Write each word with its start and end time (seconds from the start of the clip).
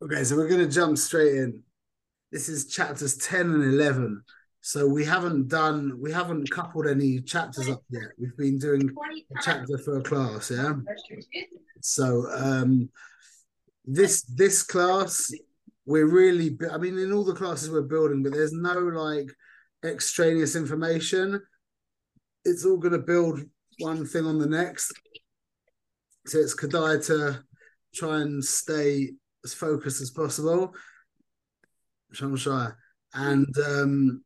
Okay, 0.00 0.22
so 0.22 0.36
we're 0.36 0.48
going 0.48 0.64
to 0.64 0.72
jump 0.72 0.96
straight 0.96 1.34
in. 1.34 1.60
This 2.30 2.48
is 2.48 2.68
chapters 2.68 3.16
10 3.16 3.40
and 3.40 3.64
11. 3.64 4.22
So 4.60 4.86
we 4.86 5.04
haven't 5.04 5.48
done, 5.48 5.98
we 6.00 6.12
haven't 6.12 6.50
coupled 6.52 6.86
any 6.86 7.20
chapters 7.20 7.68
up 7.68 7.82
yet. 7.90 8.10
We've 8.16 8.36
been 8.36 8.58
doing 8.58 8.90
a 9.36 9.42
chapter 9.42 9.76
for 9.78 9.98
a 9.98 10.02
class, 10.02 10.52
yeah? 10.52 10.74
So 11.80 12.28
um 12.32 12.90
this 13.84 14.22
this 14.22 14.62
class, 14.62 15.32
we're 15.84 16.06
really, 16.06 16.56
I 16.70 16.78
mean, 16.78 16.96
in 16.98 17.12
all 17.12 17.24
the 17.24 17.34
classes 17.34 17.70
we're 17.70 17.82
building, 17.82 18.22
but 18.22 18.32
there's 18.32 18.52
no 18.52 18.78
like 18.78 19.30
extraneous 19.84 20.54
information. 20.54 21.40
It's 22.44 22.64
all 22.64 22.76
going 22.76 22.92
to 22.92 22.98
build 22.98 23.40
one 23.80 24.06
thing 24.06 24.26
on 24.26 24.38
the 24.38 24.46
next. 24.46 24.92
So 26.26 26.38
it's 26.38 26.54
Kadai 26.54 27.04
to 27.06 27.42
try 27.94 28.20
and 28.20 28.44
stay 28.44 29.12
as 29.48 29.54
focused 29.54 30.00
as 30.02 30.10
possible. 30.10 30.74
Shamshire. 32.12 32.76
And 33.14 33.54
um, 33.66 34.22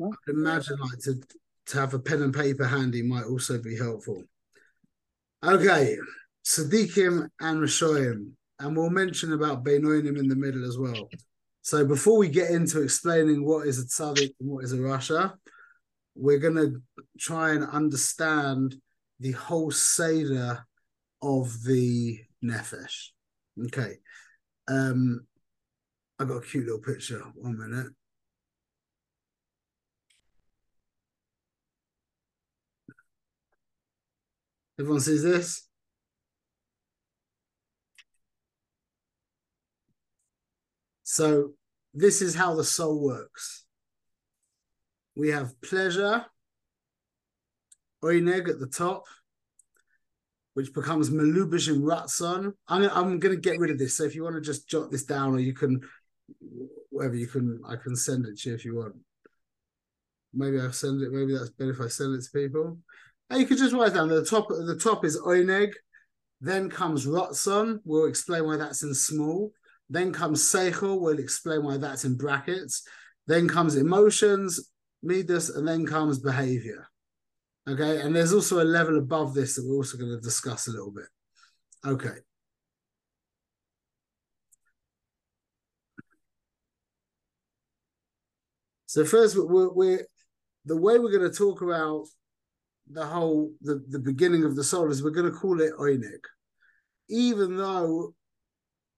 I 0.00 0.08
imagine 0.28 0.78
like 0.78 0.98
to, 1.00 1.20
to 1.66 1.80
have 1.80 1.94
a 1.94 1.98
pen 1.98 2.22
and 2.22 2.34
paper 2.34 2.64
handy 2.64 3.02
might 3.02 3.24
also 3.24 3.60
be 3.60 3.76
helpful. 3.76 4.22
Okay, 5.44 5.96
Sadiqim 6.44 7.28
and 7.40 7.60
Rishoyim. 7.60 8.30
And 8.60 8.76
we'll 8.76 8.90
mention 8.90 9.32
about 9.32 9.64
Beinonim 9.64 10.16
in 10.18 10.28
the 10.28 10.36
middle 10.36 10.64
as 10.64 10.78
well. 10.78 11.08
So 11.62 11.84
before 11.84 12.18
we 12.18 12.28
get 12.28 12.50
into 12.50 12.82
explaining 12.82 13.44
what 13.44 13.66
is 13.66 13.80
a 13.80 13.86
tzaddik 13.86 14.34
and 14.38 14.48
what 14.48 14.64
is 14.64 14.72
a 14.72 14.76
rasha, 14.76 15.32
we're 16.14 16.38
going 16.38 16.56
to 16.56 16.82
try 17.18 17.50
and 17.50 17.64
understand 17.64 18.76
the 19.18 19.32
whole 19.32 19.72
seder 19.72 20.64
of 21.22 21.62
the 21.64 22.20
nefesh. 22.44 23.08
Okay. 23.66 23.96
Um, 24.68 25.26
I 26.18 26.24
got 26.24 26.36
a 26.36 26.40
cute 26.46 26.66
little 26.66 26.80
picture. 26.80 27.20
One 27.34 27.58
minute. 27.58 27.92
Everyone 34.78 35.00
sees 35.00 35.22
this? 35.22 35.68
So 41.02 41.52
this 41.92 42.22
is 42.22 42.34
how 42.34 42.54
the 42.54 42.64
soul 42.64 43.04
works. 43.04 43.66
We 45.14 45.28
have 45.28 45.60
pleasure, 45.60 46.24
oineg 48.02 48.48
at 48.48 48.58
the 48.58 48.66
top, 48.66 49.04
which 50.54 50.74
becomes 50.74 51.10
Malubish 51.10 51.68
and 51.68 51.82
Ratson. 51.82 52.52
I'm, 52.68 52.84
I'm 52.90 53.18
going 53.18 53.34
to 53.34 53.40
get 53.40 53.58
rid 53.58 53.70
of 53.70 53.78
this. 53.78 53.96
So 53.96 54.04
if 54.04 54.14
you 54.14 54.24
want 54.24 54.36
to 54.36 54.40
just 54.40 54.68
jot 54.68 54.90
this 54.90 55.04
down, 55.04 55.34
or 55.34 55.38
you 55.38 55.54
can, 55.54 55.80
whatever 56.90 57.14
you 57.14 57.26
can, 57.26 57.60
I 57.66 57.76
can 57.76 57.96
send 57.96 58.26
it 58.26 58.38
to 58.40 58.50
you 58.50 58.54
if 58.54 58.64
you 58.64 58.76
want. 58.76 58.94
Maybe 60.34 60.60
I'll 60.60 60.72
send 60.72 61.02
it. 61.02 61.12
Maybe 61.12 61.36
that's 61.36 61.50
better 61.50 61.72
if 61.72 61.80
I 61.80 61.88
send 61.88 62.14
it 62.14 62.24
to 62.24 62.30
people. 62.30 62.78
And 63.30 63.40
you 63.40 63.46
could 63.46 63.58
just 63.58 63.74
write 63.74 63.94
down 63.94 64.08
the 64.08 64.24
top. 64.24 64.48
The 64.48 64.78
top 64.82 65.04
is 65.04 65.18
Oineg. 65.20 65.72
Then 66.40 66.68
comes 66.68 67.06
Ratson. 67.06 67.80
We'll 67.84 68.06
explain 68.06 68.44
why 68.44 68.56
that's 68.56 68.82
in 68.82 68.94
small. 68.94 69.52
Then 69.88 70.12
comes 70.12 70.42
Seichel. 70.42 71.00
We'll 71.00 71.18
explain 71.18 71.64
why 71.64 71.76
that's 71.76 72.04
in 72.04 72.16
brackets. 72.16 72.86
Then 73.26 73.48
comes 73.48 73.76
emotions, 73.76 74.70
Midas, 75.02 75.50
and 75.50 75.66
then 75.66 75.86
comes 75.86 76.18
behavior. 76.18 76.88
Okay, 77.68 78.00
and 78.00 78.14
there's 78.14 78.32
also 78.32 78.60
a 78.60 78.64
level 78.64 78.98
above 78.98 79.34
this 79.34 79.54
that 79.54 79.64
we're 79.64 79.76
also 79.76 79.96
going 79.96 80.10
to 80.10 80.20
discuss 80.20 80.66
a 80.66 80.72
little 80.72 80.90
bit. 80.90 81.06
Okay. 81.84 82.18
So 88.86 89.04
first, 89.04 89.36
we're, 89.38 89.72
we're 89.72 90.06
the 90.64 90.76
way 90.76 90.98
we're 90.98 91.16
going 91.16 91.30
to 91.30 91.36
talk 91.36 91.62
about 91.62 92.06
the 92.90 93.06
whole 93.06 93.52
the, 93.62 93.82
the 93.88 93.98
beginning 94.00 94.44
of 94.44 94.56
the 94.56 94.64
soul 94.64 94.90
is 94.90 95.02
we're 95.02 95.10
going 95.10 95.30
to 95.30 95.38
call 95.38 95.60
it 95.60 95.72
oineg, 95.78 96.20
even 97.08 97.56
though 97.56 98.12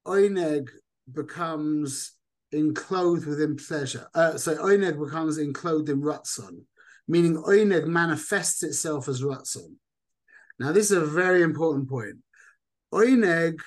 oineg 0.07 0.71
becomes 1.13 2.13
enclosed 2.51 3.27
within 3.27 3.57
pleasure. 3.57 4.09
Uh, 4.15 4.39
so 4.39 4.57
oineg 4.57 4.99
becomes 4.99 5.37
enclosed 5.37 5.91
in 5.91 6.01
rutzon 6.01 6.63
meaning 7.07 7.37
Oineg 7.37 7.87
manifests 7.87 8.63
itself 8.63 9.09
as 9.09 9.23
Ratzon. 9.23 9.75
Now, 10.59 10.73
this 10.73 10.91
is 10.91 10.97
a 10.97 11.07
very 11.07 11.43
important 11.43 11.89
point. 11.89 12.17
Oineg, 12.93 13.59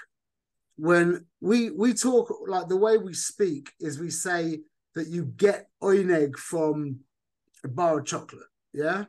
when 0.77 1.25
we 1.41 1.71
we 1.71 1.93
talk 1.93 2.33
like 2.47 2.67
the 2.67 2.77
way 2.77 2.97
we 2.97 3.13
speak 3.13 3.71
is 3.79 3.99
we 3.99 4.09
say 4.09 4.59
that 4.95 5.07
you 5.07 5.25
get 5.25 5.67
Oineg 5.83 6.35
from 6.35 6.99
a 7.63 7.67
bar 7.67 7.99
of 7.99 8.05
chocolate, 8.05 8.47
yeah? 8.73 9.05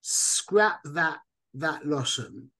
Scrap 0.00 0.80
that 0.84 1.18
that 1.54 1.86
lotion. 1.86 2.50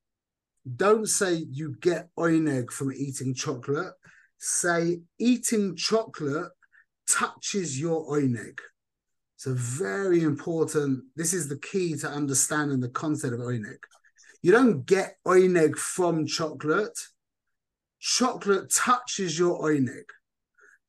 Don't 0.76 1.06
say 1.06 1.46
you 1.50 1.76
get 1.80 2.08
Oineg 2.18 2.70
from 2.70 2.92
eating 2.92 3.34
chocolate. 3.34 3.94
Say 4.38 5.00
eating 5.18 5.76
chocolate 5.76 6.50
touches 7.08 7.80
your 7.80 8.06
Oineg. 8.10 8.58
So 9.40 9.54
very 9.54 10.22
important. 10.22 11.02
This 11.16 11.32
is 11.32 11.48
the 11.48 11.58
key 11.60 11.96
to 11.96 12.06
understanding 12.06 12.78
the 12.78 12.90
concept 12.90 13.32
of 13.32 13.40
oineg. 13.40 13.78
You 14.42 14.52
don't 14.52 14.84
get 14.84 15.16
oineg 15.26 15.76
from 15.76 16.26
chocolate. 16.26 16.98
Chocolate 18.00 18.70
touches 18.70 19.38
your 19.38 19.58
oineg. 19.62 20.04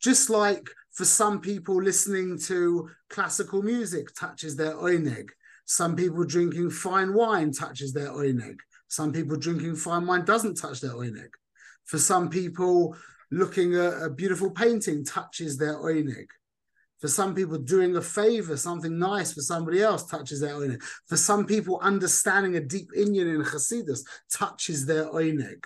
Just 0.01 0.29
like 0.29 0.67
for 0.91 1.05
some 1.05 1.39
people 1.39 1.81
listening 1.81 2.37
to 2.39 2.89
classical 3.09 3.61
music 3.63 4.13
touches 4.19 4.57
their 4.57 4.73
oineg. 4.73 5.29
Some 5.63 5.95
people 5.95 6.25
drinking 6.25 6.71
fine 6.71 7.13
wine 7.13 7.53
touches 7.53 7.93
their 7.93 8.09
oineg. 8.09 8.57
Some 8.89 9.13
people 9.13 9.37
drinking 9.37 9.77
fine 9.77 10.05
wine 10.05 10.25
doesn't 10.25 10.55
touch 10.55 10.81
their 10.81 10.91
oineg. 10.91 11.29
For 11.85 11.99
some 11.99 12.29
people, 12.29 12.97
looking 13.31 13.75
at 13.75 14.03
a 14.03 14.09
beautiful 14.09 14.51
painting 14.51 15.05
touches 15.05 15.57
their 15.57 15.75
oineg. 15.75 16.25
For 17.01 17.07
some 17.07 17.33
people, 17.33 17.57
doing 17.57 17.95
a 17.95 18.01
favor, 18.01 18.55
something 18.55 18.97
nice 18.97 19.33
for 19.33 19.41
somebody 19.41 19.81
else 19.81 20.05
touches 20.05 20.39
their 20.39 20.53
oineg. 20.53 20.83
For 21.07 21.17
some 21.17 21.45
people, 21.47 21.79
understanding 21.81 22.55
a 22.55 22.61
deep 22.61 22.91
inyan 22.95 23.35
in 23.35 23.41
Hasidus 23.43 24.01
touches 24.31 24.85
their 24.85 25.05
oineg. 25.05 25.65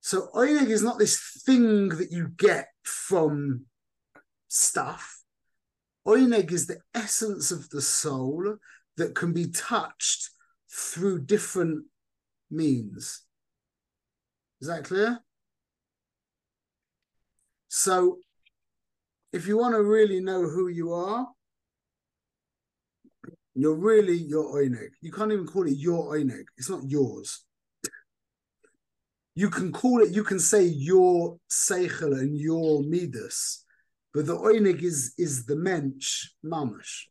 So 0.00 0.28
oineg 0.34 0.68
is 0.68 0.82
not 0.82 0.98
this 0.98 1.42
thing 1.46 1.90
that 1.90 2.10
you 2.10 2.28
get 2.36 2.68
from 2.82 3.66
stuff. 4.48 5.22
Oineg 6.06 6.52
is 6.52 6.66
the 6.66 6.80
essence 6.94 7.50
of 7.50 7.70
the 7.70 7.80
soul 7.80 8.56
that 8.96 9.14
can 9.14 9.32
be 9.32 9.46
touched 9.46 10.30
through 10.70 11.24
different 11.24 11.86
means. 12.50 13.22
Is 14.60 14.68
that 14.68 14.84
clear? 14.84 15.20
So 17.68 18.18
if 19.34 19.48
you 19.48 19.58
want 19.58 19.74
to 19.74 19.82
really 19.82 20.20
know 20.20 20.42
who 20.42 20.68
you 20.68 20.92
are, 20.92 21.26
you're 23.56 23.74
really 23.74 24.16
your 24.16 24.54
oineg. 24.54 24.90
You 25.00 25.10
can't 25.10 25.32
even 25.32 25.46
call 25.46 25.66
it 25.66 25.76
your 25.76 26.14
oineg. 26.14 26.44
It's 26.56 26.70
not 26.70 26.88
yours. 26.88 27.44
You 29.34 29.50
can 29.50 29.72
call 29.72 30.02
it, 30.02 30.12
you 30.12 30.22
can 30.22 30.38
say 30.38 30.62
your 30.62 31.38
seichel 31.50 32.12
and 32.12 32.38
your 32.38 32.84
midas, 32.84 33.64
but 34.12 34.26
the 34.26 34.36
oineg 34.36 34.82
is 34.82 35.14
is 35.18 35.46
the 35.46 35.56
mensch 35.56 36.28
mamash. 36.44 37.06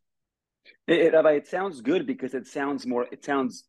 Eh, 0.88 0.94
eh, 0.94 1.08
it, 1.08 1.14
it, 1.14 1.26
it 1.26 1.46
sounds 1.46 1.82
good 1.82 2.06
because 2.06 2.32
it 2.32 2.46
sounds 2.46 2.86
more, 2.86 3.06
it 3.12 3.22
sounds 3.22 3.64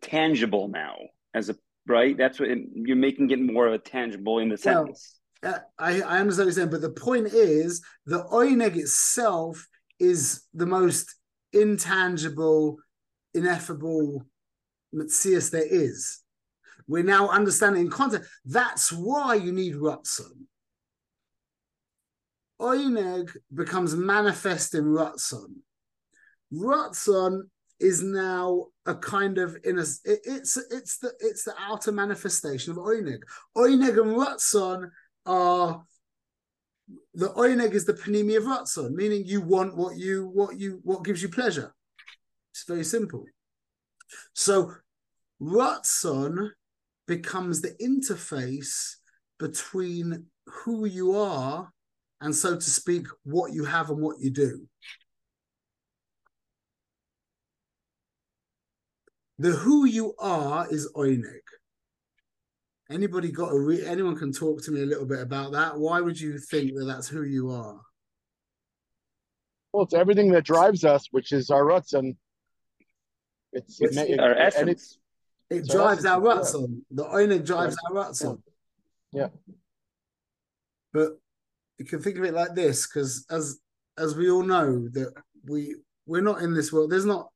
tangible 0.00 0.66
now 0.66 0.96
as 1.34 1.50
a 1.50 1.56
right. 1.86 2.18
That's 2.18 2.40
what 2.40 2.48
it, 2.50 2.58
you're 2.74 2.96
making 2.96 3.30
it 3.30 3.40
more 3.40 3.68
of 3.68 3.74
a 3.74 3.78
tangible 3.78 4.40
in 4.40 4.48
the 4.48 4.60
well, 4.64 4.86
sentence. 4.86 5.15
Uh, 5.42 5.58
I, 5.78 6.00
I 6.00 6.18
understand 6.18 6.38
what 6.38 6.44
you're 6.44 6.52
saying, 6.52 6.70
but 6.70 6.80
the 6.80 6.90
point 6.90 7.28
is 7.28 7.82
the 8.06 8.24
oineg 8.24 8.76
itself 8.76 9.66
is 9.98 10.42
the 10.54 10.66
most 10.66 11.14
intangible, 11.52 12.78
ineffable 13.34 14.26
metzius 14.94 15.50
there 15.50 15.66
is. 15.66 16.20
We're 16.88 17.02
now 17.02 17.28
understanding 17.28 17.82
in 17.82 17.90
context. 17.90 18.30
That's 18.44 18.92
why 18.92 19.34
you 19.34 19.52
need 19.52 19.74
Ratzon. 19.74 20.46
Oineg 22.60 23.36
becomes 23.54 23.94
manifest 23.94 24.74
in 24.74 24.84
Ratzon. 24.84 25.56
Ratzon 26.52 27.42
is 27.80 28.02
now 28.02 28.66
a 28.86 28.94
kind 28.94 29.36
of 29.36 29.56
in 29.64 29.78
a 29.78 29.82
it, 30.04 30.20
it's 30.24 30.56
it's 30.70 30.98
the 30.98 31.12
it's 31.20 31.44
the 31.44 31.54
outer 31.58 31.92
manifestation 31.92 32.70
of 32.70 32.78
Oineg. 32.78 33.20
Oineg 33.56 34.00
and 34.00 34.16
Ratzon 34.16 34.90
are 35.26 35.82
the 37.14 37.28
oineg 37.30 37.72
is 37.72 37.84
the 37.84 37.94
panimi 37.94 38.36
of 38.36 38.44
ratzon, 38.44 38.92
meaning 38.92 39.24
you 39.24 39.40
want 39.40 39.76
what 39.76 39.96
you 39.96 40.30
what 40.32 40.58
you 40.58 40.80
what 40.82 41.04
gives 41.04 41.22
you 41.22 41.28
pleasure. 41.28 41.74
It's 42.52 42.64
very 42.64 42.84
simple. 42.84 43.24
So 44.34 44.72
ratzon 45.40 46.50
becomes 47.06 47.60
the 47.60 47.74
interface 47.80 48.96
between 49.38 50.26
who 50.46 50.86
you 50.86 51.16
are 51.16 51.70
and, 52.20 52.34
so 52.34 52.54
to 52.54 52.70
speak, 52.70 53.06
what 53.24 53.52
you 53.52 53.64
have 53.64 53.90
and 53.90 54.00
what 54.00 54.20
you 54.20 54.30
do. 54.30 54.66
The 59.38 59.50
who 59.50 59.84
you 59.84 60.14
are 60.18 60.66
is 60.70 60.90
oineg. 60.96 61.42
Anybody 62.90 63.32
got 63.32 63.52
a 63.52 63.58
re- 63.58 63.84
anyone 63.84 64.16
can 64.16 64.32
talk 64.32 64.62
to 64.62 64.70
me 64.70 64.82
a 64.82 64.86
little 64.86 65.06
bit 65.06 65.20
about 65.20 65.52
that? 65.52 65.76
Why 65.76 66.00
would 66.00 66.20
you 66.20 66.38
think 66.38 66.74
that 66.76 66.84
that's 66.84 67.08
who 67.08 67.22
you 67.24 67.50
are? 67.50 67.80
Well, 69.72 69.84
it's 69.84 69.94
everything 69.94 70.30
that 70.32 70.44
drives 70.44 70.84
us, 70.84 71.08
which 71.10 71.32
is 71.32 71.50
our 71.50 71.64
ruts 71.64 71.92
and 71.94 72.14
it's, 73.52 73.80
It's 73.80 73.96
it, 73.96 74.20
our 74.20 74.30
it, 74.32 74.38
and 74.38 74.46
essence. 74.46 74.70
it's 74.70 74.98
It 75.50 75.66
So 75.66 75.78
drives 75.78 76.02
that's- 76.04 76.14
our 76.16 76.20
ruts 76.22 76.54
on. 76.54 76.84
The 76.90 77.06
owner 77.08 77.38
drives 77.40 77.76
our 77.88 77.94
ruts 77.94 78.22
Yeah. 78.22 78.28
on. 78.28 78.42
Yeah. 79.12 79.28
But 80.92 81.18
you 81.78 81.84
can 81.84 82.00
think 82.00 82.18
of 82.18 82.24
it 82.24 82.34
like 82.34 82.54
this, 82.54 82.86
because 82.86 83.26
as 83.30 83.58
as 83.98 84.14
we 84.14 84.30
all 84.30 84.42
know 84.42 84.88
that 84.90 85.12
we 85.44 85.74
we're 86.06 86.20
not 86.22 86.42
in 86.42 86.54
this 86.54 86.72
world. 86.72 86.90
There's 86.90 87.04
not 87.06 87.30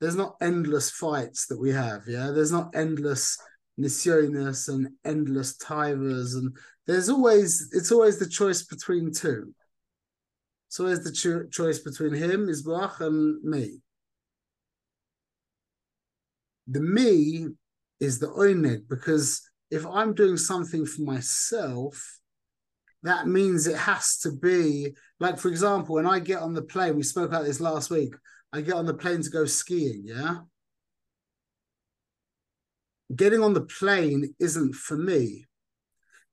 there's 0.00 0.16
not 0.16 0.36
endless 0.40 0.90
fights 0.90 1.46
that 1.46 1.58
we 1.58 1.70
have. 1.72 2.02
Yeah, 2.08 2.30
there's 2.30 2.52
not 2.52 2.74
endless 2.74 3.36
nisyonis 3.78 4.68
and 4.68 4.88
endless 5.04 5.56
tivers, 5.56 6.34
and 6.34 6.56
there's 6.86 7.08
always 7.08 7.70
it's 7.72 7.92
always 7.92 8.18
the 8.18 8.28
choice 8.28 8.64
between 8.64 9.12
two. 9.12 9.54
It's 10.68 10.80
always 10.80 11.02
the 11.04 11.12
cho- 11.12 11.46
choice 11.46 11.78
between 11.78 12.12
him, 12.12 12.48
Isbach, 12.48 13.00
and 13.00 13.42
me. 13.42 13.80
The 16.66 16.80
me 16.80 17.46
is 18.00 18.18
the 18.18 18.28
oineg 18.28 18.88
because 18.88 19.48
if 19.70 19.86
I'm 19.86 20.14
doing 20.14 20.36
something 20.36 20.84
for 20.84 21.02
myself, 21.02 22.18
that 23.02 23.26
means 23.26 23.66
it 23.66 23.76
has 23.76 24.18
to 24.18 24.32
be 24.32 24.94
like, 25.20 25.38
for 25.38 25.48
example, 25.48 25.94
when 25.94 26.06
I 26.06 26.18
get 26.18 26.40
on 26.40 26.52
the 26.52 26.62
plane, 26.62 26.96
we 26.96 27.02
spoke 27.02 27.28
about 27.28 27.44
this 27.44 27.60
last 27.60 27.90
week. 27.90 28.14
I 28.52 28.60
get 28.60 28.74
on 28.74 28.86
the 28.86 28.94
plane 28.94 29.22
to 29.22 29.30
go 29.30 29.44
skiing, 29.44 30.02
yeah. 30.04 30.38
Getting 33.14 33.42
on 33.42 33.54
the 33.54 33.62
plane 33.62 34.34
isn't 34.38 34.74
for 34.74 34.96
me. 34.96 35.46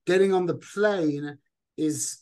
Getting 0.05 0.33
on 0.33 0.45
the 0.45 0.55
plane 0.55 1.37
is 1.77 2.21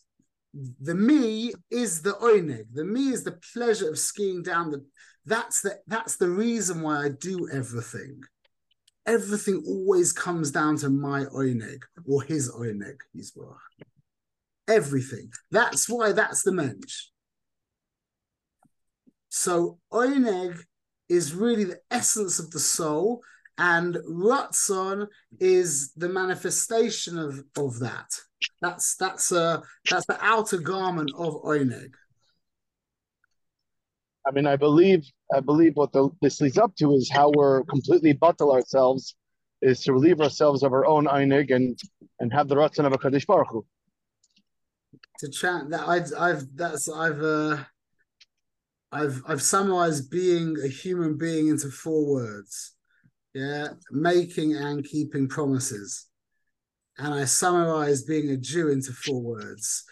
the 0.54 0.96
me 0.96 1.54
is 1.72 2.02
the 2.02 2.14
oineg. 2.14 2.66
The 2.74 2.86
me 2.86 3.10
is 3.10 3.24
the 3.24 3.40
pleasure 3.54 3.90
of 3.90 3.98
skiing 3.98 4.44
down 4.44 4.72
the. 4.72 4.86
That's 5.26 5.62
the 5.62 5.80
that's 5.88 6.18
the 6.18 6.30
reason 6.30 6.82
why 6.82 7.06
I 7.06 7.10
do 7.10 7.50
everything 7.52 8.22
everything 9.06 9.64
always 9.68 10.14
comes 10.14 10.52
down 10.52 10.78
to 10.78 10.90
my 10.90 11.26
oineg 11.26 11.82
or 12.06 12.24
his 12.24 12.52
oineg, 12.52 12.98
Yisborach. 13.16 13.58
Everything. 14.68 15.30
That's 15.52 15.90
why 15.90 16.14
that's 16.14 16.44
the 16.44 16.52
mensch. 16.52 17.08
So 19.30 19.80
oineg 19.92 20.60
is 21.10 21.34
really 21.34 21.66
the 21.66 21.80
essence 21.92 22.40
of 22.40 22.52
the 22.52 22.60
soul, 22.60 23.22
and 23.58 23.96
Ratzon 24.08 25.08
is 25.40 25.94
the 25.94 26.10
manifestation 26.10 27.18
of, 27.18 27.44
of 27.58 27.80
that. 27.80 28.10
That's 28.62 28.96
that's 28.96 29.32
uh 29.32 29.62
that's 29.90 30.06
the 30.06 30.18
outer 30.22 30.58
garment 30.58 31.12
of 31.16 31.42
oineg. 31.44 31.94
I 34.26 34.32
mean, 34.32 34.48
I 34.48 34.56
believe, 34.56 35.06
I 35.36 35.42
believe 35.42 35.76
what 35.76 35.92
the, 35.92 36.10
this 36.22 36.40
leads 36.40 36.58
up 36.58 36.74
to 36.78 36.94
is 36.94 37.10
how 37.12 37.30
we're 37.36 37.64
completely 37.66 38.14
bottle 38.14 38.54
ourselves, 38.54 39.16
is 39.62 39.82
to 39.84 39.92
relieve 39.92 40.22
ourselves 40.22 40.64
of 40.64 40.72
our 40.72 40.86
own 40.86 41.06
einig 41.06 41.54
and 41.54 41.78
and 42.20 42.32
have 42.34 42.48
the 42.48 42.56
ratzon 42.56 42.86
of 42.86 42.94
a 42.94 42.98
kaddish 42.98 43.26
baruch 43.26 43.50
Hu. 43.50 43.66
to 45.20 45.30
chat 45.30 45.70
that 45.70 45.88
I've 45.88 46.12
I've 46.18 46.56
that's 46.56 46.90
I've 46.90 47.22
uh 47.22 47.58
I've 48.92 49.22
I've 49.28 49.42
summarized 49.42 50.10
being 50.10 50.58
a 50.64 50.68
human 50.68 51.18
being 51.18 51.48
into 51.48 51.70
four 51.70 52.06
words. 52.06 52.76
Yeah, 53.34 53.70
making 53.92 54.56
and 54.56 54.84
keeping 54.84 55.28
promises. 55.28 56.06
And 56.98 57.14
I 57.14 57.26
summarized 57.26 58.08
being 58.08 58.30
a 58.30 58.38
Jew 58.38 58.70
into 58.70 58.92
four 58.92 59.22
words. 59.22 59.84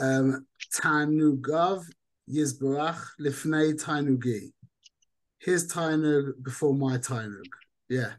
Um 0.00 0.46
Tanugav 0.74 1.84
Yizbarach 2.30 3.02
Lifnei 3.20 3.80
Tainugi. 3.82 4.52
His 5.40 5.72
Tainug 5.72 6.42
before 6.42 6.74
my 6.74 6.98
Tainug. 6.98 7.46
Yeah. 7.88 8.12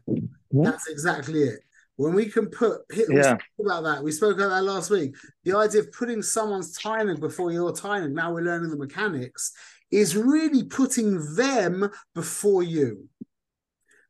That's 0.50 0.88
exactly 0.88 1.42
it. 1.42 1.60
When 1.96 2.14
we 2.14 2.26
can 2.26 2.46
put 2.46 2.82
Yeah. 2.90 3.22
spoke 3.36 3.40
about 3.60 3.84
that, 3.84 4.02
we 4.04 4.12
spoke 4.12 4.36
about 4.36 4.50
that 4.50 4.64
last 4.64 4.90
week. 4.90 5.16
The 5.44 5.56
idea 5.56 5.80
of 5.80 5.92
putting 5.92 6.22
someone's 6.22 6.72
timing 6.72 7.18
before 7.18 7.50
your 7.50 7.72
timing, 7.74 8.14
now 8.14 8.32
we're 8.32 8.44
learning 8.44 8.70
the 8.70 8.76
mechanics, 8.76 9.52
is 9.90 10.16
really 10.16 10.64
putting 10.64 11.34
them 11.34 11.90
before 12.14 12.62
you. 12.62 13.08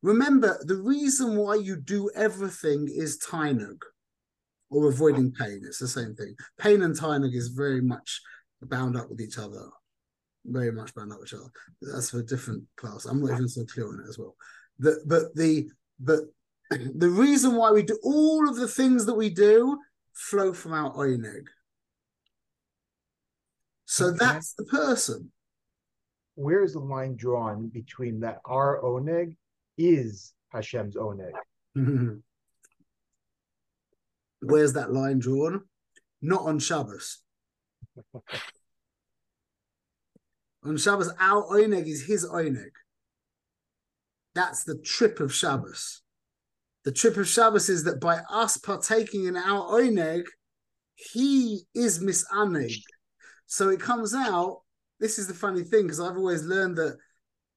Remember, 0.03 0.59
the 0.65 0.77
reason 0.77 1.37
why 1.37 1.57
you 1.57 1.77
do 1.77 2.11
everything 2.15 2.89
is 2.89 3.19
Tainug 3.19 3.83
or 4.71 4.89
avoiding 4.89 5.33
pain. 5.33 5.63
It's 5.65 5.79
the 5.79 5.89
same 5.89 6.15
thing. 6.15 6.35
Pain 6.59 6.83
and 6.83 6.95
Tainug 6.95 7.35
is 7.35 7.49
very 7.49 7.81
much 7.81 8.21
bound 8.63 8.97
up 8.97 9.09
with 9.11 9.21
each 9.21 9.39
other. 9.39 9.69
Very 10.45 10.71
much 10.71 10.95
bound 10.95 11.13
up 11.13 11.19
with 11.19 11.29
each 11.29 11.35
other. 11.35 11.51
That's 11.83 12.11
for 12.11 12.21
a 12.21 12.25
different 12.27 12.65
class. 12.77 13.07
I'm 13.07 13.21
not 13.21 13.33
even 13.33 13.49
so 13.49 13.65
clear 13.65 13.89
on 13.89 14.01
it 14.05 14.09
as 14.09 14.19
well. 14.19 14.37
The, 14.79 15.03
but 15.07 15.35
the 15.35 15.69
but 15.99 16.21
the 16.71 17.09
reason 17.09 17.57
why 17.57 17.73
we 17.73 17.83
do 17.83 17.99
all 18.03 18.49
of 18.49 18.57
the 18.57 18.69
things 18.69 19.07
that 19.07 19.15
we 19.15 19.31
do 19.31 19.79
flow 20.13 20.53
from 20.53 20.75
our 20.75 20.93
oineg. 20.93 21.47
So 23.87 24.07
Okay. 24.09 24.19
that's 24.19 24.53
the 24.55 24.65
person. 24.65 25.33
Where 26.35 26.63
is 26.63 26.75
the 26.75 26.79
line 26.79 27.17
drawn 27.17 27.69
between 27.69 28.21
that 28.21 28.41
our 28.45 28.81
oneg 28.83 29.37
is 29.79 30.35
Hashem's 30.51 30.97
oneg? 30.97 31.33
Mm-hmm. 31.77 32.17
Where's 34.43 34.75
that 34.75 34.93
line 34.93 35.19
drawn? 35.19 35.63
Not 36.21 36.43
on 36.43 36.59
Shabbos. 36.59 37.19
on 40.65 40.77
Shabbos, 40.77 41.11
our 41.19 41.45
oineg 41.45 41.87
is 41.87 42.05
his 42.07 42.27
oineg. 42.27 42.71
That's 44.35 44.65
the 44.65 44.79
trip 44.79 45.21
of 45.21 45.33
Shabbos. 45.35 46.03
The 46.85 46.93
trip 46.93 47.17
of 47.17 47.29
Shabbos 47.29 47.69
is 47.69 47.85
that 47.85 48.01
by 48.01 48.21
us 48.31 48.57
partaking 48.57 49.25
in 49.25 49.37
our 49.37 49.69
oineg, 49.71 50.25
he 50.95 51.63
is 51.75 51.99
misaneg. 52.01 52.81
So 53.47 53.69
it 53.71 53.81
comes 53.81 54.15
out. 54.15 54.63
This 55.01 55.19
is 55.19 55.27
the 55.27 55.35
funny 55.35 55.63
thing 55.63 55.83
because 55.83 56.01
I've 56.01 56.17
always 56.17 56.45
learned 56.45 56.77
that, 56.77 56.97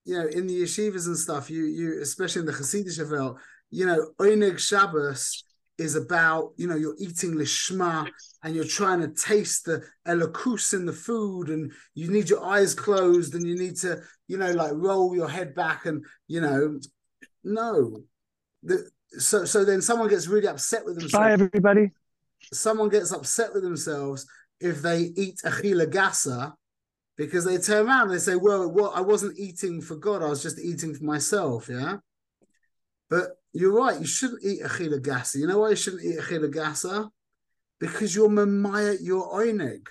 you 0.05 0.17
know, 0.17 0.27
in 0.27 0.47
the 0.47 0.63
yeshivas 0.63 1.07
and 1.07 1.17
stuff, 1.17 1.49
you 1.49 1.65
you 1.65 2.01
especially 2.01 2.41
in 2.41 2.45
the 2.45 2.53
Hasidic 2.53 3.11
Welt, 3.11 3.37
you 3.69 3.85
know, 3.85 4.11
oineg 4.19 4.59
Shabbos 4.59 5.43
is 5.77 5.95
about 5.95 6.51
you 6.57 6.67
know 6.67 6.75
you're 6.75 6.95
eating 6.99 7.33
lishma 7.33 8.07
and 8.43 8.55
you're 8.55 8.63
trying 8.63 9.01
to 9.01 9.07
taste 9.09 9.65
the 9.65 9.83
elokus 10.07 10.73
in 10.73 10.85
the 10.85 10.93
food 10.93 11.49
and 11.49 11.71
you 11.95 12.11
need 12.11 12.29
your 12.29 12.43
eyes 12.43 12.73
closed 12.73 13.33
and 13.33 13.45
you 13.47 13.57
need 13.57 13.75
to 13.75 13.99
you 14.27 14.37
know 14.37 14.51
like 14.51 14.71
roll 14.73 15.15
your 15.15 15.29
head 15.29 15.55
back 15.55 15.85
and 15.85 16.05
you 16.27 16.39
know 16.39 16.79
no 17.43 18.01
the 18.63 18.87
so 19.17 19.43
so 19.43 19.65
then 19.65 19.81
someone 19.81 20.07
gets 20.07 20.27
really 20.27 20.47
upset 20.47 20.85
with 20.85 20.99
themselves 20.99 21.25
Bye, 21.25 21.31
everybody. 21.31 21.91
someone 22.53 22.89
gets 22.89 23.11
upset 23.11 23.53
with 23.53 23.63
themselves 23.63 24.27
if 24.59 24.81
they 24.81 25.11
eat 25.15 25.39
achila 25.43 25.87
gasa 25.87 26.53
because 27.21 27.45
they 27.45 27.59
turn 27.59 27.87
around 27.87 28.03
and 28.03 28.11
they 28.11 28.17
say, 28.17 28.35
"Well, 28.35 28.67
well, 28.67 28.91
I 28.95 29.01
wasn't 29.01 29.37
eating 29.37 29.79
for 29.79 29.95
God; 29.95 30.23
I 30.23 30.29
was 30.29 30.41
just 30.41 30.59
eating 30.59 30.95
for 30.95 31.03
myself." 31.03 31.69
Yeah, 31.69 31.97
but 33.09 33.37
you're 33.53 33.75
right. 33.75 33.99
You 33.99 34.07
shouldn't 34.07 34.43
eat 34.43 34.63
achila 34.63 34.99
gasa. 34.99 35.35
You 35.35 35.45
know 35.45 35.59
why 35.59 35.69
you 35.69 35.75
shouldn't 35.75 36.03
eat 36.03 36.17
achila 36.17 36.51
gasa? 36.51 37.09
Because 37.79 38.15
you're 38.15 38.29
mamaya 38.29 38.97
your 38.99 39.31
oineg. 39.33 39.85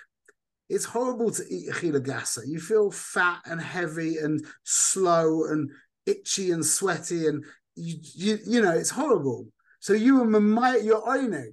It's 0.68 0.84
horrible 0.84 1.30
to 1.30 1.44
eat 1.48 1.70
achila 1.70 2.00
gasa. 2.00 2.40
You 2.46 2.58
feel 2.58 2.90
fat 2.90 3.42
and 3.46 3.60
heavy 3.60 4.18
and 4.18 4.44
slow 4.64 5.44
and 5.44 5.70
itchy 6.06 6.50
and 6.50 6.66
sweaty, 6.66 7.28
and 7.28 7.44
you 7.76 7.96
you, 8.02 8.38
you 8.44 8.60
know 8.60 8.72
it's 8.72 8.90
horrible. 8.90 9.46
So 9.78 9.92
you 9.92 10.20
are 10.20 10.26
mamaya 10.26 10.82
your 10.82 11.02
oineg. 11.02 11.52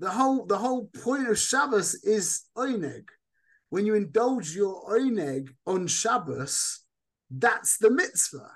The 0.00 0.10
whole 0.10 0.44
the 0.46 0.58
whole 0.58 0.90
point 1.04 1.28
of 1.28 1.38
Shabbos 1.38 1.94
is 2.02 2.42
oineg. 2.58 3.04
When 3.74 3.86
you 3.86 3.96
indulge 3.96 4.54
your 4.54 4.88
oineg 4.88 5.48
on 5.66 5.88
Shabbos, 5.88 6.84
that's 7.28 7.76
the 7.78 7.90
mitzvah. 7.90 8.52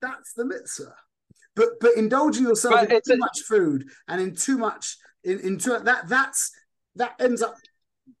That's 0.00 0.32
the 0.32 0.46
mitzvah. 0.46 0.94
But 1.54 1.78
but 1.78 1.90
indulging 1.98 2.44
yourself 2.44 2.74
But 2.80 2.90
in 2.90 3.00
too 3.06 3.12
a- 3.12 3.16
much 3.18 3.40
food 3.46 3.84
and 4.08 4.18
in 4.18 4.34
too 4.34 4.56
much 4.56 4.96
in 5.24 5.40
in 5.40 5.58
too, 5.58 5.78
that 5.84 6.08
that's 6.08 6.50
that 6.96 7.16
ends 7.20 7.42
up 7.42 7.54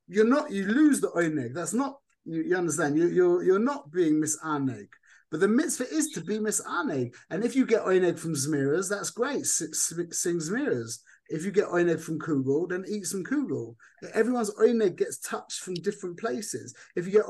you're 0.08 0.28
not 0.28 0.50
you 0.50 0.66
lose 0.66 1.00
the 1.00 1.08
oineg. 1.08 1.54
That's 1.54 1.72
not 1.72 1.96
you, 2.26 2.42
you 2.42 2.54
understand. 2.54 2.98
You 2.98 3.08
you're 3.08 3.42
you're 3.42 3.58
not 3.72 3.90
being 3.90 4.20
misaneg. 4.20 4.88
But 5.30 5.40
the 5.40 5.48
mitzvah 5.48 5.88
is 5.90 6.08
to 6.10 6.20
be 6.20 6.38
misaneg. 6.38 7.14
And 7.30 7.42
if 7.42 7.56
you 7.56 7.64
get 7.64 7.86
oineg 7.86 8.18
from 8.18 8.34
Zmiras, 8.34 8.90
that's 8.90 9.08
great. 9.08 9.40
S- 9.40 9.62
Sing 10.10 10.36
Zmiras 10.38 10.98
If 11.32 11.44
you 11.44 11.50
get 11.50 11.68
oineg 11.68 12.00
from 12.00 12.18
kugel, 12.18 12.68
then 12.68 12.84
eat 12.86 13.06
some 13.06 13.24
kugel. 13.24 13.74
Everyone's 14.12 14.54
oineg 14.56 14.96
gets 14.96 15.18
touched 15.18 15.60
from 15.60 15.74
different 15.74 16.18
places. 16.18 16.74
If 16.94 17.06
you 17.06 17.12
get 17.12 17.24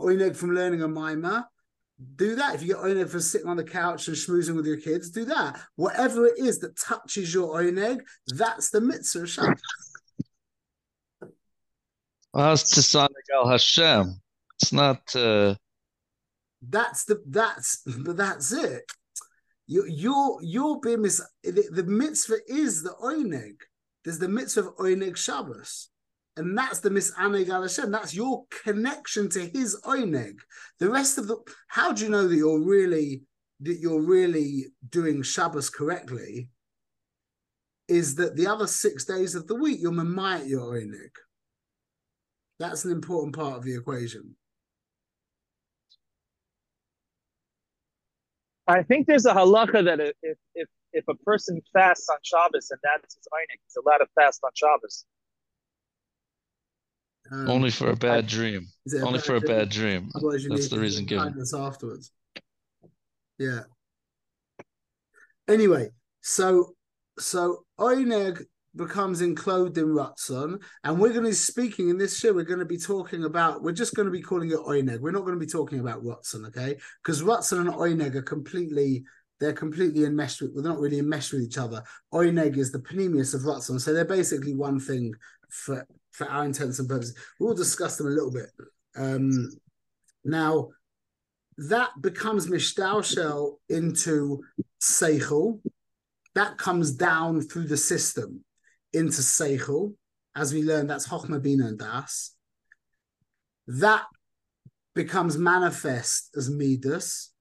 oineg 0.00 0.36
from 0.36 0.54
learning 0.54 0.82
a 0.82 0.88
mimer, 0.88 1.44
do 2.16 2.36
that. 2.36 2.54
If 2.54 2.62
you 2.62 2.68
get 2.68 2.76
oineg 2.76 3.10
from 3.10 3.20
sitting 3.20 3.48
on 3.48 3.56
the 3.56 3.64
couch 3.64 4.06
and 4.06 4.16
schmoozing 4.16 4.54
with 4.54 4.66
your 4.66 4.76
kids, 4.76 5.10
do 5.10 5.24
that. 5.24 5.60
Whatever 5.74 6.26
it 6.26 6.38
is 6.38 6.60
that 6.60 6.76
touches 6.76 7.34
your 7.34 7.60
oineg, 7.60 8.00
that's 8.28 8.70
the 8.70 8.80
mitzvah 8.80 9.22
of 9.22 9.30
Shabbos. 9.30 9.60
Well, 12.32 12.54
Tisanig 12.56 13.08
al 13.34 13.48
Hashem. 13.48 14.20
It's 14.60 14.72
not. 14.72 15.16
Uh... 15.16 15.56
That's 16.62 17.04
the 17.04 17.22
that's 17.26 17.82
that's 17.86 18.52
it. 18.52 18.90
You 19.66 19.86
your 19.86 20.38
your 20.42 20.80
bim 20.80 21.04
is 21.04 21.22
the, 21.42 21.64
the 21.72 21.84
mitzvah 21.84 22.38
is 22.48 22.82
the 22.82 22.94
oineg. 23.02 23.56
There's 24.04 24.18
the 24.18 24.28
mitzvah 24.28 24.68
of 24.68 24.76
oineg 24.76 25.16
Shabbos. 25.16 25.88
And 26.36 26.58
that's 26.58 26.80
the 26.80 26.90
misaneg 26.90 27.48
al 27.48 27.62
Hashem. 27.62 27.90
That's 27.90 28.14
your 28.14 28.44
connection 28.64 29.28
to 29.30 29.46
his 29.46 29.80
oineg. 29.84 30.38
The 30.80 30.90
rest 30.90 31.16
of 31.16 31.28
the 31.28 31.38
how 31.68 31.92
do 31.92 32.04
you 32.04 32.10
know 32.10 32.26
that 32.26 32.36
you're 32.36 32.62
really 32.62 33.22
that 33.60 33.78
you're 33.78 34.02
really 34.02 34.66
doing 34.88 35.22
Shabbos 35.22 35.70
correctly? 35.70 36.50
Is 37.88 38.16
that 38.16 38.36
the 38.36 38.46
other 38.46 38.66
six 38.66 39.04
days 39.04 39.34
of 39.34 39.46
the 39.46 39.54
week 39.54 39.78
you're 39.80 39.92
mamayat 39.92 40.48
your 40.48 40.74
oineg. 40.74 41.10
That's 42.58 42.84
an 42.84 42.92
important 42.92 43.34
part 43.34 43.58
of 43.58 43.64
the 43.64 43.74
equation. 43.74 44.36
I 48.66 48.82
think 48.82 49.06
there's 49.06 49.26
a 49.26 49.34
halacha 49.34 49.84
that 49.84 50.00
if 50.22 50.38
if 50.54 50.68
if 50.92 51.04
a 51.08 51.14
person 51.16 51.60
fasts 51.72 52.08
on 52.08 52.16
Shabbos 52.22 52.70
and 52.70 52.80
that's 52.82 53.14
his 53.14 53.26
einik, 53.32 53.60
he's 53.64 53.76
allowed 53.84 53.98
to 53.98 54.06
fast 54.14 54.40
on 54.44 54.50
Shabbos. 54.54 55.04
Um, 57.30 57.48
Only 57.48 57.70
for 57.70 57.90
a 57.90 57.96
bad 57.96 58.24
I, 58.24 58.28
dream. 58.28 58.66
Only 59.02 59.18
bad 59.18 59.24
for 59.24 59.36
a 59.36 59.40
dream? 59.40 59.58
bad 59.58 59.70
dream. 59.70 60.10
That's 60.12 60.68
the 60.68 60.78
reason 60.78 61.06
given. 61.06 61.34
Afterwards. 61.54 62.10
Yeah. 63.38 63.60
Anyway, 65.46 65.90
so 66.22 66.74
so 67.18 67.66
Oineg 67.78 68.46
becomes 68.76 69.20
enclosed 69.20 69.78
in 69.78 69.86
Ratzon, 69.86 70.62
and 70.82 70.98
we're 70.98 71.10
going 71.10 71.24
to 71.24 71.30
be 71.30 71.34
speaking 71.34 71.88
in 71.88 71.98
this 71.98 72.18
show. 72.18 72.32
We're 72.32 72.44
going 72.44 72.58
to 72.58 72.64
be 72.64 72.78
talking 72.78 73.24
about. 73.24 73.62
We're 73.62 73.72
just 73.72 73.94
going 73.94 74.06
to 74.06 74.12
be 74.12 74.22
calling 74.22 74.50
it 74.50 74.58
Oineg. 74.58 75.00
We're 75.00 75.12
not 75.12 75.24
going 75.24 75.38
to 75.38 75.44
be 75.44 75.50
talking 75.50 75.80
about 75.80 76.02
Ratzon, 76.02 76.46
okay? 76.48 76.76
Because 77.02 77.22
Ratzon 77.22 77.60
and 77.60 77.70
Oineg 77.70 78.14
are 78.14 78.22
completely. 78.22 79.04
They're 79.40 79.52
completely 79.52 80.04
enmeshed 80.04 80.40
with. 80.40 80.54
They're 80.54 80.62
not 80.62 80.80
really 80.80 81.00
enmeshed 81.00 81.32
with 81.32 81.42
each 81.42 81.58
other. 81.58 81.82
Oineg 82.12 82.56
is 82.56 82.72
the 82.72 82.78
panemius 82.78 83.34
of 83.34 83.42
Ratzon, 83.42 83.80
so 83.80 83.92
they're 83.92 84.04
basically 84.04 84.54
one 84.54 84.80
thing 84.80 85.14
for 85.48 85.86
for 86.12 86.28
our 86.28 86.44
intents 86.44 86.78
and 86.78 86.88
purposes. 86.88 87.16
We'll 87.40 87.54
discuss 87.54 87.96
them 87.96 88.06
a 88.06 88.10
little 88.10 88.30
bit. 88.30 88.50
Um, 88.96 89.50
now, 90.24 90.68
that 91.58 91.90
becomes 92.00 92.46
Mishtalshel 92.46 93.56
into 93.68 94.42
Seichel. 94.80 95.60
That 96.34 96.56
comes 96.58 96.92
down 96.92 97.42
through 97.42 97.66
the 97.66 97.76
system 97.76 98.44
into 98.94 99.20
Seichel. 99.20 99.94
As 100.36 100.52
we 100.52 100.62
learn, 100.62 100.86
that's 100.86 101.08
Chochmah, 101.08 101.42
Bina, 101.42 101.66
and 101.66 101.78
Das. 101.78 102.34
That 103.66 104.04
becomes 104.94 105.38
manifest 105.38 106.30
as 106.36 106.50
Midas, 106.50 107.32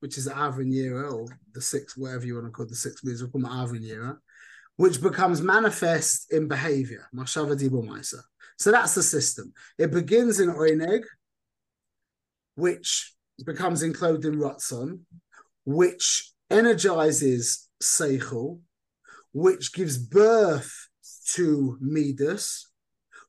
which 0.00 0.18
is 0.18 0.28
Avrin 0.28 0.72
Yira, 0.72 1.12
or 1.12 1.26
the 1.52 1.60
six, 1.60 1.96
whatever 1.96 2.26
you 2.26 2.34
want 2.34 2.46
to 2.46 2.52
call 2.52 2.66
the 2.66 2.74
six 2.74 3.04
Midas, 3.04 3.22
we'll 3.22 3.30
call 3.30 3.66
them 3.66 4.18
which 4.76 5.02
becomes 5.02 5.42
manifest 5.42 6.32
in 6.32 6.48
behavior. 6.48 7.06
Mashava 7.14 7.54
Dibo 7.54 7.84
Maisa. 7.84 8.22
So 8.56 8.70
that's 8.70 8.94
the 8.94 9.02
system. 9.02 9.52
It 9.78 9.90
begins 9.90 10.40
in 10.40 10.48
Oineg, 10.48 11.02
which 12.54 13.12
becomes 13.44 13.82
enclosed 13.82 14.24
in 14.24 14.36
Ratzon, 14.36 15.00
which 15.66 16.32
energizes 16.50 17.68
Seichel, 17.82 18.60
which 19.34 19.74
gives 19.74 19.98
birth 19.98 20.88
to 21.34 21.76
Midas, 21.80 22.68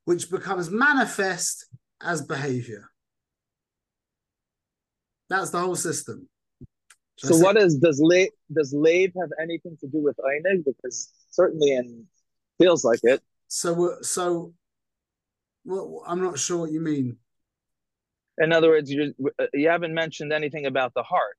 which 0.06 0.30
becomes 0.30 0.70
manifest 0.70 1.68
as 2.02 2.22
behavior. 2.22 2.90
That's 5.30 5.52
the 5.52 5.60
whole 5.60 5.76
system. 5.76 6.28
so 7.18 7.38
what 7.38 7.56
is 7.58 7.78
does 7.78 8.02
lave 8.02 8.30
does 8.54 8.74
lave 8.74 9.14
have 9.20 9.30
anything 9.42 9.78
to 9.82 9.88
do 9.88 10.00
with 10.00 10.18
Einig? 10.18 10.66
Because 10.66 11.10
certainly 11.30 11.76
and 11.76 12.06
feels 12.60 12.84
like 12.84 13.00
it. 13.04 13.22
So 13.48 13.92
uh, 13.92 14.02
so 14.02 14.54
well, 15.64 16.04
I'm 16.08 16.22
not 16.22 16.40
sure 16.40 16.58
what 16.60 16.72
you 16.72 16.82
mean. 16.82 17.18
In 18.40 18.52
other 18.52 18.70
words, 18.70 18.92
you 18.92 19.14
uh, 19.40 19.46
you 19.54 19.70
haven't 19.70 19.94
mentioned 19.94 20.34
anything 20.34 20.66
about 20.66 20.94
the 20.94 21.04
heart. 21.04 21.38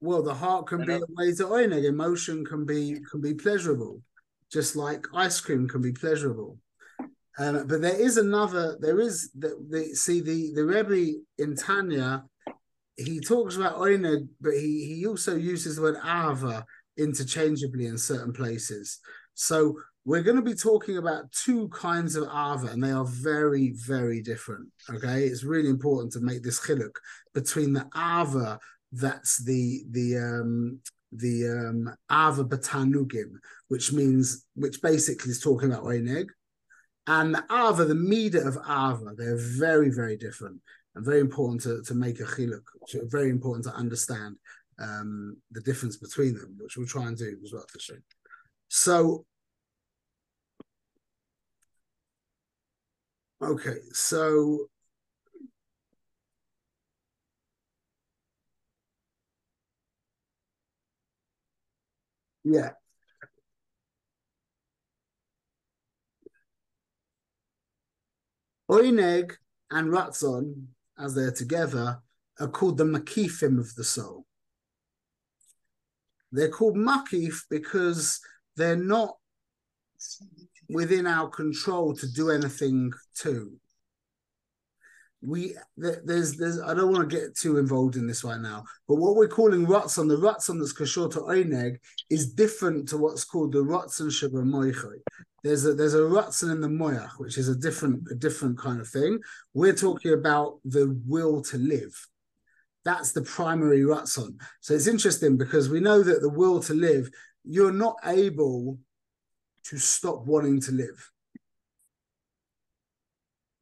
Well, 0.00 0.22
the 0.22 0.34
heart 0.34 0.68
can 0.68 0.86
be 0.86 0.92
a 0.92 1.00
way 1.08 1.34
to 1.34 1.44
Einig. 1.44 1.84
Emotion 1.84 2.44
can 2.44 2.64
be 2.64 3.00
can 3.10 3.20
be 3.20 3.34
pleasurable 3.34 4.00
just 4.52 4.76
like 4.76 5.06
ice 5.14 5.40
cream 5.40 5.68
can 5.68 5.82
be 5.82 5.92
pleasurable. 5.92 6.58
Um, 7.38 7.66
but 7.66 7.80
there 7.80 8.00
is 8.00 8.16
another. 8.16 8.76
There 8.80 9.00
is 9.00 9.30
the, 9.38 9.56
the 9.68 9.94
see 9.94 10.20
the 10.20 10.52
the 10.54 10.64
Rebbe 10.64 11.18
in 11.38 11.54
Tanya. 11.54 12.24
He 12.96 13.20
talks 13.20 13.56
about 13.56 13.78
oineg, 13.78 14.26
but 14.40 14.54
he 14.54 14.84
he 14.86 15.06
also 15.06 15.36
uses 15.36 15.76
the 15.76 15.82
word 15.82 15.98
ava 16.04 16.64
interchangeably 16.96 17.86
in 17.86 17.96
certain 17.96 18.32
places. 18.32 18.98
So 19.34 19.78
we're 20.04 20.22
going 20.24 20.36
to 20.36 20.42
be 20.42 20.54
talking 20.54 20.96
about 20.96 21.30
two 21.30 21.68
kinds 21.68 22.16
of 22.16 22.24
ava, 22.24 22.72
and 22.72 22.82
they 22.82 22.90
are 22.90 23.04
very 23.04 23.72
very 23.86 24.20
different. 24.20 24.66
Okay, 24.90 25.24
it's 25.24 25.44
really 25.44 25.68
important 25.68 26.12
to 26.14 26.20
make 26.20 26.42
this 26.42 26.58
chiluk 26.58 26.96
between 27.34 27.72
the 27.72 27.86
ava 27.96 28.58
that's 28.92 29.44
the 29.44 29.84
the 29.90 30.16
um 30.16 30.80
the 31.12 31.48
um, 31.48 31.94
Ava 32.10 32.44
Batanugim, 32.44 33.32
which 33.68 33.92
means, 33.92 34.44
which 34.54 34.80
basically 34.82 35.30
is 35.30 35.40
talking 35.40 35.70
about 35.70 35.84
Oineg, 35.84 36.26
and 37.06 37.34
the 37.34 37.44
Ava, 37.50 37.84
the 37.84 37.94
Mida 37.94 38.46
of 38.46 38.56
Ava, 38.56 39.14
they're 39.16 39.38
very, 39.38 39.90
very 39.90 40.16
different 40.16 40.60
and 40.94 41.04
very 41.04 41.20
important 41.20 41.62
to, 41.62 41.82
to 41.82 41.94
make 41.94 42.20
a 42.20 42.24
chiluk, 42.24 42.62
very 43.04 43.30
important 43.30 43.64
to 43.64 43.74
understand 43.74 44.36
um, 44.80 45.36
the 45.50 45.60
difference 45.62 45.96
between 45.96 46.34
them, 46.34 46.56
which 46.60 46.76
we'll 46.76 46.86
try 46.86 47.06
and 47.06 47.16
do 47.16 47.36
as 47.42 47.52
well 47.52 47.64
for 47.68 47.78
sure. 47.78 48.02
So, 48.68 49.24
okay, 53.42 53.78
so 53.92 54.68
Yeah. 62.50 62.70
Oineg 68.70 69.32
and 69.70 69.88
Ratzon, 69.88 70.68
as 70.98 71.14
they're 71.14 71.30
together, 71.30 72.00
are 72.40 72.48
called 72.48 72.78
the 72.78 72.84
Makifim 72.84 73.58
of 73.58 73.74
the 73.74 73.84
soul. 73.84 74.24
They're 76.32 76.48
called 76.48 76.76
Makif 76.76 77.42
because 77.50 78.20
they're 78.56 78.76
not 78.76 79.16
within 80.70 81.06
our 81.06 81.28
control 81.28 81.94
to 81.96 82.10
do 82.10 82.30
anything 82.30 82.92
to 83.16 83.58
we 85.20 85.56
there's 85.76 86.36
there's 86.36 86.60
I 86.60 86.74
don't 86.74 86.92
want 86.92 87.08
to 87.08 87.16
get 87.16 87.36
too 87.36 87.58
involved 87.58 87.96
in 87.96 88.06
this 88.06 88.22
right 88.22 88.40
now, 88.40 88.64
but 88.86 88.96
what 88.96 89.16
we're 89.16 89.28
calling 89.28 89.66
Ratzon, 89.66 90.08
the 90.08 90.16
Ratzon 90.16 90.58
that's 90.58 90.72
Kashor 90.72 91.10
to 91.12 91.20
Oineg, 91.20 91.78
is 92.08 92.32
different 92.32 92.88
to 92.90 92.98
what's 92.98 93.24
called 93.24 93.52
the 93.52 93.58
Ratzon 93.58 94.06
Shabbat 94.06 94.44
Moichoi. 94.44 94.98
There's 95.42 95.66
a 95.66 95.74
there's 95.74 95.94
a 95.94 95.98
Ratzon 95.98 96.52
in 96.52 96.60
the 96.60 96.68
Moyach, 96.68 97.18
which 97.18 97.36
is 97.36 97.48
a 97.48 97.56
different 97.56 98.06
a 98.10 98.14
different 98.14 98.58
kind 98.58 98.80
of 98.80 98.88
thing. 98.88 99.18
We're 99.54 99.74
talking 99.74 100.12
about 100.12 100.60
the 100.64 101.00
will 101.06 101.42
to 101.42 101.58
live. 101.58 101.94
That's 102.84 103.12
the 103.12 103.22
primary 103.22 103.80
Ratzon. 103.80 104.40
So 104.60 104.74
it's 104.74 104.86
interesting 104.86 105.36
because 105.36 105.68
we 105.68 105.80
know 105.80 106.02
that 106.02 106.20
the 106.20 106.28
will 106.28 106.60
to 106.60 106.74
live, 106.74 107.10
you're 107.44 107.72
not 107.72 107.96
able 108.04 108.78
to 109.64 109.78
stop 109.78 110.24
wanting 110.26 110.60
to 110.62 110.72
live. 110.72 111.10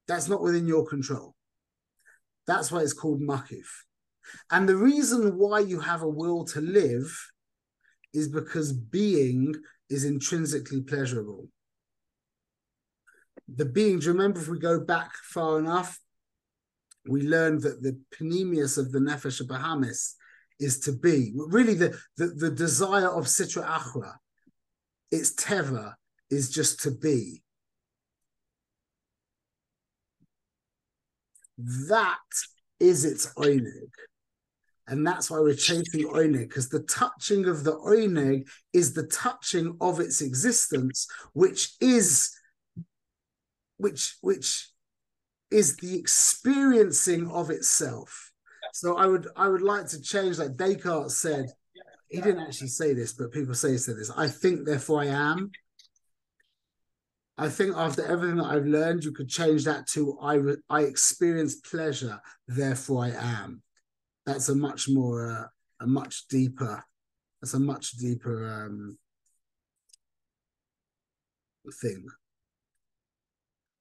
That's 0.06 0.28
not 0.28 0.42
within 0.42 0.66
your 0.66 0.86
control. 0.86 1.35
That's 2.46 2.70
why 2.70 2.80
it's 2.80 2.92
called 2.92 3.20
makif. 3.20 3.66
And 4.50 4.68
the 4.68 4.76
reason 4.76 5.38
why 5.38 5.60
you 5.60 5.80
have 5.80 6.02
a 6.02 6.08
will 6.08 6.44
to 6.46 6.60
live 6.60 7.12
is 8.12 8.28
because 8.28 8.72
being 8.72 9.54
is 9.88 10.04
intrinsically 10.04 10.82
pleasurable. 10.82 11.48
The 13.48 13.64
being, 13.64 13.98
do 13.98 14.06
you 14.06 14.12
remember 14.12 14.40
if 14.40 14.48
we 14.48 14.58
go 14.58 14.80
back 14.80 15.12
far 15.22 15.58
enough, 15.58 15.98
we 17.08 17.22
learned 17.22 17.62
that 17.62 17.82
the 17.82 18.00
panemius 18.18 18.78
of 18.78 18.90
the 18.90 18.98
nefesh 18.98 19.40
of 19.40 19.46
Bahamis 19.46 20.14
is 20.58 20.80
to 20.80 20.92
be. 20.92 21.32
Really, 21.36 21.74
the, 21.74 21.96
the, 22.16 22.26
the 22.26 22.50
desire 22.50 23.08
of 23.08 23.26
Sitra 23.26 23.64
Achra, 23.64 24.14
it's 25.12 25.32
Teva, 25.34 25.94
is 26.30 26.50
just 26.50 26.80
to 26.82 26.90
be. 26.90 27.42
That 31.58 32.18
is 32.80 33.04
its 33.04 33.32
oineg. 33.34 33.90
And 34.88 35.06
that's 35.06 35.30
why 35.30 35.40
we're 35.40 35.54
chasing 35.54 36.04
oineg, 36.04 36.48
because 36.48 36.68
the 36.68 36.82
touching 36.82 37.46
of 37.46 37.64
the 37.64 37.76
oineg 37.78 38.48
is 38.72 38.92
the 38.92 39.06
touching 39.06 39.76
of 39.80 39.98
its 39.98 40.20
existence, 40.20 41.08
which 41.32 41.72
is 41.80 42.32
which 43.78 44.16
which 44.20 44.70
is 45.50 45.76
the 45.76 45.98
experiencing 45.98 47.28
of 47.30 47.50
itself. 47.50 48.32
So 48.72 48.96
I 48.96 49.06
would 49.06 49.26
I 49.36 49.48
would 49.48 49.62
like 49.62 49.88
to 49.88 50.00
change 50.00 50.38
like 50.38 50.56
Descartes 50.56 51.16
said, 51.16 51.46
he 52.08 52.20
didn't 52.20 52.46
actually 52.46 52.68
say 52.68 52.94
this, 52.94 53.12
but 53.12 53.32
people 53.32 53.54
say 53.54 53.72
he 53.72 53.78
said 53.78 53.96
this. 53.96 54.10
I 54.16 54.28
think, 54.28 54.64
therefore 54.64 55.02
I 55.02 55.06
am. 55.06 55.50
I 57.38 57.48
think 57.48 57.76
after 57.76 58.04
everything 58.04 58.36
that 58.38 58.46
I've 58.46 58.66
learned, 58.66 59.04
you 59.04 59.12
could 59.12 59.28
change 59.28 59.64
that 59.64 59.86
to 59.88 60.18
I 60.22 60.40
I 60.70 60.82
experience 60.82 61.56
pleasure, 61.56 62.20
therefore 62.48 63.04
I 63.04 63.10
am. 63.10 63.62
That's 64.24 64.48
a 64.48 64.54
much 64.54 64.88
more 64.88 65.30
uh, 65.30 65.46
a 65.80 65.86
much 65.86 66.28
deeper. 66.28 66.82
That's 67.40 67.54
a 67.54 67.60
much 67.60 67.92
deeper 67.92 68.64
um, 68.64 68.98
thing. 71.80 72.06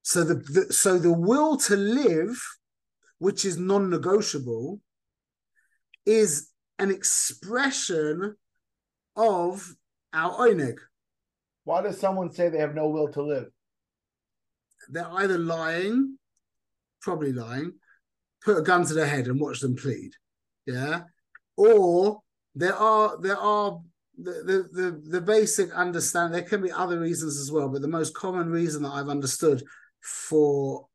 So 0.01 0.23
the, 0.23 0.35
the 0.35 0.73
so 0.73 0.99
the 0.99 1.13
will 1.13 1.57
to 1.57 1.75
live, 1.77 2.37
which 3.19 3.45
is 3.45 3.57
non-negotiable, 3.57 4.81
is 6.05 6.51
an 6.77 6.91
expression 6.91 8.35
of 9.15 9.75
our 10.13 10.33
oineg. 10.33 10.77
Why 11.65 11.81
does 11.81 11.99
someone 11.99 12.31
say 12.31 12.49
they 12.49 12.59
have 12.59 12.75
no 12.75 12.87
will 12.87 13.09
to 13.09 13.21
live? 13.21 13.47
They're 14.89 15.11
either 15.11 15.37
lying, 15.37 16.17
probably 17.01 17.33
lying, 17.33 17.73
put 18.43 18.57
a 18.57 18.61
gun 18.61 18.85
to 18.85 18.93
their 18.93 19.07
head 19.07 19.27
and 19.27 19.39
watch 19.39 19.59
them 19.59 19.75
plead. 19.75 20.11
Yeah. 20.65 21.01
Or 21.57 22.21
there 22.53 22.75
are 22.75 23.19
there 23.19 23.37
are 23.37 23.81
the, 24.17 24.31
the 24.31 24.81
the 24.81 25.01
the 25.09 25.21
basic 25.21 25.73
understand 25.73 26.33
there 26.33 26.43
can 26.43 26.61
be 26.61 26.71
other 26.71 26.99
reasons 26.99 27.39
as 27.39 27.51
well, 27.51 27.67
but 27.67 27.81
the 27.81 27.87
most 27.87 28.13
common 28.13 28.49
reason 28.49 28.83
that 28.83 28.93
I've 28.93 29.09
understood 29.09 29.63
for 30.01 30.87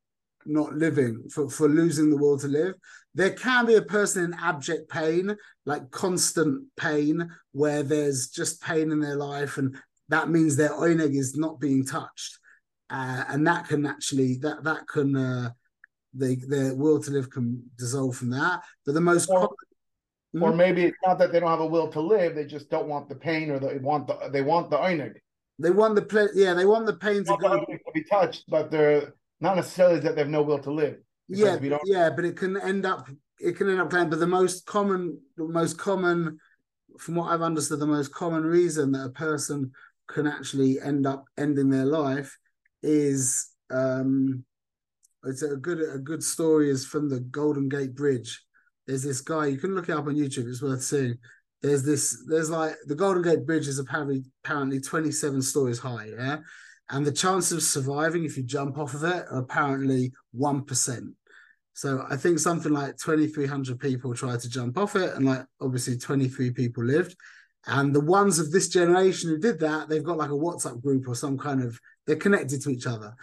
not 0.45 0.73
living, 0.73 1.29
for, 1.29 1.49
for 1.49 1.67
losing 1.67 2.09
the 2.09 2.17
will 2.17 2.39
to 2.39 2.47
live. 2.47 2.73
There 3.13 3.31
can 3.31 3.65
be 3.65 3.75
a 3.75 3.81
person 3.81 4.23
in 4.23 4.33
abject 4.33 4.89
pain, 4.89 5.35
like 5.65 5.91
constant 5.91 6.65
pain, 6.77 7.29
where 7.51 7.83
there's 7.83 8.29
just 8.29 8.61
pain 8.61 8.91
in 8.91 8.99
their 9.01 9.17
life, 9.17 9.57
and 9.57 9.75
that 10.11 10.29
means 10.29 10.55
their 10.55 10.69
oineg 10.69 11.15
is 11.15 11.35
not 11.35 11.59
being 11.59 11.85
touched. 11.85 12.37
Uh, 12.89 13.23
and 13.29 13.47
that 13.47 13.67
can 13.67 13.85
actually 13.85 14.35
that 14.37 14.63
that 14.63 14.87
can 14.87 15.15
uh, 15.15 15.49
they, 16.13 16.35
their 16.35 16.75
will 16.75 17.01
to 17.01 17.11
live 17.11 17.29
can 17.29 17.63
dissolve 17.77 18.15
from 18.15 18.29
that. 18.31 18.61
But 18.85 18.93
the 18.93 19.01
most 19.01 19.29
or, 19.29 19.47
common, 20.33 20.43
or 20.43 20.53
maybe 20.53 20.83
it's 20.83 20.97
not 21.05 21.17
that 21.19 21.31
they 21.31 21.39
don't 21.39 21.49
have 21.49 21.61
a 21.61 21.65
will 21.65 21.87
to 21.89 22.01
live; 22.01 22.35
they 22.35 22.45
just 22.45 22.69
don't 22.69 22.87
want 22.87 23.07
the 23.07 23.15
pain, 23.15 23.49
or 23.49 23.59
they 23.59 23.77
want 23.77 24.07
the 24.07 24.29
they 24.31 24.41
want 24.41 24.69
the 24.69 24.77
oineg. 24.77 25.13
They 25.57 25.71
want 25.71 25.95
the 25.95 26.01
ple- 26.01 26.29
yeah, 26.33 26.53
they 26.53 26.65
want 26.65 26.85
the 26.85 26.97
pain 26.97 27.23
to, 27.23 27.37
go. 27.37 27.59
to 27.59 27.77
be 27.93 28.03
touched, 28.03 28.45
but 28.49 28.71
they're 28.71 29.13
not 29.39 29.55
necessarily 29.55 29.99
that 30.01 30.15
they 30.15 30.21
have 30.21 30.29
no 30.29 30.41
will 30.41 30.59
to 30.59 30.71
live. 30.71 30.97
Yeah, 31.29 31.57
yeah, 31.85 32.09
but 32.09 32.25
it 32.25 32.35
can 32.35 32.59
end 32.59 32.85
up 32.85 33.07
it 33.39 33.55
can 33.55 33.69
end 33.69 33.79
up 33.79 33.89
playing. 33.89 34.09
But 34.09 34.19
the 34.19 34.27
most 34.27 34.65
common, 34.65 35.19
the 35.37 35.47
most 35.47 35.77
common, 35.77 36.39
from 36.99 37.15
what 37.15 37.31
I've 37.31 37.41
understood, 37.41 37.79
the 37.79 37.87
most 37.87 38.13
common 38.13 38.43
reason 38.43 38.91
that 38.91 39.05
a 39.05 39.09
person 39.09 39.71
can 40.13 40.27
actually 40.27 40.79
end 40.79 41.05
up 41.05 41.25
ending 41.37 41.69
their 41.69 41.85
life 41.85 42.37
is 42.83 43.47
um 43.69 44.43
it's 45.25 45.43
a 45.43 45.55
good 45.55 45.79
a 45.81 45.99
good 45.99 46.23
story 46.23 46.69
is 46.69 46.85
from 46.85 47.09
the 47.09 47.19
Golden 47.19 47.69
Gate 47.69 47.95
Bridge. 47.95 48.43
There's 48.87 49.03
this 49.03 49.21
guy 49.21 49.47
you 49.47 49.57
can 49.57 49.75
look 49.75 49.89
it 49.89 49.95
up 49.95 50.07
on 50.07 50.15
YouTube. 50.15 50.47
It's 50.47 50.61
worth 50.61 50.81
seeing. 50.81 51.17
There's 51.61 51.83
this. 51.83 52.23
There's 52.27 52.49
like 52.49 52.75
the 52.87 52.95
Golden 52.95 53.21
Gate 53.21 53.45
Bridge 53.45 53.67
is 53.67 53.77
apparently 53.77 54.23
apparently 54.43 54.79
27 54.79 55.41
stories 55.41 55.77
high. 55.77 56.07
Yeah, 56.17 56.37
and 56.89 57.05
the 57.05 57.11
chances 57.11 57.51
of 57.51 57.63
surviving 57.63 58.25
if 58.25 58.35
you 58.35 58.43
jump 58.43 58.79
off 58.79 58.95
of 58.95 59.03
it 59.03 59.25
are 59.29 59.39
apparently 59.39 60.11
1%. 60.37 61.13
So 61.73 62.05
I 62.09 62.17
think 62.17 62.39
something 62.39 62.73
like 62.73 62.97
2,300 62.97 63.79
people 63.79 64.13
tried 64.13 64.39
to 64.41 64.49
jump 64.49 64.77
off 64.77 64.95
it, 64.95 65.13
and 65.13 65.25
like 65.25 65.45
obviously 65.61 65.97
23 65.97 66.51
people 66.51 66.83
lived. 66.83 67.15
And 67.67 67.93
the 67.93 68.01
ones 68.01 68.39
of 68.39 68.51
this 68.51 68.69
generation 68.69 69.29
who 69.29 69.37
did 69.37 69.59
that, 69.59 69.87
they've 69.87 70.03
got 70.03 70.17
like 70.17 70.31
a 70.31 70.33
WhatsApp 70.33 70.81
group 70.81 71.07
or 71.07 71.15
some 71.15 71.37
kind 71.37 71.63
of, 71.63 71.79
they're 72.07 72.15
connected 72.15 72.61
to 72.63 72.69
each 72.69 72.87
other. 72.87 73.15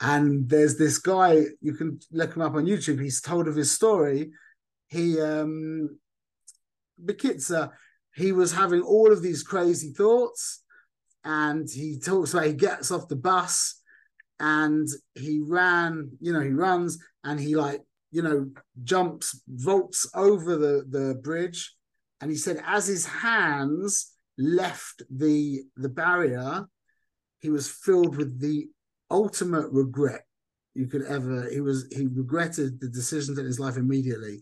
And 0.00 0.48
there's 0.48 0.76
this 0.76 0.98
guy, 0.98 1.44
you 1.60 1.74
can 1.74 2.00
look 2.10 2.34
him 2.34 2.42
up 2.42 2.54
on 2.54 2.66
YouTube. 2.66 3.00
He's 3.00 3.20
told 3.20 3.46
of 3.46 3.54
his 3.54 3.70
story. 3.70 4.32
He, 4.88 5.20
um, 5.20 5.98
Bekitzer, 7.02 7.70
he 8.14 8.32
was 8.32 8.52
having 8.52 8.82
all 8.82 9.12
of 9.12 9.22
these 9.22 9.42
crazy 9.42 9.92
thoughts 9.92 10.62
and 11.24 11.68
he 11.70 11.98
talks 11.98 12.32
about 12.32 12.46
he 12.46 12.52
gets 12.52 12.90
off 12.90 13.08
the 13.08 13.16
bus 13.16 13.80
and 14.38 14.88
he 15.14 15.40
ran, 15.42 16.10
you 16.20 16.32
know, 16.32 16.40
he 16.40 16.50
runs 16.50 16.98
and 17.22 17.40
he 17.40 17.56
like, 17.56 17.80
you 18.10 18.22
know, 18.22 18.50
jumps, 18.82 19.40
vaults 19.48 20.08
over 20.14 20.56
the 20.56 20.84
the 20.88 21.14
bridge. 21.22 21.73
And 22.24 22.30
he 22.30 22.38
said, 22.38 22.62
as 22.64 22.86
his 22.86 23.04
hands 23.04 24.14
left 24.38 25.02
the 25.10 25.60
the 25.76 25.90
barrier, 25.90 26.64
he 27.40 27.50
was 27.50 27.68
filled 27.68 28.16
with 28.16 28.40
the 28.40 28.68
ultimate 29.10 29.70
regret 29.70 30.22
you 30.72 30.86
could 30.86 31.02
ever. 31.02 31.50
He 31.50 31.60
was 31.60 31.86
he 31.94 32.06
regretted 32.06 32.80
the 32.80 32.88
decisions 32.88 33.36
in 33.36 33.44
his 33.44 33.60
life 33.60 33.76
immediately, 33.76 34.40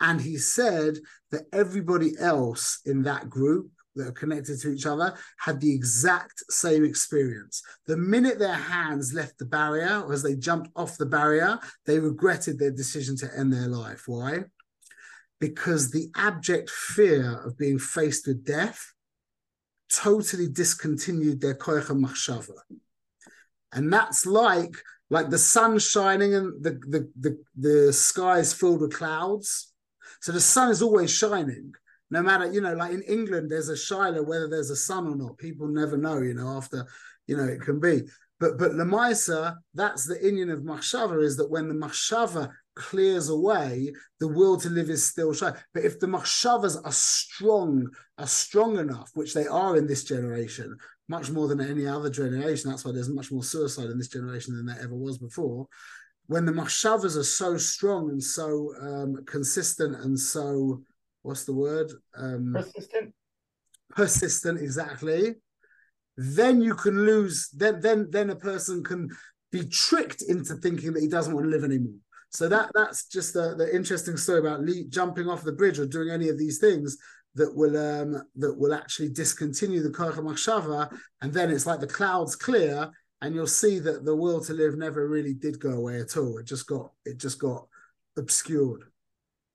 and 0.00 0.18
he 0.18 0.38
said 0.38 1.00
that 1.30 1.42
everybody 1.52 2.14
else 2.18 2.80
in 2.86 3.02
that 3.02 3.28
group 3.28 3.72
that 3.96 4.08
are 4.08 4.12
connected 4.12 4.58
to 4.60 4.72
each 4.72 4.86
other 4.86 5.12
had 5.36 5.60
the 5.60 5.74
exact 5.74 6.42
same 6.48 6.82
experience. 6.82 7.62
The 7.86 7.98
minute 7.98 8.38
their 8.38 8.54
hands 8.54 9.12
left 9.12 9.36
the 9.36 9.44
barrier, 9.44 10.00
or 10.00 10.14
as 10.14 10.22
they 10.22 10.34
jumped 10.34 10.70
off 10.74 10.96
the 10.96 11.04
barrier, 11.04 11.58
they 11.84 11.98
regretted 11.98 12.58
their 12.58 12.72
decision 12.72 13.18
to 13.18 13.30
end 13.36 13.52
their 13.52 13.68
life. 13.68 14.04
Why? 14.06 14.44
Because 15.40 15.90
the 15.90 16.10
abject 16.16 16.68
fear 16.70 17.40
of 17.44 17.56
being 17.56 17.78
faced 17.78 18.26
with 18.26 18.44
death 18.44 18.92
totally 19.92 20.48
discontinued 20.48 21.40
their 21.40 21.54
koicha 21.54 21.98
machshava. 21.98 22.54
And 23.72 23.92
that's 23.92 24.26
like 24.26 24.74
like 25.10 25.30
the 25.30 25.38
sun 25.38 25.78
shining 25.78 26.34
and 26.34 26.62
the, 26.62 26.72
the 26.88 27.10
the 27.18 27.38
the 27.56 27.92
sky 27.92 28.38
is 28.38 28.52
filled 28.52 28.80
with 28.80 28.94
clouds. 28.94 29.72
So 30.20 30.32
the 30.32 30.40
sun 30.40 30.70
is 30.70 30.82
always 30.82 31.10
shining, 31.10 31.72
no 32.10 32.22
matter, 32.22 32.50
you 32.50 32.60
know, 32.60 32.74
like 32.74 32.92
in 32.92 33.02
England, 33.02 33.50
there's 33.50 33.68
a 33.68 33.76
Shiloh, 33.76 34.22
whether 34.22 34.48
there's 34.48 34.70
a 34.70 34.76
sun 34.76 35.06
or 35.06 35.16
not, 35.16 35.38
people 35.38 35.68
never 35.68 35.96
know, 35.96 36.18
you 36.20 36.34
know, 36.34 36.48
after, 36.56 36.86
you 37.26 37.36
know, 37.36 37.44
it 37.44 37.60
can 37.60 37.78
be. 37.80 38.02
But 38.40 38.58
but 38.58 38.72
Lamaisa, 38.72 39.56
that's 39.74 40.06
the 40.06 40.14
inyan 40.16 40.52
of 40.52 40.60
Machshava, 40.60 41.22
is 41.22 41.36
that 41.36 41.50
when 41.50 41.68
the 41.68 41.74
Machshava 41.74 42.50
clears 42.78 43.28
away, 43.28 43.92
the 44.20 44.28
will 44.28 44.56
to 44.58 44.70
live 44.70 44.88
is 44.88 45.04
still 45.04 45.34
shy. 45.34 45.52
But 45.74 45.84
if 45.84 46.00
the 46.00 46.06
Machshavas 46.06 46.80
are 46.84 46.92
strong, 46.92 47.88
are 48.16 48.26
strong 48.26 48.78
enough, 48.78 49.10
which 49.14 49.34
they 49.34 49.46
are 49.46 49.76
in 49.76 49.86
this 49.86 50.04
generation, 50.04 50.76
much 51.08 51.30
more 51.30 51.48
than 51.48 51.60
any 51.60 51.86
other 51.86 52.08
generation, 52.08 52.70
that's 52.70 52.84
why 52.84 52.92
there's 52.92 53.10
much 53.10 53.30
more 53.30 53.42
suicide 53.42 53.90
in 53.90 53.98
this 53.98 54.08
generation 54.08 54.56
than 54.56 54.66
there 54.66 54.82
ever 54.82 54.94
was 54.94 55.18
before. 55.18 55.66
When 56.26 56.46
the 56.46 56.52
Machshavas 56.52 57.16
are 57.16 57.24
so 57.24 57.56
strong 57.56 58.10
and 58.10 58.22
so 58.22 58.72
um, 58.80 59.24
consistent 59.26 59.96
and 59.96 60.18
so 60.18 60.82
what's 61.22 61.44
the 61.44 61.54
word? 61.54 61.90
Um, 62.16 62.52
persistent. 62.54 63.14
Persistent, 63.90 64.60
exactly. 64.60 65.34
Then 66.16 66.60
you 66.60 66.74
can 66.74 67.06
lose. 67.06 67.48
Then, 67.50 67.80
then, 67.80 68.08
then 68.10 68.30
a 68.30 68.36
person 68.36 68.84
can 68.84 69.08
be 69.50 69.64
tricked 69.66 70.22
into 70.22 70.54
thinking 70.56 70.92
that 70.92 71.02
he 71.02 71.08
doesn't 71.08 71.34
want 71.34 71.46
to 71.46 71.50
live 71.50 71.64
anymore. 71.64 71.94
So 72.30 72.48
that 72.48 72.70
that's 72.74 73.06
just 73.06 73.32
the, 73.34 73.54
the 73.56 73.74
interesting 73.74 74.16
story 74.16 74.40
about 74.40 74.60
Lee 74.60 74.86
jumping 74.88 75.28
off 75.28 75.42
the 75.42 75.52
bridge 75.52 75.78
or 75.78 75.86
doing 75.86 76.10
any 76.10 76.28
of 76.28 76.38
these 76.38 76.58
things 76.58 76.96
that 77.34 77.54
will 77.54 77.76
um 77.76 78.22
that 78.36 78.58
will 78.58 78.74
actually 78.74 79.10
discontinue 79.10 79.82
the 79.82 79.90
koach 79.90 80.14
machshava, 80.16 80.92
and 81.22 81.32
then 81.32 81.50
it's 81.50 81.66
like 81.66 81.80
the 81.80 81.86
clouds 81.86 82.36
clear, 82.36 82.90
and 83.22 83.34
you'll 83.34 83.46
see 83.46 83.78
that 83.78 84.04
the 84.04 84.14
will 84.14 84.40
to 84.44 84.52
live 84.52 84.76
never 84.76 85.08
really 85.08 85.34
did 85.34 85.58
go 85.58 85.70
away 85.70 86.00
at 86.00 86.16
all. 86.16 86.38
It 86.38 86.46
just 86.46 86.66
got 86.66 86.90
it 87.04 87.18
just 87.18 87.38
got 87.38 87.66
obscured. 88.16 88.84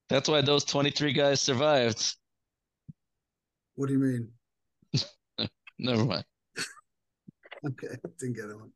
That's 0.10 0.30
why 0.30 0.42
those 0.42 0.64
23 0.66 1.14
guys 1.14 1.42
survived. 1.42 2.16
What 3.76 3.88
do 3.88 3.94
you 3.94 4.00
mean? 4.00 5.50
Never 5.80 6.06
mind. 6.06 6.26
okay, 7.66 7.96
didn't 8.20 8.36
get 8.36 8.48
that 8.48 8.58
one. 8.58 8.72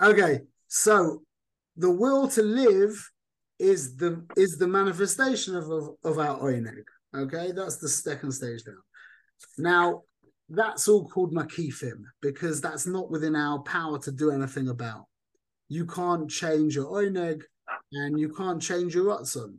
Okay, 0.00 0.40
so 0.68 1.22
the 1.76 1.90
will 1.90 2.28
to 2.28 2.42
live 2.42 3.10
is 3.58 3.96
the 3.96 4.24
is 4.36 4.58
the 4.58 4.66
manifestation 4.66 5.56
of 5.56 5.70
of, 5.70 5.90
of 6.04 6.18
our 6.18 6.38
oineg. 6.40 6.84
Okay, 7.14 7.52
that's 7.52 7.76
the 7.76 7.88
second 7.88 8.32
stage 8.32 8.62
now. 8.66 8.72
Now, 9.58 10.02
that's 10.48 10.88
all 10.88 11.08
called 11.08 11.34
makifim 11.34 12.02
because 12.20 12.60
that's 12.60 12.86
not 12.86 13.10
within 13.10 13.36
our 13.36 13.60
power 13.60 13.98
to 14.00 14.12
do 14.12 14.30
anything 14.30 14.68
about. 14.68 15.06
You 15.68 15.86
can't 15.86 16.30
change 16.30 16.76
your 16.76 16.86
oineg 16.86 17.42
and 17.92 18.18
you 18.18 18.30
can't 18.30 18.60
change 18.60 18.94
your 18.94 19.06
ratzon. 19.06 19.56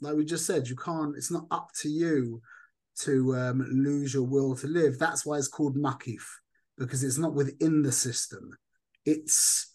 Like 0.00 0.16
we 0.16 0.24
just 0.24 0.46
said, 0.46 0.68
you 0.68 0.76
can't. 0.76 1.16
It's 1.16 1.30
not 1.30 1.46
up 1.50 1.68
to 1.80 1.88
you 1.88 2.40
to 3.00 3.34
um, 3.36 3.66
lose 3.70 4.12
your 4.12 4.24
will 4.24 4.54
to 4.56 4.66
live. 4.66 4.98
That's 4.98 5.24
why 5.24 5.38
it's 5.38 5.48
called 5.48 5.76
makif 5.76 6.22
because 6.78 7.04
it's 7.04 7.18
not 7.18 7.34
within 7.34 7.82
the 7.82 7.92
system. 7.92 8.56
It's 9.04 9.71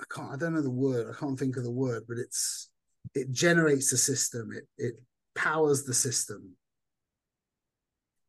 I 0.00 0.04
can't. 0.14 0.32
I 0.32 0.36
don't 0.36 0.54
know 0.54 0.62
the 0.62 0.70
word. 0.70 1.12
I 1.12 1.18
can't 1.18 1.38
think 1.38 1.56
of 1.56 1.64
the 1.64 1.70
word, 1.70 2.04
but 2.08 2.18
it's 2.18 2.70
it 3.14 3.30
generates 3.30 3.90
the 3.90 3.96
system. 3.96 4.50
It 4.52 4.68
it 4.76 4.94
powers 5.34 5.84
the 5.84 5.94
system. 5.94 6.56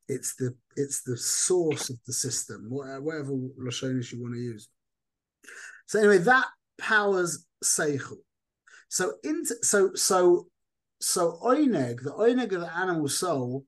It's 0.08 0.36
the 0.36 0.56
it's 0.76 1.04
the 1.04 1.18
source 1.18 1.90
of 1.90 1.98
the 2.08 2.14
system. 2.14 2.66
Whatever 2.70 3.34
lashonis 3.62 4.12
you 4.12 4.22
want 4.22 4.34
to 4.36 4.42
use. 4.42 4.68
So 5.86 6.00
anyway, 6.00 6.18
that 6.20 6.48
powers 6.80 7.46
seichel. 7.64 8.18
So 8.88 9.14
into 9.24 9.56
so 9.62 9.92
so 9.94 10.48
so 11.00 11.40
oineg, 11.44 12.02
the 12.02 12.12
oineg 12.12 12.52
of 12.54 12.62
the 12.62 12.76
animal 12.76 13.08
soul, 13.08 13.66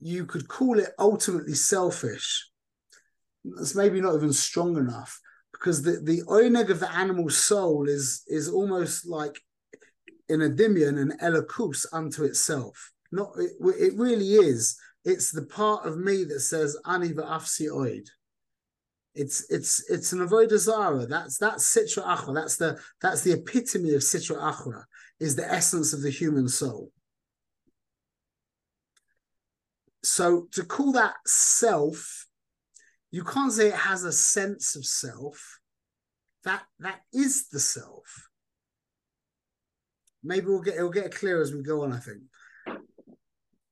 you 0.00 0.26
could 0.26 0.48
call 0.48 0.80
it 0.80 0.90
ultimately 0.98 1.54
selfish. 1.54 2.48
That's 3.44 3.76
maybe 3.76 4.00
not 4.00 4.16
even 4.16 4.32
strong 4.32 4.76
enough 4.76 5.20
because 5.52 5.82
the 5.82 6.00
the 6.02 6.22
oineg 6.22 6.70
of 6.70 6.80
the 6.80 6.92
animal 6.92 7.30
soul 7.30 7.88
is 7.88 8.24
is 8.26 8.48
almost 8.48 9.06
like 9.06 9.40
in 10.28 10.42
a 10.42 10.48
dimion 10.48 11.00
an 11.00 11.12
elokus 11.22 11.86
unto 11.92 12.24
itself. 12.24 12.92
Not 13.10 13.32
it, 13.36 13.52
it 13.78 13.94
really 13.96 14.34
is. 14.34 14.76
It's 15.04 15.30
the 15.30 15.44
part 15.46 15.86
of 15.86 15.98
me 15.98 16.24
that 16.24 16.40
says 16.40 16.76
ani 16.86 17.10
va'afsi 17.10 17.68
oid. 17.70 18.08
It's 19.14 19.50
it's 19.50 19.90
it's 19.90 20.12
an 20.12 20.20
avodah 20.20 20.58
zara. 20.58 21.06
That's 21.06 21.36
that's 21.38 21.64
sitra 21.64 22.04
achra. 22.04 22.34
That's 22.34 22.56
the 22.56 22.78
that's 23.00 23.22
the 23.22 23.32
epitome 23.32 23.94
of 23.94 24.00
sitra 24.00 24.38
achra. 24.38 24.84
Is 25.20 25.36
the 25.36 25.50
essence 25.50 25.92
of 25.92 26.02
the 26.02 26.10
human 26.10 26.48
soul. 26.48 26.90
So 30.02 30.48
to 30.52 30.64
call 30.64 30.92
that 30.92 31.14
self, 31.26 32.26
you 33.12 33.22
can't 33.22 33.52
say 33.52 33.68
it 33.68 33.74
has 33.74 34.02
a 34.02 34.10
sense 34.10 34.74
of 34.74 34.84
self. 34.84 35.60
That 36.44 36.62
that 36.80 37.02
is 37.12 37.48
the 37.50 37.60
self. 37.60 38.28
Maybe 40.24 40.46
we'll 40.46 40.62
get 40.62 40.74
it'll 40.74 40.90
get 40.90 41.14
clear 41.14 41.40
as 41.40 41.52
we 41.52 41.62
go 41.62 41.82
on. 41.84 41.92
I 41.92 41.98
think 41.98 42.22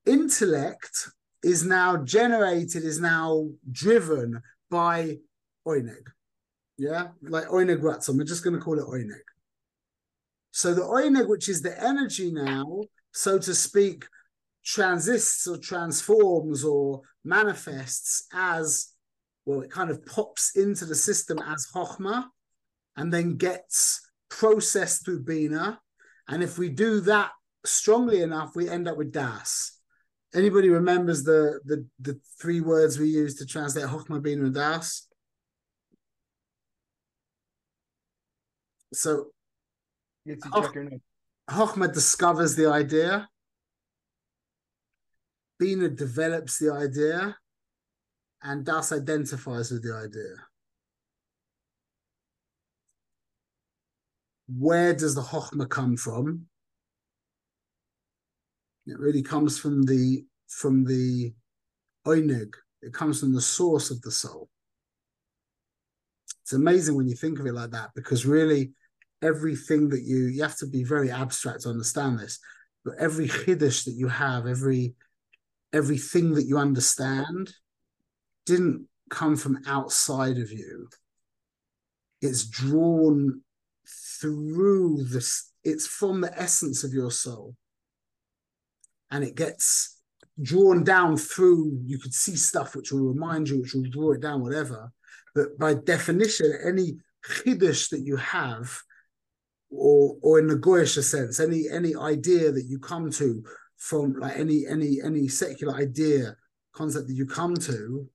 intellect 0.07 1.09
is 1.42 1.64
now 1.64 1.96
generated, 1.96 2.85
is 2.85 3.00
now 3.00 3.48
driven 3.72 4.42
by 4.70 5.18
Oineg. 5.66 6.07
Yeah, 6.76 7.09
like 7.22 7.46
Oineg 7.46 7.81
Ratzon. 7.81 8.18
We're 8.18 8.24
just 8.24 8.44
going 8.44 8.57
to 8.57 8.62
call 8.62 8.79
it 8.79 8.87
Oineg. 8.87 9.24
So 10.50 10.74
the 10.74 10.83
Oineg, 10.83 11.29
which 11.29 11.48
is 11.48 11.62
the 11.62 11.83
energy 11.83 12.31
now, 12.31 12.83
so 13.12 13.38
to 13.38 13.55
speak, 13.55 14.05
transists 14.64 15.46
or 15.46 15.57
transforms 15.57 16.62
or 16.62 17.00
manifests 17.24 18.26
as 18.35 18.92
well, 19.50 19.60
it 19.62 19.70
kind 19.70 19.90
of 19.90 20.04
pops 20.06 20.56
into 20.56 20.84
the 20.84 20.94
system 20.94 21.38
as 21.38 21.66
Chokhmah 21.74 22.24
and 22.96 23.12
then 23.12 23.36
gets 23.36 24.00
processed 24.28 25.04
through 25.04 25.24
Bina. 25.24 25.80
And 26.28 26.42
if 26.42 26.58
we 26.58 26.68
do 26.68 27.00
that 27.00 27.30
strongly 27.64 28.22
enough, 28.22 28.54
we 28.54 28.68
end 28.68 28.86
up 28.86 28.96
with 28.96 29.12
Das. 29.12 29.78
Anybody 30.32 30.68
remembers 30.68 31.24
the 31.24 31.60
the, 31.64 31.84
the 31.98 32.20
three 32.40 32.60
words 32.60 32.98
we 32.98 33.08
use 33.08 33.34
to 33.36 33.46
translate 33.46 33.86
Chokhmah, 33.86 34.22
Bina, 34.22 34.44
and 34.44 34.54
Das? 34.54 35.08
So 38.92 39.30
Get 40.26 40.42
to 40.42 40.50
check 40.62 40.74
your 40.74 40.84
name. 40.84 41.02
Chokhmah 41.48 41.92
discovers 41.92 42.54
the 42.54 42.66
idea. 42.66 43.28
Bina 45.58 45.88
develops 45.88 46.58
the 46.58 46.72
idea. 46.72 47.36
And 48.42 48.64
Das 48.64 48.92
identifies 48.92 49.70
with 49.70 49.83
the 49.83 49.94
idea. 49.94 50.35
Where 54.48 54.94
does 54.94 55.14
the 55.14 55.22
Chokhmah 55.22 55.68
come 55.68 55.96
from? 55.96 56.46
It 58.87 58.98
really 58.98 59.22
comes 59.22 59.59
from 59.59 59.83
the 59.83 60.24
from 60.48 60.85
the 60.85 61.33
Oineg. 62.07 62.55
It 62.83 62.92
comes 62.92 63.20
from 63.20 63.35
the 63.35 63.40
source 63.40 63.90
of 63.90 64.00
the 64.03 64.11
soul. 64.11 64.48
It's 66.42 66.53
amazing 66.53 66.96
when 66.96 67.09
you 67.09 67.14
think 67.14 67.38
of 67.38 67.46
it 67.46 67.53
like 67.53 67.70
that 67.70 67.90
because 67.94 68.26
really 68.26 68.72
everything 69.22 69.88
that 69.90 70.03
you 70.03 70.26
you 70.26 70.42
have 70.42 70.57
to 70.57 70.66
be 70.66 70.83
very 70.83 71.11
abstract 71.11 71.62
to 71.62 71.68
understand 71.68 72.18
this 72.18 72.38
but 72.85 72.94
every 72.98 73.29
chiddush 73.29 73.85
that 73.85 73.92
you 73.92 74.09
have 74.09 74.46
every 74.46 74.94
everything 75.72 76.35
that 76.35 76.46
you 76.46 76.59
understand 76.59 77.53
didn't 78.50 78.88
come 79.10 79.36
from 79.36 79.62
outside 79.66 80.38
of 80.38 80.50
you. 80.50 80.88
It's 82.20 82.44
drawn 82.44 83.42
through 84.20 85.04
this 85.04 85.52
it's 85.62 85.86
from 85.86 86.22
the 86.22 86.32
essence 86.40 86.84
of 86.84 86.92
your 86.92 87.10
soul. 87.10 87.54
And 89.10 89.22
it 89.22 89.34
gets 89.34 90.00
drawn 90.40 90.82
down 90.84 91.16
through 91.16 91.80
you 91.84 91.98
could 91.98 92.14
see 92.14 92.34
stuff 92.34 92.74
which 92.74 92.92
will 92.92 93.12
remind 93.12 93.48
you 93.48 93.60
which 93.60 93.74
will 93.74 93.90
draw 93.90 94.12
it 94.12 94.20
down 94.20 94.42
whatever. 94.42 94.90
But 95.34 95.58
by 95.58 95.74
definition 95.74 96.52
any 96.64 96.98
chiddush 97.24 97.90
that 97.90 98.00
you 98.00 98.16
have 98.16 98.80
or 99.70 100.16
or 100.22 100.38
in 100.40 100.48
the 100.48 100.56
goyish 100.56 101.00
sense, 101.02 101.38
any 101.38 101.68
any 101.70 101.94
idea 101.94 102.50
that 102.50 102.64
you 102.64 102.78
come 102.78 103.10
to 103.12 103.44
from 103.76 104.14
like 104.14 104.36
any 104.36 104.66
any 104.66 105.00
any 105.04 105.28
secular 105.28 105.74
idea 105.74 106.36
concept 106.72 107.06
that 107.08 107.14
you 107.14 107.26
come 107.26 107.54
to 107.54 108.08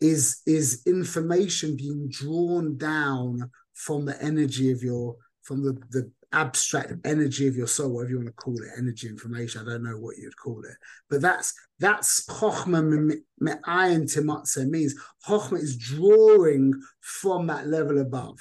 is 0.00 0.42
is 0.46 0.82
information 0.86 1.76
being 1.76 2.08
drawn 2.10 2.76
down 2.76 3.50
from 3.72 4.04
the 4.04 4.20
energy 4.22 4.70
of 4.70 4.82
your 4.82 5.16
from 5.42 5.62
the 5.62 5.72
the 5.90 6.10
abstract 6.32 6.92
energy 7.04 7.46
of 7.46 7.56
your 7.56 7.68
soul, 7.68 7.94
whatever 7.94 8.10
you 8.10 8.16
want 8.16 8.28
to 8.28 8.32
call 8.32 8.56
it, 8.56 8.70
energy 8.76 9.08
information. 9.08 9.62
I 9.62 9.70
don't 9.70 9.84
know 9.84 9.98
what 9.98 10.16
you'd 10.18 10.36
call 10.36 10.64
it, 10.64 10.76
but 11.08 11.20
that's 11.20 11.54
that's 11.78 12.26
chokhmah 12.26 13.20
me'ayin 13.40 14.02
timatze 14.02 14.68
means 14.68 14.94
chokhmah 15.28 15.60
is 15.60 15.76
drawing 15.76 16.74
from 17.00 17.46
that 17.46 17.66
level 17.68 18.00
above. 18.00 18.38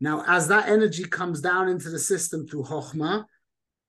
Now, 0.00 0.24
as 0.26 0.48
that 0.48 0.68
energy 0.68 1.04
comes 1.04 1.40
down 1.40 1.68
into 1.68 1.90
the 1.90 1.98
system 1.98 2.46
through 2.46 2.64
Chokhmah, 2.64 3.24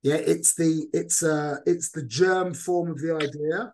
yeah, 0.03 0.15
it's 0.15 0.55
the 0.55 0.87
it's 0.93 1.23
uh 1.23 1.57
it's 1.65 1.91
the 1.91 2.03
germ 2.03 2.53
form 2.53 2.91
of 2.91 2.99
the 2.99 3.15
idea. 3.15 3.73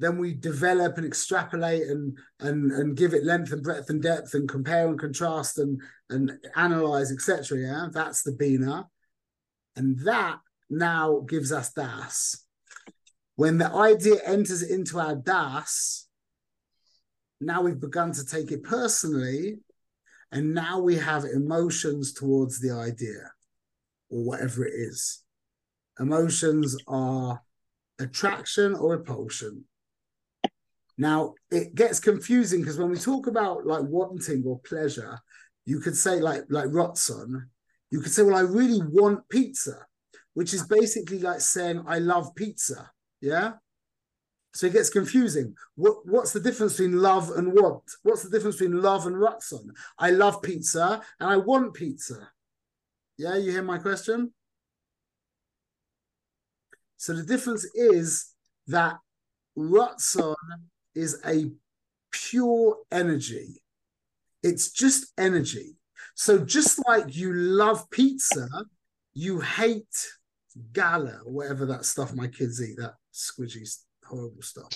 Then 0.00 0.18
we 0.18 0.34
develop 0.34 0.98
and 0.98 1.06
extrapolate 1.06 1.88
and 1.88 2.18
and 2.40 2.72
and 2.72 2.96
give 2.96 3.14
it 3.14 3.24
length 3.24 3.52
and 3.52 3.62
breadth 3.62 3.90
and 3.90 4.02
depth 4.02 4.34
and 4.34 4.48
compare 4.48 4.88
and 4.88 4.98
contrast 4.98 5.58
and 5.58 5.80
and 6.10 6.32
analyze, 6.56 7.12
etc. 7.12 7.58
Yeah, 7.58 7.86
that's 7.92 8.22
the 8.22 8.32
Bina. 8.32 8.88
And 9.76 9.98
that 10.00 10.38
now 10.68 11.20
gives 11.20 11.52
us 11.52 11.72
Das. 11.72 12.44
When 13.36 13.58
the 13.58 13.72
idea 13.72 14.16
enters 14.24 14.62
into 14.62 14.98
our 14.98 15.16
Das, 15.16 16.06
now 17.40 17.62
we've 17.62 17.80
begun 17.80 18.12
to 18.12 18.24
take 18.24 18.52
it 18.52 18.62
personally 18.62 19.58
and 20.34 20.52
now 20.52 20.80
we 20.80 20.96
have 20.96 21.24
emotions 21.24 22.12
towards 22.12 22.60
the 22.60 22.72
idea 22.72 23.30
or 24.10 24.24
whatever 24.24 24.66
it 24.66 24.72
is. 24.74 25.22
Emotions 26.00 26.76
are 26.88 27.40
attraction 28.00 28.74
or 28.74 28.96
repulsion. 28.96 29.64
Now 30.96 31.34
it 31.50 31.74
gets 31.74 31.98
confusing 31.98 32.60
because 32.60 32.78
when 32.78 32.90
we 32.90 32.98
talk 32.98 33.26
about 33.26 33.66
like 33.66 33.82
wanting 33.82 34.44
or 34.46 34.60
pleasure, 34.60 35.18
you 35.64 35.80
could 35.80 35.96
say 35.96 36.20
like 36.20 36.44
like 36.48 36.66
Rotson, 36.66 37.46
you 37.90 38.00
could 38.00 38.12
say, 38.12 38.22
well, 38.22 38.36
I 38.36 38.40
really 38.40 38.80
want 38.82 39.28
pizza, 39.28 39.86
which 40.34 40.54
is 40.54 40.66
basically 40.66 41.18
like 41.20 41.40
saying 41.40 41.84
I 41.86 41.98
love 41.98 42.34
pizza. 42.34 42.90
Yeah. 43.20 43.54
So 44.52 44.66
it 44.68 44.72
gets 44.72 44.88
confusing. 44.88 45.56
What, 45.74 46.06
what's 46.06 46.32
the 46.32 46.38
difference 46.38 46.74
between 46.74 47.00
love 47.00 47.30
and 47.30 47.52
want? 47.52 47.82
What's 48.04 48.22
the 48.22 48.30
difference 48.30 48.56
between 48.56 48.80
love 48.80 49.06
and 49.06 49.16
Rotson? 49.16 49.66
I 49.98 50.10
love 50.10 50.42
pizza 50.42 51.02
and 51.18 51.28
I 51.28 51.38
want 51.38 51.74
pizza. 51.74 52.28
Yeah, 53.18 53.36
you 53.36 53.50
hear 53.50 53.62
my 53.62 53.78
question? 53.78 54.32
So 56.96 57.14
the 57.14 57.24
difference 57.24 57.64
is 57.74 58.32
that 58.68 58.96
Ratzon 59.58 60.34
is 60.94 61.20
a 61.26 61.50
pure 62.10 62.78
energy. 62.90 63.62
It's 64.42 64.70
just 64.70 65.12
energy. 65.18 65.76
So 66.14 66.38
just 66.38 66.86
like 66.86 67.16
you 67.16 67.32
love 67.32 67.90
pizza, 67.90 68.48
you 69.14 69.40
hate 69.40 70.08
gala 70.72 71.20
or 71.24 71.32
whatever 71.32 71.66
that 71.66 71.84
stuff 71.84 72.14
my 72.14 72.28
kids 72.28 72.62
eat, 72.62 72.76
that 72.78 72.94
squidgy 73.12 73.68
horrible 74.04 74.42
stuff. 74.42 74.70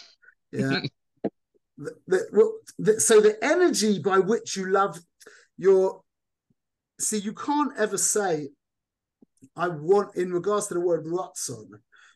Yeah. 0.53 0.81
the, 1.79 1.93
the, 2.07 2.27
well, 2.33 2.53
the, 2.79 3.01
so 3.01 3.21
the 3.21 3.43
energy 3.45 3.99
by 3.99 4.19
which 4.19 4.57
you 4.57 4.71
love 4.71 4.99
your 5.57 6.03
see, 7.01 7.19
you 7.19 7.33
can't 7.33 7.73
ever 7.77 7.99
say, 7.99 8.49
I 9.57 9.69
want 9.69 10.17
in 10.17 10.33
regards 10.33 10.67
to 10.69 10.75
the 10.75 10.81
word 10.81 11.05
Ratzon, 11.05 11.69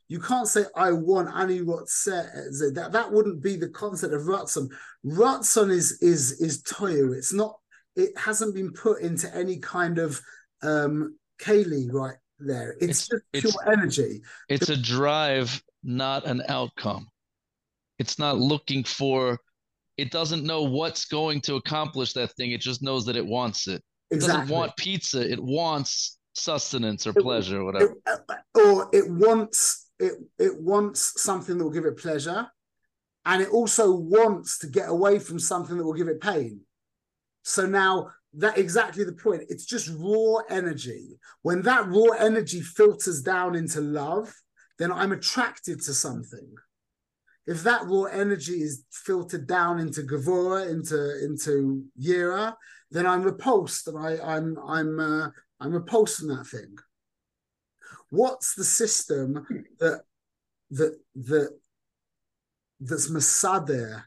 you 0.08 0.20
can't 0.20 0.48
say 0.48 0.64
I 0.76 0.92
want 0.92 1.28
any 1.36 1.60
Ratzeh. 1.60 2.74
That 2.74 2.90
that 2.92 3.12
wouldn't 3.12 3.42
be 3.42 3.56
the 3.56 3.68
concept 3.68 4.14
of 4.14 4.22
Ratzon. 4.22 4.68
Ratzon 5.06 5.70
is 5.70 5.98
is 6.02 6.40
is 6.40 6.62
toyu. 6.62 7.16
It's 7.16 7.32
not. 7.32 7.56
It 7.96 8.16
hasn't 8.16 8.54
been 8.54 8.72
put 8.72 9.02
into 9.02 9.34
any 9.34 9.58
kind 9.58 9.98
of 9.98 10.20
um 10.62 11.16
keli 11.40 11.92
right 11.92 12.16
there. 12.38 12.76
It's, 12.80 13.08
it's 13.32 13.42
just 13.42 13.58
pure 13.58 13.72
energy. 13.72 14.22
It's 14.48 14.68
a 14.68 14.76
drive, 14.76 15.62
not 15.82 16.26
an 16.26 16.42
outcome. 16.48 17.08
It's 17.98 18.18
not 18.18 18.38
looking 18.38 18.84
for. 18.84 19.38
It 19.96 20.10
doesn't 20.10 20.44
know 20.44 20.62
what's 20.62 21.04
going 21.04 21.40
to 21.42 21.56
accomplish 21.56 22.14
that 22.14 22.32
thing. 22.32 22.52
It 22.52 22.60
just 22.60 22.82
knows 22.82 23.04
that 23.06 23.16
it 23.16 23.26
wants 23.26 23.68
it. 23.68 23.82
It 24.10 24.16
exactly. 24.16 24.40
doesn't 24.40 24.54
want 24.54 24.76
pizza. 24.76 25.30
It 25.30 25.42
wants 25.42 26.18
sustenance 26.34 27.06
or 27.06 27.10
it, 27.10 27.22
pleasure 27.22 27.60
or 27.60 27.64
whatever. 27.64 27.94
It, 28.06 28.20
or 28.54 28.88
it 28.92 29.10
wants 29.10 29.81
it 30.02 30.14
it 30.38 30.60
wants 30.60 31.22
something 31.22 31.56
that 31.56 31.64
will 31.64 31.70
give 31.70 31.84
it 31.84 31.96
pleasure, 31.96 32.48
and 33.24 33.40
it 33.40 33.48
also 33.48 33.92
wants 33.92 34.58
to 34.58 34.66
get 34.66 34.88
away 34.88 35.18
from 35.18 35.38
something 35.38 35.76
that 35.76 35.84
will 35.84 35.94
give 35.94 36.08
it 36.08 36.20
pain. 36.20 36.60
So 37.42 37.66
now 37.66 38.10
that 38.34 38.58
exactly 38.58 39.04
the 39.04 39.12
point. 39.12 39.42
It's 39.48 39.66
just 39.66 39.90
raw 39.98 40.38
energy. 40.48 41.18
When 41.42 41.62
that 41.62 41.86
raw 41.88 42.16
energy 42.18 42.60
filters 42.60 43.22
down 43.22 43.54
into 43.54 43.80
love, 43.80 44.32
then 44.78 44.90
I'm 44.90 45.12
attracted 45.12 45.82
to 45.82 45.92
something. 45.92 46.54
If 47.46 47.62
that 47.64 47.84
raw 47.86 48.04
energy 48.04 48.62
is 48.62 48.84
filtered 48.90 49.46
down 49.46 49.80
into 49.80 50.02
Gavora, 50.02 50.70
into 50.70 51.24
into 51.24 51.84
Yira, 52.00 52.54
then 52.90 53.06
I'm 53.06 53.22
repulsed, 53.22 53.88
and 53.88 53.98
I, 53.98 54.16
I'm 54.22 54.56
I'm 54.66 55.00
uh, 55.00 55.28
I'm 55.60 55.72
repulsed 55.72 56.20
from 56.20 56.28
that 56.28 56.46
thing. 56.46 56.76
What's 58.12 58.54
the 58.54 58.64
system 58.64 59.44
that 59.80 60.02
that 60.70 60.98
that 61.16 61.58
that's 62.78 63.10
masader? 63.10 64.04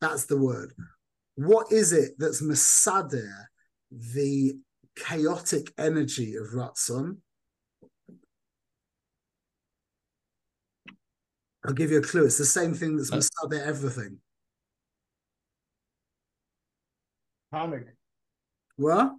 That's 0.00 0.24
the 0.24 0.38
word. 0.38 0.72
What 1.34 1.70
is 1.70 1.92
it 1.92 2.12
that's 2.18 2.42
masader 2.42 3.46
the 3.90 4.54
chaotic 4.96 5.72
energy 5.78 6.36
of 6.36 6.48
Ratzon. 6.48 7.16
I'll 11.64 11.74
give 11.74 11.90
you 11.90 11.98
a 11.98 12.02
clue. 12.02 12.24
It's 12.24 12.38
the 12.38 12.44
same 12.44 12.72
thing 12.74 12.96
that's 12.96 13.12
uh, 13.12 13.16
Masada 13.16 13.64
everything. 13.64 14.18
Tainug. 17.52 17.84
What? 18.76 19.12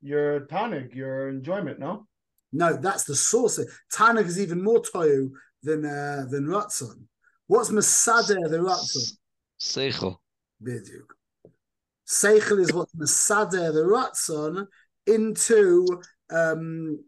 Your 0.00 0.40
Tainug, 0.40 0.94
your 0.94 1.28
enjoyment, 1.28 1.78
no? 1.78 2.06
No, 2.56 2.74
that's 2.74 3.04
the 3.04 3.14
source. 3.14 3.60
Tainug 3.94 4.26
is 4.26 4.40
even 4.40 4.62
more 4.62 4.80
toyu 4.80 5.30
than 5.62 5.84
uh, 5.84 6.24
than 6.30 6.46
Ratzon. 6.46 7.04
What's 7.46 7.70
Masada 7.70 8.48
the 8.48 8.58
Ratzon? 8.58 9.12
Seichel. 9.60 10.16
Biduk. 10.62 11.10
Seichel 12.06 12.60
is 12.60 12.72
what 12.72 12.88
Masader 12.96 13.72
the 13.74 13.84
Ratzon 13.84 14.66
into 15.06 16.00
um, 16.30 17.04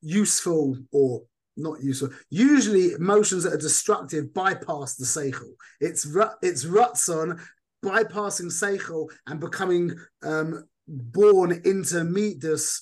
useful 0.00 0.78
or 0.92 1.22
not 1.56 1.82
useful. 1.82 2.10
Usually, 2.30 2.92
emotions 2.92 3.42
that 3.44 3.54
are 3.54 3.58
destructive 3.58 4.32
bypass 4.32 4.94
the 4.94 5.04
Seichel. 5.04 5.54
It's 5.80 6.06
it's 6.40 6.64
Ratzon 6.64 7.40
bypassing 7.84 8.52
Seichel 8.52 9.08
and 9.26 9.40
becoming 9.40 9.92
um, 10.22 10.68
born 10.86 11.60
into 11.64 12.04
Midas 12.04 12.80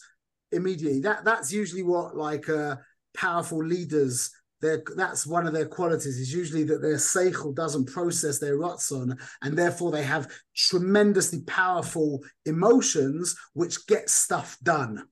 immediately. 0.52 1.00
That 1.00 1.24
that's 1.24 1.52
usually 1.52 1.82
what 1.82 2.16
like 2.16 2.48
uh, 2.48 2.76
powerful 3.14 3.64
leaders 3.64 4.30
their, 4.62 4.82
that's 4.96 5.26
one 5.26 5.46
of 5.46 5.52
their 5.52 5.66
qualities 5.66 6.18
is 6.18 6.32
usually 6.32 6.62
that 6.64 6.80
their 6.80 6.94
seichel 6.94 7.54
doesn't 7.54 7.92
process 7.92 8.38
their 8.38 8.56
ratzon, 8.56 9.20
and 9.42 9.58
therefore 9.58 9.90
they 9.90 10.04
have 10.04 10.32
tremendously 10.56 11.42
powerful 11.42 12.22
emotions 12.46 13.36
which 13.52 13.86
get 13.88 14.08
stuff 14.08 14.56
done. 14.62 15.04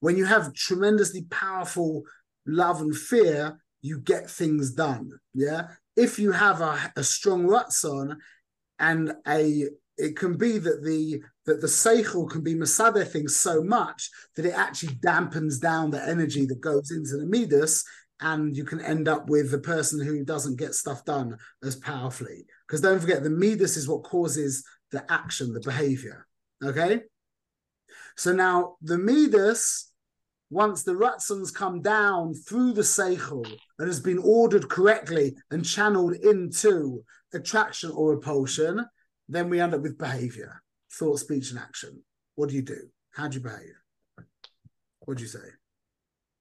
When 0.00 0.16
you 0.16 0.24
have 0.24 0.52
tremendously 0.52 1.22
powerful 1.30 2.02
love 2.44 2.80
and 2.80 2.94
fear, 2.94 3.60
you 3.82 4.00
get 4.00 4.28
things 4.28 4.72
done. 4.72 5.12
Yeah. 5.32 5.68
If 5.96 6.18
you 6.18 6.32
have 6.32 6.60
a, 6.60 6.92
a 6.96 7.04
strong 7.04 7.44
ratzon 7.44 8.16
and 8.80 9.12
a 9.28 9.68
it 10.02 10.16
can 10.16 10.36
be 10.36 10.58
that 10.58 10.82
the 10.82 11.22
that 11.46 11.60
the 11.60 11.66
seichel 11.66 12.28
can 12.28 12.42
be 12.42 12.54
masada 12.54 13.04
things 13.04 13.36
so 13.36 13.62
much 13.62 14.10
that 14.36 14.44
it 14.44 14.54
actually 14.54 14.94
dampens 14.96 15.60
down 15.60 15.90
the 15.90 16.08
energy 16.08 16.44
that 16.44 16.60
goes 16.60 16.90
into 16.90 17.16
the 17.16 17.26
midas 17.26 17.84
and 18.20 18.56
you 18.56 18.64
can 18.64 18.80
end 18.80 19.08
up 19.08 19.28
with 19.28 19.50
the 19.50 19.58
person 19.58 20.04
who 20.04 20.24
doesn't 20.24 20.58
get 20.58 20.74
stuff 20.74 21.04
done 21.04 21.36
as 21.64 21.76
powerfully. 21.76 22.46
Because 22.66 22.80
don't 22.80 23.00
forget, 23.00 23.24
the 23.24 23.30
midas 23.30 23.76
is 23.76 23.88
what 23.88 24.04
causes 24.04 24.64
the 24.92 25.04
action, 25.10 25.52
the 25.52 25.60
behavior. 25.60 26.26
Okay. 26.62 27.00
So 28.16 28.32
now 28.32 28.76
the 28.80 28.98
midas, 28.98 29.90
once 30.50 30.84
the 30.84 30.92
ratzons 30.92 31.52
come 31.52 31.82
down 31.82 32.34
through 32.34 32.74
the 32.74 32.82
seichel 32.82 33.44
and 33.78 33.88
has 33.88 34.00
been 34.00 34.18
ordered 34.18 34.68
correctly 34.68 35.36
and 35.50 35.64
channeled 35.64 36.14
into 36.14 37.02
attraction 37.34 37.90
or 37.90 38.14
repulsion, 38.14 38.86
then 39.34 39.48
we 39.48 39.60
end 39.60 39.74
up 39.74 39.82
with 39.82 39.98
behavior, 39.98 40.62
thought, 40.92 41.18
speech, 41.18 41.50
and 41.50 41.58
action. 41.58 42.02
What 42.34 42.48
do 42.48 42.54
you 42.54 42.62
do? 42.62 42.88
How 43.14 43.28
do 43.28 43.38
you 43.38 43.42
behave? 43.42 43.76
What 45.00 45.16
do 45.18 45.22
you 45.22 45.28
say? 45.28 45.38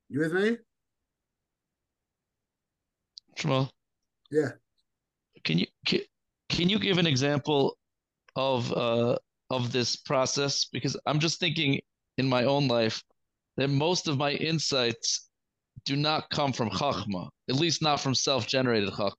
You 0.10 0.20
with 0.20 0.34
me? 0.34 0.58
Shmuel? 3.38 3.70
Yeah. 4.30 4.50
Can 5.44 5.58
you 5.58 5.68
can, 5.86 6.02
can 6.50 6.70
you 6.70 6.80
give 6.80 6.98
an 6.98 7.08
example 7.08 7.78
of 8.36 8.72
uh 8.74 9.18
of 9.50 9.72
this 9.72 9.96
process? 9.96 10.66
Because 10.66 10.98
I'm 11.06 11.20
just 11.20 11.40
thinking 11.40 11.80
in 12.18 12.28
my 12.28 12.44
own 12.44 12.68
life 12.68 13.02
that 13.58 13.70
most 13.70 14.08
of 14.08 14.18
my 14.18 14.32
insights 14.32 15.30
do 15.86 15.96
not 15.96 16.30
come 16.30 16.54
from 16.54 16.70
chachma, 16.70 17.30
at 17.50 17.56
least 17.56 17.82
not 17.82 18.00
from 18.00 18.14
self-generated 18.14 18.90
chachma. 18.90 19.14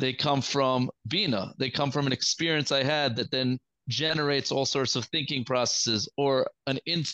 They 0.00 0.12
come 0.12 0.40
from 0.40 0.90
bina. 1.08 1.52
They 1.58 1.70
come 1.70 1.90
from 1.90 2.06
an 2.06 2.12
experience 2.12 2.72
I 2.72 2.82
had 2.82 3.16
that 3.16 3.30
then 3.30 3.58
generates 3.88 4.50
all 4.50 4.66
sorts 4.66 4.96
of 4.96 5.04
thinking 5.06 5.44
processes 5.44 6.08
or 6.16 6.48
an 6.66 6.78
in 6.86 7.04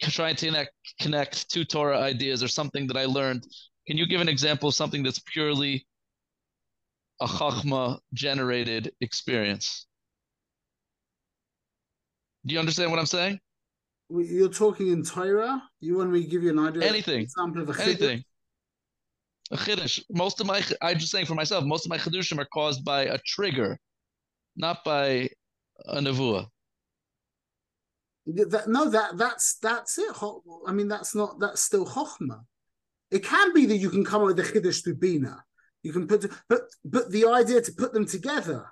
trying 0.00 0.36
to 0.36 0.46
connect, 0.46 0.70
connect 1.00 1.50
two 1.50 1.64
Torah 1.64 2.00
ideas 2.00 2.42
or 2.42 2.48
something 2.48 2.86
that 2.86 2.96
I 2.96 3.04
learned 3.04 3.46
can 3.88 3.96
you 3.96 4.06
give 4.06 4.20
an 4.20 4.28
example 4.28 4.68
of 4.68 4.74
something 4.74 5.02
that's 5.02 5.18
purely 5.20 5.86
a 7.22 7.26
chachma 7.26 7.98
generated 8.12 8.92
experience? 9.00 9.86
Do 12.44 12.52
you 12.52 12.60
understand 12.60 12.90
what 12.90 13.00
I'm 13.00 13.06
saying? 13.06 13.40
You're 14.10 14.50
talking 14.50 14.88
in 14.88 15.04
Torah. 15.04 15.62
You 15.80 15.96
want 15.96 16.10
me 16.10 16.22
to 16.22 16.28
give 16.28 16.42
you 16.42 16.50
an 16.50 16.58
idea? 16.58 16.82
Anything. 16.82 17.22
Example 17.22 17.62
of 17.62 17.78
a 17.78 17.82
anything. 17.82 18.24
A 19.50 19.56
chiddush. 19.56 20.02
Most 20.10 20.40
of 20.40 20.46
my, 20.46 20.62
I'm 20.82 20.98
just 20.98 21.10
saying 21.10 21.26
for 21.26 21.34
myself, 21.34 21.64
most 21.64 21.86
of 21.86 21.90
my 21.90 21.98
chiddushim 21.98 22.38
are 22.38 22.48
caused 22.52 22.84
by 22.84 23.02
a 23.02 23.18
trigger, 23.18 23.78
not 24.56 24.84
by 24.84 25.30
a 25.86 26.00
nevuah. 26.00 26.46
No, 28.26 28.90
that 28.90 29.16
that's 29.16 29.56
that's 29.56 29.96
it. 29.96 30.14
I 30.66 30.72
mean, 30.72 30.88
that's 30.88 31.14
not 31.14 31.40
that's 31.40 31.62
still 31.62 31.86
chokhmah. 31.86 32.40
It 33.10 33.24
can 33.24 33.54
be 33.54 33.64
that 33.64 33.78
you 33.78 33.88
can 33.88 34.04
come 34.04 34.20
up 34.20 34.26
with 34.26 34.36
the 34.36 34.42
chiddush 34.42 34.84
through 34.84 34.96
bina. 34.96 35.42
You 35.82 35.94
can 35.94 36.06
put, 36.06 36.30
but 36.48 36.62
but 36.84 37.10
the 37.10 37.24
idea 37.26 37.62
to 37.62 37.72
put 37.72 37.94
them 37.94 38.04
together 38.04 38.66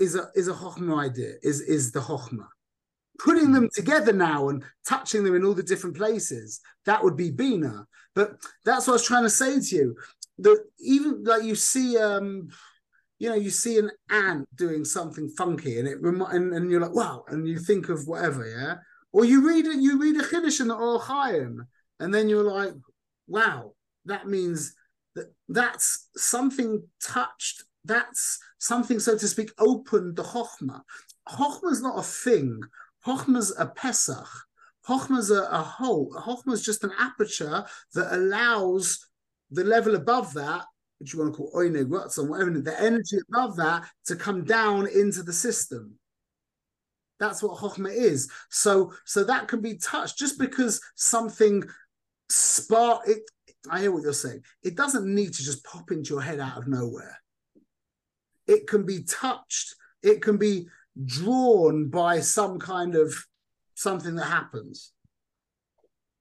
is 0.00 0.16
a 0.16 0.28
is 0.34 0.48
a 0.48 0.54
chokhmah 0.54 1.04
idea. 1.04 1.34
Is 1.40 1.60
is 1.60 1.92
the 1.92 2.00
chokhmah 2.00 2.48
putting 3.18 3.52
them 3.52 3.68
together 3.74 4.12
now 4.12 4.48
and 4.48 4.64
touching 4.86 5.24
them 5.24 5.34
in 5.34 5.44
all 5.44 5.54
the 5.54 5.62
different 5.62 5.96
places? 5.96 6.60
That 6.84 7.02
would 7.02 7.16
be 7.16 7.30
bina. 7.30 7.86
But 8.14 8.36
that's 8.64 8.86
what 8.86 8.94
I 8.94 8.96
was 8.96 9.06
trying 9.06 9.24
to 9.24 9.30
say 9.30 9.60
to 9.60 9.76
you. 9.76 9.96
That 10.38 10.64
even 10.78 11.24
like 11.24 11.44
you 11.44 11.54
see, 11.54 11.98
um, 11.98 12.48
you 13.18 13.28
know, 13.28 13.34
you 13.34 13.50
see 13.50 13.78
an 13.78 13.90
ant 14.10 14.48
doing 14.54 14.84
something 14.84 15.28
funky, 15.28 15.78
and 15.78 15.88
it 15.88 16.00
remi- 16.00 16.26
and, 16.30 16.52
and 16.52 16.70
you're 16.70 16.80
like, 16.80 16.94
wow, 16.94 17.24
and 17.28 17.48
you 17.48 17.58
think 17.58 17.88
of 17.88 18.06
whatever, 18.06 18.46
yeah. 18.46 18.76
Or 19.12 19.24
you 19.24 19.46
read 19.46 19.66
it, 19.66 19.80
you 19.80 19.98
read 19.98 20.16
a 20.16 20.24
chiddush 20.24 20.60
in 20.60 20.68
the 20.68 20.74
Or 20.74 21.00
Chaim, 21.00 21.66
and 22.00 22.12
then 22.12 22.28
you're 22.28 22.42
like, 22.42 22.74
wow, 23.26 23.72
that 24.04 24.26
means 24.26 24.74
that 25.14 25.32
that's 25.48 26.08
something 26.16 26.82
touched. 27.02 27.64
That's 27.84 28.38
something, 28.58 28.98
so 28.98 29.16
to 29.16 29.28
speak, 29.28 29.50
opened 29.58 30.16
the 30.16 30.22
chokhmah. 30.22 30.82
is 31.70 31.82
not 31.82 31.98
a 31.98 32.02
thing. 32.02 32.60
Is 33.36 33.54
a 33.58 33.66
pesach. 33.66 34.28
is 34.88 35.30
a, 35.30 35.42
a 35.50 35.62
hole. 35.62 36.42
is 36.48 36.64
just 36.64 36.84
an 36.84 36.92
aperture 36.98 37.64
that 37.94 38.14
allows 38.14 39.06
the 39.50 39.64
level 39.64 39.94
above 39.94 40.34
that 40.34 40.64
which 40.98 41.12
you 41.12 41.20
want 41.20 41.32
to 41.32 41.36
call 41.36 41.52
oineg, 41.52 41.86
ratzon, 41.86 42.28
whatever, 42.28 42.50
the 42.50 42.80
energy 42.80 43.18
above 43.28 43.56
that 43.56 43.88
to 44.06 44.16
come 44.16 44.44
down 44.44 44.86
into 44.86 45.22
the 45.22 45.32
system. 45.32 45.98
That's 47.18 47.42
what 47.42 47.58
chokhmah 47.58 47.94
is. 47.94 48.30
So, 48.50 48.92
so 49.04 49.24
that 49.24 49.48
can 49.48 49.60
be 49.60 49.76
touched 49.76 50.18
just 50.18 50.38
because 50.38 50.80
something 50.94 51.64
spark. 52.28 53.08
It. 53.08 53.22
I 53.70 53.80
hear 53.80 53.92
what 53.92 54.02
you're 54.02 54.12
saying. 54.12 54.42
It 54.62 54.76
doesn't 54.76 55.12
need 55.12 55.32
to 55.34 55.42
just 55.42 55.64
pop 55.64 55.90
into 55.90 56.14
your 56.14 56.22
head 56.22 56.40
out 56.40 56.58
of 56.58 56.68
nowhere. 56.68 57.18
It 58.46 58.66
can 58.68 58.84
be 58.84 59.02
touched. 59.02 59.74
It 60.02 60.22
can 60.22 60.36
be 60.36 60.68
drawn 61.04 61.88
by 61.88 62.20
some 62.20 62.58
kind 62.58 62.94
of 62.94 63.14
something 63.74 64.14
that 64.16 64.26
happens. 64.26 64.92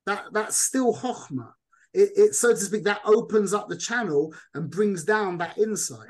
That 0.05 0.25
that's 0.31 0.57
still 0.57 0.93
chokhmah. 0.93 1.51
It, 1.93 2.11
it 2.15 2.35
so 2.35 2.49
to 2.51 2.57
speak 2.57 2.83
that 2.83 3.01
opens 3.05 3.53
up 3.53 3.69
the 3.69 3.77
channel 3.77 4.33
and 4.53 4.69
brings 4.69 5.03
down 5.03 5.37
that 5.37 5.57
insight. 5.57 6.09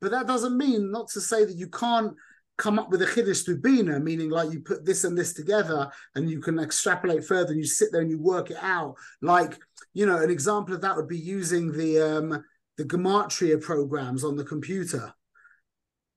But 0.00 0.12
that 0.12 0.26
doesn't 0.26 0.56
mean 0.56 0.90
not 0.90 1.08
to 1.10 1.20
say 1.20 1.44
that 1.44 1.56
you 1.56 1.68
can't 1.68 2.14
come 2.58 2.78
up 2.78 2.90
with 2.90 3.02
a 3.02 3.06
chiddush 3.06 3.44
through 3.44 3.60
bina, 3.60 4.00
meaning 4.00 4.30
like 4.30 4.50
you 4.50 4.60
put 4.60 4.84
this 4.84 5.04
and 5.04 5.16
this 5.16 5.34
together 5.34 5.90
and 6.14 6.30
you 6.30 6.40
can 6.40 6.58
extrapolate 6.58 7.24
further 7.24 7.50
and 7.50 7.58
you 7.58 7.66
sit 7.66 7.90
there 7.92 8.00
and 8.00 8.10
you 8.10 8.18
work 8.18 8.50
it 8.50 8.56
out. 8.62 8.94
Like, 9.20 9.58
you 9.92 10.06
know, 10.06 10.22
an 10.22 10.30
example 10.30 10.74
of 10.74 10.80
that 10.80 10.96
would 10.96 11.08
be 11.08 11.18
using 11.18 11.72
the 11.72 12.00
um 12.00 12.44
the 12.78 12.84
gematria 12.84 13.60
programs 13.60 14.22
on 14.22 14.36
the 14.36 14.44
computer 14.44 15.12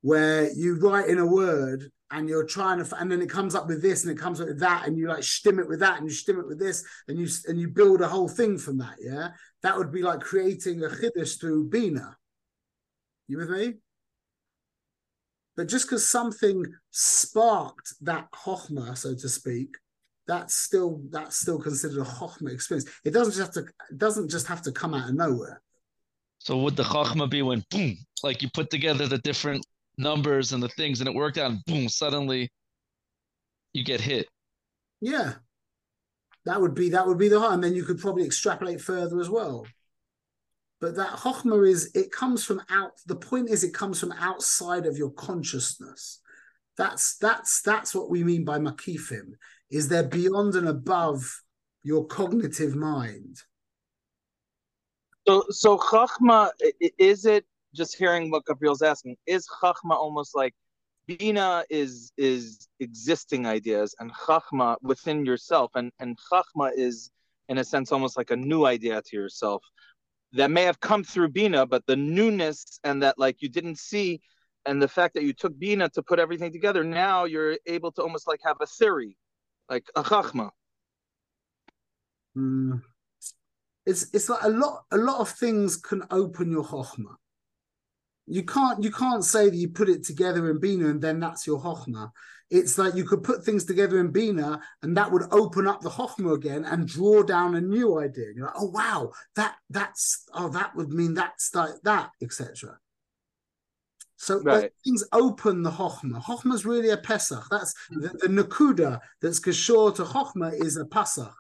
where 0.02 0.52
you 0.54 0.80
write 0.80 1.10
in 1.10 1.18
a 1.18 1.26
word 1.26 1.92
and 2.12 2.28
you're 2.28 2.46
trying 2.46 2.84
to 2.84 2.96
and 2.98 3.12
then 3.12 3.22
it 3.22 3.30
comes 3.30 3.54
up 3.54 3.68
with 3.68 3.82
this 3.82 4.04
and 4.04 4.12
it 4.12 4.22
comes 4.22 4.42
up 4.42 4.48
with 4.48 4.60
that 4.60 4.88
and 4.88 4.98
you 4.98 5.08
like 5.08 5.24
stim 5.24 5.60
it 5.60 5.68
with 5.68 5.80
that 5.80 6.00
and 6.00 6.08
you 6.08 6.14
stim 6.14 6.40
it 6.40 6.48
with 6.48 6.60
this 6.60 6.84
and 7.08 7.20
you 7.20 7.28
and 7.48 7.60
you 7.60 7.68
build 7.68 8.02
a 8.02 8.08
whole 8.08 8.28
thing 8.28 8.58
from 8.58 8.78
that 8.78 8.96
yeah? 9.00 9.30
That 9.62 9.78
would 9.78 9.92
be 9.92 10.02
like 10.02 10.22
creating 10.22 10.84
a 10.84 10.88
chiddush 10.88 11.40
through 11.40 11.70
bina. 11.70 12.16
You 13.28 13.38
with 13.38 13.50
me? 13.50 13.74
But 15.56 15.68
just 15.68 15.86
because 15.86 16.08
something 16.08 16.66
sparked 16.92 17.94
that 18.02 18.32
chokhmah 18.32 18.98
so 18.98 19.14
to 19.14 19.30
speak 19.30 19.76
that's 20.26 20.56
still 20.56 21.02
that's 21.10 21.38
still 21.38 21.60
considered 21.60 22.02
a 22.02 22.06
chokhmah 22.06 22.54
experience. 22.54 22.90
It 23.04 23.12
doesn't 23.12 23.34
just 23.34 23.56
have 23.56 23.66
to 23.66 23.72
it 23.92 23.98
doesn't 23.98 24.30
just 24.30 24.48
have 24.48 24.62
to 24.64 24.72
come 24.72 24.94
out 24.94 25.10
of 25.10 25.16
nowhere. 25.16 25.62
So 26.38 26.58
would 26.60 26.76
the 26.76 26.84
chokhmah 26.84 27.30
be 27.30 27.42
when 27.42 27.66
boom 27.70 27.98
like 28.24 28.42
you 28.42 28.50
put 28.54 28.70
together 28.70 29.08
the 29.08 29.18
different 29.20 29.66
numbers 30.00 30.54
and 30.54 30.64
the 30.64 30.70
things, 30.70 31.02
and 31.02 31.08
it 31.08 31.14
worked 31.14 31.38
out, 31.38 31.52
and 31.52 31.64
boom, 31.66 31.90
suddenly 31.90 32.50
you 33.74 33.84
get 33.84 34.02
hit. 34.02 34.28
Yeah. 35.02 35.34
That 36.46 36.62
would 36.62 36.74
be 36.74 36.90
that 36.90 37.06
would 37.06 37.18
be 37.18 37.28
the 37.28 37.40
high, 37.40 37.54
and 37.54 37.64
then 37.64 37.76
you 37.76 37.84
could 37.84 38.00
probably 38.00 38.26
extrapolate 38.26 38.82
further 38.82 39.20
as 39.20 39.30
well. 39.30 39.68
But 40.82 40.96
that 40.96 41.10
chokhmah 41.10 41.68
is 41.70 41.92
it 41.94 42.12
comes 42.12 42.44
from 42.46 42.62
out. 42.70 42.94
The 43.06 43.16
point 43.16 43.50
is, 43.50 43.64
it 43.64 43.74
comes 43.74 44.00
from 44.00 44.14
outside 44.14 44.86
of 44.86 44.98
your 44.98 45.12
consciousness. 45.12 46.22
That's 46.78 47.18
that's 47.18 47.62
that's 47.62 47.94
what 47.94 48.10
we 48.10 48.24
mean 48.24 48.46
by 48.46 48.58
makifim. 48.58 49.34
Is 49.70 49.90
they're 49.90 50.08
beyond 50.08 50.56
and 50.56 50.68
above 50.68 51.42
your 51.84 52.08
cognitive 52.08 52.76
mind. 52.76 53.38
So 55.28 55.44
so 55.50 55.78
chachma 55.78 56.52
is 56.98 57.26
it 57.26 57.46
just 57.76 57.98
hearing 57.98 58.32
what 58.32 58.46
Gabriel's 58.46 58.82
asking, 58.82 59.18
is 59.28 59.48
Chachma 59.62 59.92
almost 59.92 60.36
like 60.36 60.54
Bina 61.08 61.64
is 61.70 62.12
is 62.18 62.68
existing 62.80 63.46
ideas 63.46 63.96
and 64.00 64.12
Chachma 64.14 64.78
within 64.82 65.26
yourself, 65.26 65.72
and 65.76 65.92
and 66.00 66.18
Chachma 66.32 66.72
is 66.76 67.10
in 67.48 67.58
a 67.58 67.64
sense 67.64 67.92
almost 67.92 68.18
like 68.18 68.32
a 68.32 68.36
new 68.36 68.66
idea 68.66 69.02
to 69.02 69.16
yourself 69.16 69.64
that 70.34 70.52
may 70.52 70.64
have 70.64 70.80
come 70.80 71.04
through 71.04 71.30
Bina, 71.30 71.66
but 71.66 71.86
the 71.88 71.96
newness 71.96 72.80
and 72.84 73.02
that 73.02 73.18
like 73.18 73.42
you 73.42 73.50
didn't 73.50 73.80
see, 73.80 74.22
and 74.66 74.82
the 74.82 74.88
fact 74.88 75.16
that 75.16 75.24
you 75.24 75.34
took 75.34 75.58
Bina 75.58 75.90
to 75.90 76.04
put 76.04 76.20
everything 76.20 76.52
together, 76.52 76.84
now 76.84 77.26
you're 77.26 77.58
able 77.66 77.92
to 77.94 78.04
almost 78.04 78.28
like 78.28 78.40
have 78.46 78.58
a 78.62 78.68
theory, 78.68 79.18
like 79.70 79.86
a 79.96 80.04
Chachma. 80.04 80.52
Mm. 82.38 82.82
It's 83.86 84.08
it's 84.14 84.30
like 84.30 84.44
a 84.44 84.50
lot 84.50 84.84
a 84.92 84.98
lot 84.98 85.20
of 85.20 85.30
things 85.30 85.78
can 85.78 86.04
open 86.12 86.52
your 86.52 86.64
Chachma 86.64 87.16
you 88.30 88.44
can't 88.44 88.84
you 88.84 88.92
can't 88.92 89.26
say 89.26 89.50
that 89.50 89.56
you 89.56 89.70
put 89.70 89.90
it 89.90 90.04
together 90.04 90.50
in 90.52 90.60
Bina 90.60 90.88
and 90.88 91.02
then 91.02 91.20
that's 91.20 91.48
your 91.48 91.60
Chochmah. 91.60 92.12
It's 92.52 92.78
like 92.78 92.96
you 92.96 93.04
could 93.04 93.24
put 93.24 93.44
things 93.44 93.66
together 93.66 94.00
in 94.00 94.12
Bina 94.12 94.62
and 94.84 94.96
that 94.96 95.12
would 95.12 95.24
open 95.32 95.68
up 95.68 95.82
the 95.82 95.90
Chochmah 95.90 96.36
again 96.36 96.64
and 96.64 96.88
draw 96.88 97.24
down 97.24 97.56
a 97.56 97.62
new 97.62 98.00
idea. 98.00 98.28
You're 98.36 98.46
like, 98.46 98.56
oh 98.60 98.70
wow, 98.70 99.12
that 99.36 99.56
that's 99.70 100.26
oh 100.34 100.50
that 100.50 100.76
would 100.76 100.90
mean 100.90 101.16
that's 101.16 101.54
like 101.56 101.72
that, 101.84 102.12
etc. 102.22 102.78
So 104.18 104.42
right. 104.42 104.72
things 104.84 105.04
open 105.12 105.64
the 105.64 105.72
Chochmah. 105.72 106.22
Chochmah 106.24 106.54
is 106.54 106.66
really 106.66 106.90
a 106.90 106.98
Pesach. 106.98 107.44
That's 107.50 107.74
hmm. 107.90 108.02
the, 108.02 108.10
the 108.10 108.28
Nakuda 108.28 109.00
that's 109.22 109.40
Kashor 109.40 109.96
to 109.96 110.04
Chochmah 110.04 110.54
is 110.64 110.78
a 110.78 110.86
Pasach. 110.86 111.34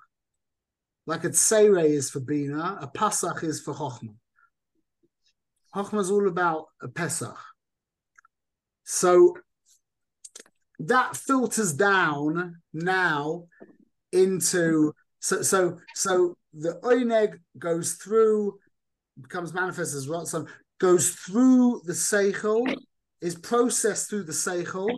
Like 1.06 1.23
a 1.23 1.30
Tsere 1.30 1.80
is 1.80 2.10
for 2.10 2.19
Bina, 2.19 2.80
a 2.82 2.88
Pasach 2.88 3.43
is 3.43 3.62
for 3.62 3.75
Chochmah. 3.75 4.15
Chachma 5.75 5.99
is 5.99 6.12
all 6.12 6.27
about 6.27 6.67
Pesach. 6.95 7.38
So 8.84 9.36
that 10.79 11.15
filters 11.15 11.73
down 11.73 12.62
now 12.73 13.43
into 14.12 14.93
so 15.19 15.41
so 15.41 15.77
so 15.93 16.36
the 16.53 16.79
oineg 16.84 17.34
goes 17.58 17.93
through 17.93 18.58
becomes 19.21 19.53
manifest 19.53 19.93
as 19.93 20.08
Ratzon, 20.08 20.47
goes 20.79 21.12
through 21.12 21.82
the 21.86 21.93
seichel, 21.93 22.73
is 23.21 23.36
processed 23.36 24.10
through 24.10 24.23
the 24.23 24.32
seichel, 24.32 24.89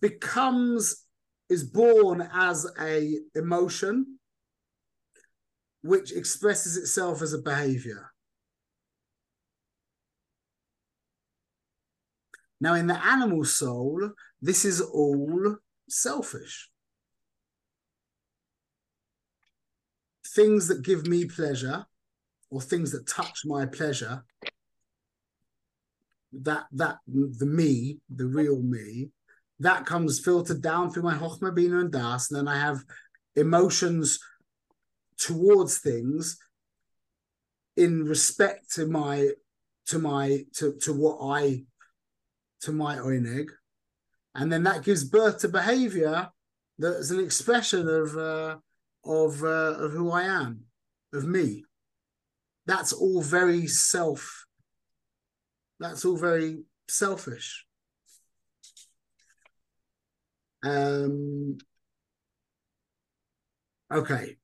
becomes 0.00 1.04
is 1.48 1.64
born 1.64 2.26
as 2.32 2.66
a 2.80 3.18
emotion, 3.34 4.18
which 5.82 6.12
expresses 6.12 6.76
itself 6.76 7.22
as 7.22 7.32
a 7.32 7.38
behavior. 7.38 8.09
Now, 12.60 12.74
in 12.74 12.86
the 12.86 13.04
animal 13.04 13.44
soul, 13.44 14.10
this 14.42 14.64
is 14.64 14.80
all 14.80 15.56
selfish. 15.88 16.70
Things 20.34 20.68
that 20.68 20.82
give 20.82 21.06
me 21.06 21.24
pleasure 21.24 21.86
or 22.50 22.60
things 22.60 22.92
that 22.92 23.06
touch 23.06 23.40
my 23.44 23.66
pleasure, 23.66 24.24
that 26.32 26.66
that 26.72 26.98
the 27.06 27.46
me, 27.46 27.98
the 28.14 28.26
real 28.26 28.60
me, 28.60 29.10
that 29.58 29.86
comes 29.86 30.20
filtered 30.20 30.62
down 30.62 30.90
through 30.90 31.02
my 31.02 31.14
Chochmah, 31.14 31.54
Bina, 31.54 31.80
and 31.80 31.92
Das, 31.92 32.30
and 32.30 32.38
then 32.38 32.48
I 32.48 32.58
have 32.58 32.84
emotions 33.36 34.20
towards 35.16 35.78
things 35.78 36.38
in 37.76 38.04
respect 38.04 38.72
to 38.74 38.86
my 38.86 39.30
to 39.86 39.98
my 39.98 40.44
to 40.54 40.74
to 40.82 40.92
what 40.92 41.18
I 41.22 41.64
to 42.62 42.72
my 42.72 42.96
oineg, 42.96 43.48
and 44.34 44.52
then 44.52 44.62
that 44.64 44.84
gives 44.84 45.04
birth 45.04 45.38
to 45.40 45.48
behavior 45.48 46.30
that's 46.80 47.10
an 47.10 47.20
expression 47.20 47.86
of 47.88 48.16
uh, 48.16 48.56
of 49.04 49.42
uh, 49.44 49.76
of 49.84 49.92
who 49.92 50.10
I 50.10 50.22
am, 50.22 50.64
of 51.12 51.26
me. 51.26 51.64
That's 52.66 52.92
all 52.92 53.20
very 53.20 53.66
self. 53.66 54.46
That's 55.78 56.04
all 56.04 56.16
very 56.16 56.62
selfish. 56.88 57.66
Um. 60.64 61.58
Okay, 63.92 64.36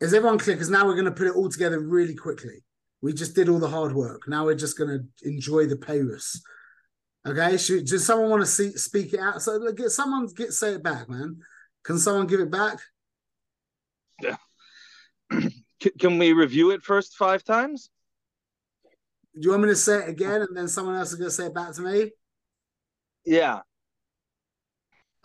is 0.00 0.14
everyone 0.14 0.38
clear? 0.38 0.56
Because 0.56 0.70
now 0.70 0.86
we're 0.86 0.94
going 0.94 1.04
to 1.04 1.10
put 1.10 1.26
it 1.26 1.34
all 1.34 1.48
together 1.48 1.80
really 1.80 2.14
quickly. 2.14 2.64
We 3.02 3.12
just 3.12 3.34
did 3.34 3.50
all 3.50 3.58
the 3.58 3.68
hard 3.68 3.92
work. 3.92 4.22
Now 4.26 4.46
we're 4.46 4.54
just 4.54 4.78
going 4.78 4.90
to 4.90 5.28
enjoy 5.28 5.66
the 5.66 5.76
payrus. 5.76 6.42
Okay, 7.26 7.56
should 7.56 7.86
does 7.86 8.04
someone 8.04 8.30
want 8.30 8.42
to 8.42 8.46
see, 8.46 8.72
speak 8.72 9.14
it 9.14 9.20
out? 9.20 9.40
So 9.40 9.72
get 9.72 9.90
someone 9.90 10.26
get 10.26 10.52
say 10.52 10.74
it 10.74 10.82
back, 10.82 11.08
man. 11.08 11.40
Can 11.82 11.98
someone 11.98 12.26
give 12.26 12.40
it 12.40 12.50
back? 12.50 12.78
Yeah. 14.22 14.36
Can 15.98 16.18
we 16.18 16.32
review 16.32 16.70
it 16.70 16.82
first 16.82 17.16
five 17.16 17.42
times? 17.42 17.90
Do 19.34 19.40
you 19.40 19.50
want 19.50 19.62
me 19.62 19.68
to 19.70 19.76
say 19.76 20.04
it 20.04 20.08
again 20.08 20.42
and 20.42 20.56
then 20.56 20.68
someone 20.68 20.94
else 20.94 21.10
is 21.10 21.16
going 21.16 21.28
to 21.28 21.34
say 21.34 21.46
it 21.46 21.54
back 21.54 21.74
to 21.74 21.82
me? 21.82 22.12
Yeah. 23.26 23.60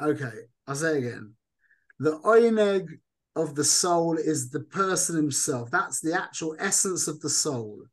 Okay, 0.02 0.32
I'll 0.68 0.76
say 0.76 0.96
it 0.96 0.98
again. 1.06 1.36
The 2.00 2.18
oineg 2.20 2.88
of 3.36 3.54
the 3.54 3.64
soul 3.64 4.18
is 4.18 4.50
the 4.50 4.62
person 4.62 5.16
himself. 5.16 5.70
That's 5.70 6.02
the 6.02 6.14
actual 6.14 6.56
essence 6.60 7.08
of 7.08 7.20
the 7.20 7.30
soul. 7.30 7.84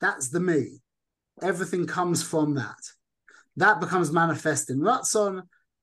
That's 0.00 0.28
the 0.28 0.40
me 0.40 0.80
everything 1.42 1.86
comes 1.86 2.22
from 2.22 2.54
that. 2.54 2.80
That 3.56 3.80
becomes 3.80 4.12
manifest 4.12 4.70
in 4.70 4.80
Ratzon, 4.80 5.42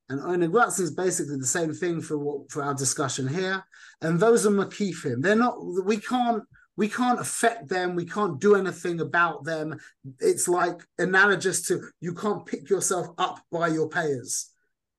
and 0.10 0.20
Oneg 0.22 0.51
Ratzon 0.51 0.82
is 0.82 0.91
basically 0.91 1.38
the 1.38 1.45
same 1.45 1.74
thing 1.74 2.01
for 2.01 2.18
what 2.18 2.51
for 2.51 2.64
our 2.64 2.74
discussion 2.74 3.28
here. 3.28 3.64
And 4.01 4.20
those 4.20 4.45
are 4.45 4.51
Makifim. 4.51 5.22
They're 5.22 5.36
not. 5.36 5.58
We 5.86 5.97
can't. 5.97 6.43
we 6.78 6.88
can't 6.88 7.20
affect 7.20 7.68
them 7.68 7.95
we 7.95 8.05
can't 8.05 8.39
do 8.39 8.55
anything 8.55 9.01
about 9.01 9.43
them 9.43 9.76
it's 10.20 10.47
like 10.47 10.80
analogous 10.99 11.68
to 11.68 11.82
you 11.99 12.14
can't 12.14 12.45
pick 12.45 12.70
yourself 12.70 13.08
up 13.18 13.39
by 13.51 13.68
your 13.68 13.89
payers 13.89 14.51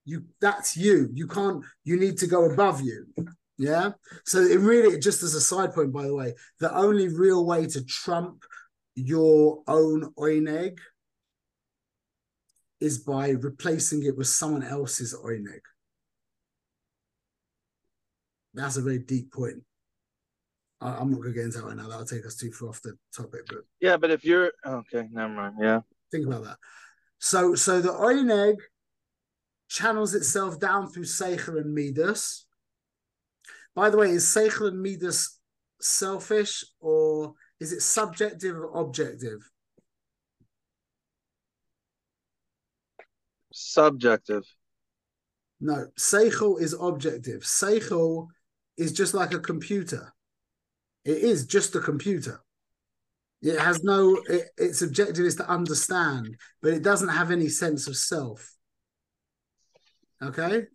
you 0.04 0.24
that's 0.40 0.76
you 0.76 1.08
you 1.14 1.26
can't 1.26 1.64
you 1.84 1.96
need 1.98 2.18
to 2.18 2.26
go 2.26 2.50
above 2.50 2.80
you 2.80 3.06
yeah 3.58 3.90
so 4.24 4.38
it 4.40 4.58
really 4.58 4.98
just 4.98 5.22
as 5.22 5.34
a 5.34 5.40
side 5.40 5.72
point 5.72 5.92
by 5.92 6.04
the 6.04 6.14
way 6.14 6.34
the 6.60 6.74
only 6.76 7.08
real 7.08 7.44
way 7.44 7.66
to 7.66 7.84
trump 7.84 8.44
your 8.98 9.62
own 9.66 10.12
oineg 10.18 10.78
is 12.80 12.98
by 12.98 13.30
replacing 13.30 14.04
it 14.04 14.16
with 14.16 14.26
someone 14.26 14.62
else's 14.62 15.14
oineg 15.14 15.60
that's 18.54 18.76
a 18.76 18.82
very 18.82 18.98
deep 18.98 19.32
point 19.32 19.62
I, 20.80 21.00
am 21.00 21.10
not 21.10 21.20
going 21.20 21.32
to 21.32 21.34
get 21.34 21.44
into 21.44 21.58
that 21.58 21.64
right 21.64 21.76
now. 21.76 21.88
That'll 21.88 22.06
take 22.06 22.24
us 22.24 22.36
too 22.36 22.52
far 22.52 22.68
off 22.68 22.82
the 22.82 22.96
topic. 23.12 23.40
But 23.48 23.64
yeah, 23.80 23.96
but 23.96 24.12
if 24.12 24.24
you're 24.24 24.52
okay, 24.64 25.08
never 25.10 25.32
mind. 25.32 25.56
Yeah, 25.60 25.80
think 26.12 26.26
about 26.26 26.44
that. 26.44 26.58
So, 27.18 27.56
so 27.56 27.80
the 27.80 27.88
oineg 27.88 28.58
channels 29.68 30.14
itself 30.14 30.60
down 30.60 30.88
through 30.88 31.04
seichel 31.04 31.60
and 31.60 31.74
midas. 31.74 32.46
By 33.74 33.90
the 33.90 33.96
way, 33.96 34.10
is 34.10 34.24
seichel 34.24 34.68
and 34.68 34.80
midas 34.80 35.38
selfish 35.80 36.64
or 36.80 37.34
is 37.60 37.72
it 37.72 37.82
subjective 37.82 38.56
or 38.56 38.70
objective? 38.80 39.48
Subjective. 43.52 44.44
No, 45.60 45.88
seichel 45.98 46.60
is 46.60 46.74
objective. 46.78 47.42
Seichel 47.42 48.28
is 48.76 48.92
just 48.92 49.14
like 49.14 49.34
a 49.34 49.40
computer. 49.40 50.12
It 51.04 51.18
is 51.18 51.46
just 51.46 51.74
a 51.74 51.80
computer. 51.80 52.40
It 53.42 53.58
has 53.58 53.82
no, 53.82 54.20
it, 54.28 54.48
its 54.56 54.82
objective 54.82 55.24
is 55.24 55.36
to 55.36 55.48
understand, 55.48 56.36
but 56.60 56.74
it 56.74 56.82
doesn't 56.82 57.08
have 57.08 57.30
any 57.30 57.48
sense 57.48 57.86
of 57.86 57.96
self. 57.96 58.52
Okay? 60.22 60.66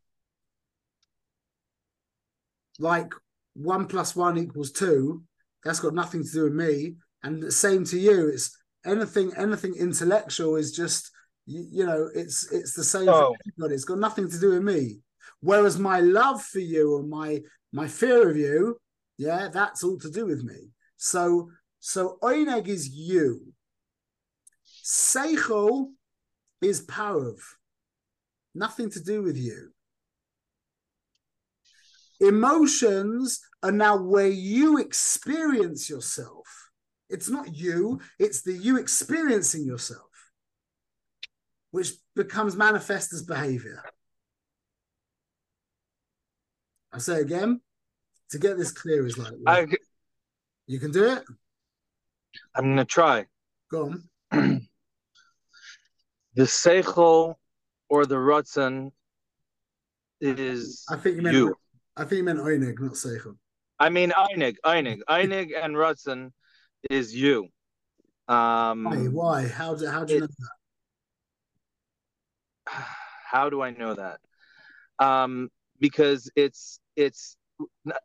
Like 2.80 3.14
one 3.54 3.88
plus 3.88 4.16
one 4.16 4.38
equals 4.38 4.72
two, 4.72 5.24
that's 5.64 5.80
got 5.80 5.94
nothing 5.94 6.24
to 6.24 6.32
do 6.32 6.44
with 6.46 6.54
me. 6.54 6.96
And 7.24 7.42
the 7.42 7.52
same 7.52 7.86
to 7.86 7.98
you. 7.98 8.28
It's 8.28 8.58
anything, 8.86 9.32
anything 9.38 9.76
intellectual 9.76 10.58
is 10.58 10.72
just, 10.72 11.10
you, 11.46 11.66
you 11.72 11.86
know, 11.86 12.10
it's 12.14 12.52
it's 12.52 12.74
the 12.74 12.84
same 12.84 13.10
oh. 13.10 13.36
It's 13.60 13.86
got 13.86 14.00
nothing 14.00 14.30
to 14.30 14.40
do 14.40 14.52
with 14.52 14.64
me. 14.64 15.00
Whereas 15.40 15.80
my 15.80 16.00
love 16.00 16.42
for 16.42 16.60
you 16.60 16.96
or 16.96 17.04
my 17.04 17.42
my 17.72 17.88
fear 17.88 18.30
of 18.30 18.38
you 18.38 18.78
yeah, 19.18 19.50
that's 19.52 19.84
all 19.84 19.98
to 20.00 20.10
do 20.10 20.26
with 20.26 20.44
me. 20.44 20.72
So, 20.98 21.50
so 21.80 22.18
Oineg 22.22 22.68
is 22.68 22.90
you. 22.90 23.54
Seichel 24.84 25.92
is 26.62 26.86
Parav. 26.86 27.40
Nothing 28.56 28.90
to 28.92 29.00
do 29.00 29.24
with 29.24 29.38
you. 29.38 29.72
Emotions 32.24 33.42
are 33.64 33.72
now 33.72 33.98
where 33.98 34.30
you 34.30 34.78
experience 34.78 35.90
yourself. 35.90 36.70
It's 37.10 37.30
not 37.30 37.54
you, 37.54 38.00
it's 38.18 38.44
the 38.44 38.54
you 38.54 38.78
experiencing 38.78 39.66
yourself, 39.66 40.10
which 41.72 41.92
becomes 42.16 42.56
manifest 42.56 43.12
as 43.12 43.24
behavior. 43.24 43.84
I 46.94 47.00
say 47.00 47.20
again, 47.20 47.60
to 48.30 48.40
get 48.40 48.58
this 48.58 48.72
clear 48.72 49.06
is 49.06 49.18
like 49.18 49.34
I, 49.46 49.68
you 50.66 50.80
can 50.80 50.92
do 50.92 51.12
it. 51.12 51.24
I'm 52.56 52.70
gonna 52.70 52.86
try. 52.86 53.26
Go 53.70 53.92
on. 53.92 54.04
the 56.36 56.44
seichel 56.44 57.36
or 57.90 58.06
the 58.06 58.16
rutzen 58.16 58.92
is 60.22 60.86
I 60.90 60.96
think 60.96 61.18
you 61.18 61.22
meant 61.22 61.36
you. 61.36 61.56
I 61.96 62.06
think 62.06 62.18
you 62.18 62.24
meant 62.24 62.40
einig, 62.40 62.80
not 62.80 62.94
seichel. 62.94 63.36
I 63.80 63.90
mean 63.90 64.12
einig, 64.12 64.56
einig, 64.66 65.02
einig, 65.10 65.52
and 65.62 65.76
rutzen 65.76 66.32
is 66.90 67.14
you. 67.14 67.50
Um, 68.28 68.84
why? 68.86 68.96
Why? 68.96 69.48
How 69.48 69.76
do 69.76 69.88
how 69.88 70.04
do 70.06 70.14
you 70.14 70.20
know 70.22 70.28
that? 72.68 72.74
How 73.26 73.50
do 73.50 73.62
I 73.64 73.72
know 73.72 73.96
that? 73.96 74.20
Um, 75.00 75.50
because 75.80 76.30
it's 76.36 76.80
it's 76.96 77.36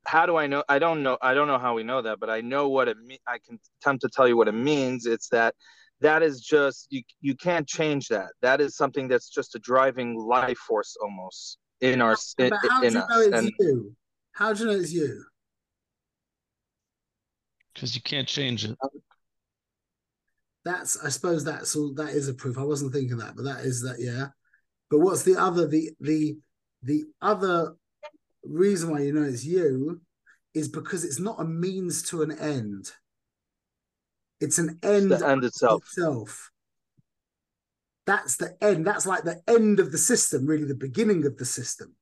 how 0.07 0.25
do 0.25 0.37
I 0.37 0.47
know? 0.47 0.65
I 0.69 0.79
don't 0.79 1.03
know. 1.03 1.19
I 1.21 1.35
don't 1.35 1.49
know 1.49 1.59
how 1.59 1.75
we 1.75 1.83
know 1.83 2.01
that, 2.01 2.19
but 2.19 2.31
I 2.31 2.41
know 2.41 2.69
what 2.69 2.89
it 2.89 2.97
means. 2.99 3.21
I 3.27 3.39
can 3.47 3.59
attempt 3.81 4.03
to 4.03 4.09
tell 4.09 4.27
you 4.27 4.39
what 4.39 4.49
it 4.49 4.53
means. 4.53 5.05
It's 5.05 5.29
that 5.29 5.55
that 6.01 6.23
is 6.23 6.41
just 6.41 6.87
you. 6.89 7.03
You 7.21 7.35
can't 7.35 7.69
change 7.69 8.09
that. 8.09 8.31
That 8.41 8.63
is 8.63 8.75
something 8.75 9.07
that's 9.07 9.29
just 9.29 9.55
a 9.55 9.59
driving 9.59 10.19
life 10.19 10.59
force 10.59 10.97
almost 11.03 11.59
in 11.81 12.01
our 12.01 12.17
in, 12.39 12.53
how 12.53 12.83
in 12.83 12.93
do 12.93 12.99
you 12.99 13.05
us. 13.05 13.11
Know 13.11 13.21
it's 13.21 13.35
and, 13.35 13.53
you? 13.59 13.97
How 14.33 14.53
do 14.53 14.61
you 14.61 14.71
know 14.71 14.79
it's 14.79 14.93
you? 14.93 15.25
Because 17.75 17.95
you 17.95 18.03
can't 18.03 18.27
change 18.27 18.65
it. 18.65 18.77
That's. 20.65 21.03
I 21.05 21.09
suppose 21.09 21.45
that's 21.45 21.77
all. 21.77 21.95
That 21.95 22.11
is 22.11 22.29
a 22.29 22.35
proof. 22.35 22.59
I 22.59 22.63
wasn't 22.63 22.93
thinking 22.93 23.19
that, 23.19 23.37
but 23.37 23.45
that 23.45 23.61
is 23.61 23.83
that. 23.83 23.97
Yeah. 23.99 24.29
But 24.91 25.01
what's 25.01 25.23
the 25.23 25.37
other? 25.37 25.67
The 25.67 25.91
the 26.01 26.39
the 26.83 27.05
other 27.23 27.75
reason 28.45 28.91
why 28.91 29.01
you 29.01 29.13
know 29.13 29.23
it's 29.23 29.45
you 29.45 30.01
is 30.55 30.69
because 30.69 31.05
it's 31.05 31.21
not 31.21 31.41
a 31.41 31.45
means 31.45 32.03
to 32.11 32.23
an 32.23 32.33
end. 32.33 32.91
It's 34.41 34.59
an 34.59 34.79
end, 34.83 35.13
it's 35.13 35.23
the 35.23 35.29
end 35.29 35.45
itself. 35.45 35.83
itself. 35.85 36.51
That's 38.09 38.37
the 38.37 38.57
end. 38.63 38.87
That's 38.87 39.05
like 39.05 39.25
the 39.25 39.43
end 39.47 39.81
of 39.81 39.93
the 39.93 39.99
system, 39.99 40.47
really 40.47 40.65
the 40.65 40.75
beginning 40.75 41.27
of 41.27 41.37
the 41.37 41.45
system. 41.45 41.95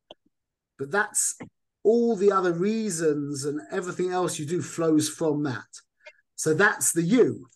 But 0.79 0.93
that's 0.93 1.37
all 1.83 2.15
the 2.15 2.31
other 2.31 2.53
reasons 2.53 3.45
and 3.45 3.61
everything 3.73 4.13
else 4.13 4.39
you 4.39 4.47
do 4.47 4.63
flows 4.63 5.09
from 5.09 5.43
that. 5.43 5.67
So 6.37 6.55
that's 6.55 6.93
the 6.93 7.03
you. 7.03 7.49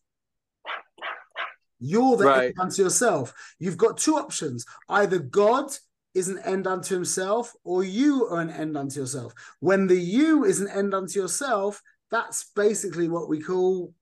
You're 1.78 2.16
the 2.16 2.24
right. 2.24 2.44
end 2.46 2.54
unto 2.58 2.82
yourself. 2.82 3.32
You've 3.60 3.76
got 3.76 3.98
two 3.98 4.16
options 4.16 4.66
either 4.88 5.20
God 5.20 5.70
is 6.14 6.26
an 6.26 6.40
end 6.40 6.66
unto 6.66 6.92
himself, 6.92 7.52
or 7.62 7.84
you 7.84 8.26
are 8.26 8.40
an 8.40 8.50
end 8.50 8.76
unto 8.76 8.98
yourself. 8.98 9.32
When 9.60 9.86
the 9.86 9.94
you 9.94 10.44
is 10.44 10.60
an 10.60 10.66
end 10.66 10.92
unto 10.92 11.20
yourself, 11.20 11.80
that's 12.10 12.50
basically 12.56 13.08
what 13.08 13.28
we 13.28 13.40
call 13.40 13.94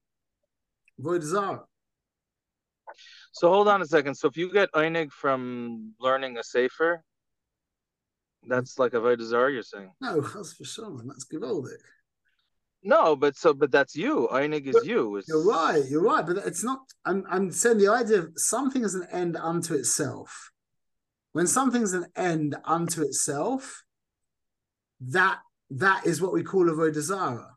Voidazara. 0.99 1.68
So 3.31 3.49
hold 3.49 3.67
on 3.67 3.81
a 3.81 3.85
second. 3.85 4.15
So 4.15 4.27
if 4.27 4.37
you 4.37 4.51
get 4.51 4.71
Einig 4.73 5.11
from 5.11 5.93
learning 5.99 6.37
a 6.37 6.43
Sefer, 6.43 7.03
that's 8.47 8.79
like 8.79 8.93
a 8.93 8.97
Voidazara, 8.97 9.53
you're 9.53 9.63
saying? 9.63 9.91
No, 10.01 10.21
that's 10.21 10.53
for 10.53 10.65
sure. 10.65 11.01
That's 11.05 11.25
Gewaldic. 11.25 11.77
No, 12.81 13.15
but 13.15 13.35
so 13.35 13.53
but 13.53 13.71
that's 13.71 13.95
you. 13.95 14.29
Einig 14.31 14.65
is 14.65 14.73
but 14.73 14.85
you. 14.85 15.17
It's... 15.17 15.27
You're 15.27 15.45
right. 15.45 15.83
You're 15.89 16.01
right. 16.01 16.25
But 16.25 16.37
it's 16.37 16.63
not. 16.63 16.79
I'm 17.05 17.25
I'm 17.29 17.51
saying 17.51 17.77
the 17.77 17.89
idea 17.89 18.19
of 18.19 18.31
something 18.37 18.85
as 18.85 18.95
an 18.95 19.05
end 19.11 19.35
unto 19.35 19.73
itself 19.73 20.51
when 21.31 21.47
something's 21.47 21.93
an 21.93 22.07
end 22.15 22.55
unto 22.65 23.01
itself, 23.01 23.83
that 24.99 25.39
that 25.69 26.05
is 26.05 26.21
what 26.21 26.33
we 26.33 26.43
call 26.43 26.65
avodah 26.65 27.01
zarah. 27.01 27.55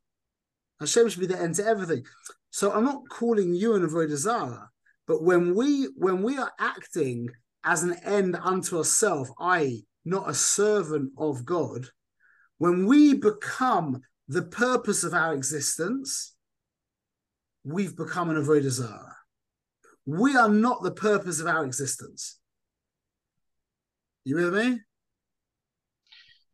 Hashem 0.80 1.08
should 1.08 1.20
be 1.20 1.26
the 1.26 1.40
end 1.40 1.54
to 1.56 1.66
everything. 1.66 2.04
So 2.50 2.72
I'm 2.72 2.84
not 2.84 3.08
calling 3.08 3.54
you 3.54 3.74
an 3.74 3.82
avodah 3.82 4.16
zarah, 4.16 4.70
but 5.07 5.22
when 5.22 5.55
we 5.55 5.88
when 5.96 6.22
we 6.22 6.38
are 6.38 6.53
acting 6.59 7.28
as 7.64 7.82
an 7.82 7.94
end 8.05 8.36
unto 8.42 8.78
ourselves, 8.78 9.30
i.e., 9.38 9.86
not 10.05 10.28
a 10.28 10.34
servant 10.34 11.12
of 11.16 11.44
God, 11.44 11.86
when 12.59 12.86
we 12.86 13.14
become 13.14 14.00
the 14.28 14.42
purpose 14.42 15.05
of 15.05 15.14
our 15.14 15.34
existence, 15.34 16.34
we've 17.64 17.96
become 17.96 18.30
an 18.30 18.36
avodah 18.36 18.70
zarah. 18.70 19.16
We 20.07 20.36
are 20.36 20.48
not 20.48 20.82
the 20.82 20.92
purpose 20.92 21.40
of 21.40 21.46
our 21.46 21.64
existence. 21.64 22.38
You 24.24 24.36
with 24.36 24.55
me? 24.55 24.80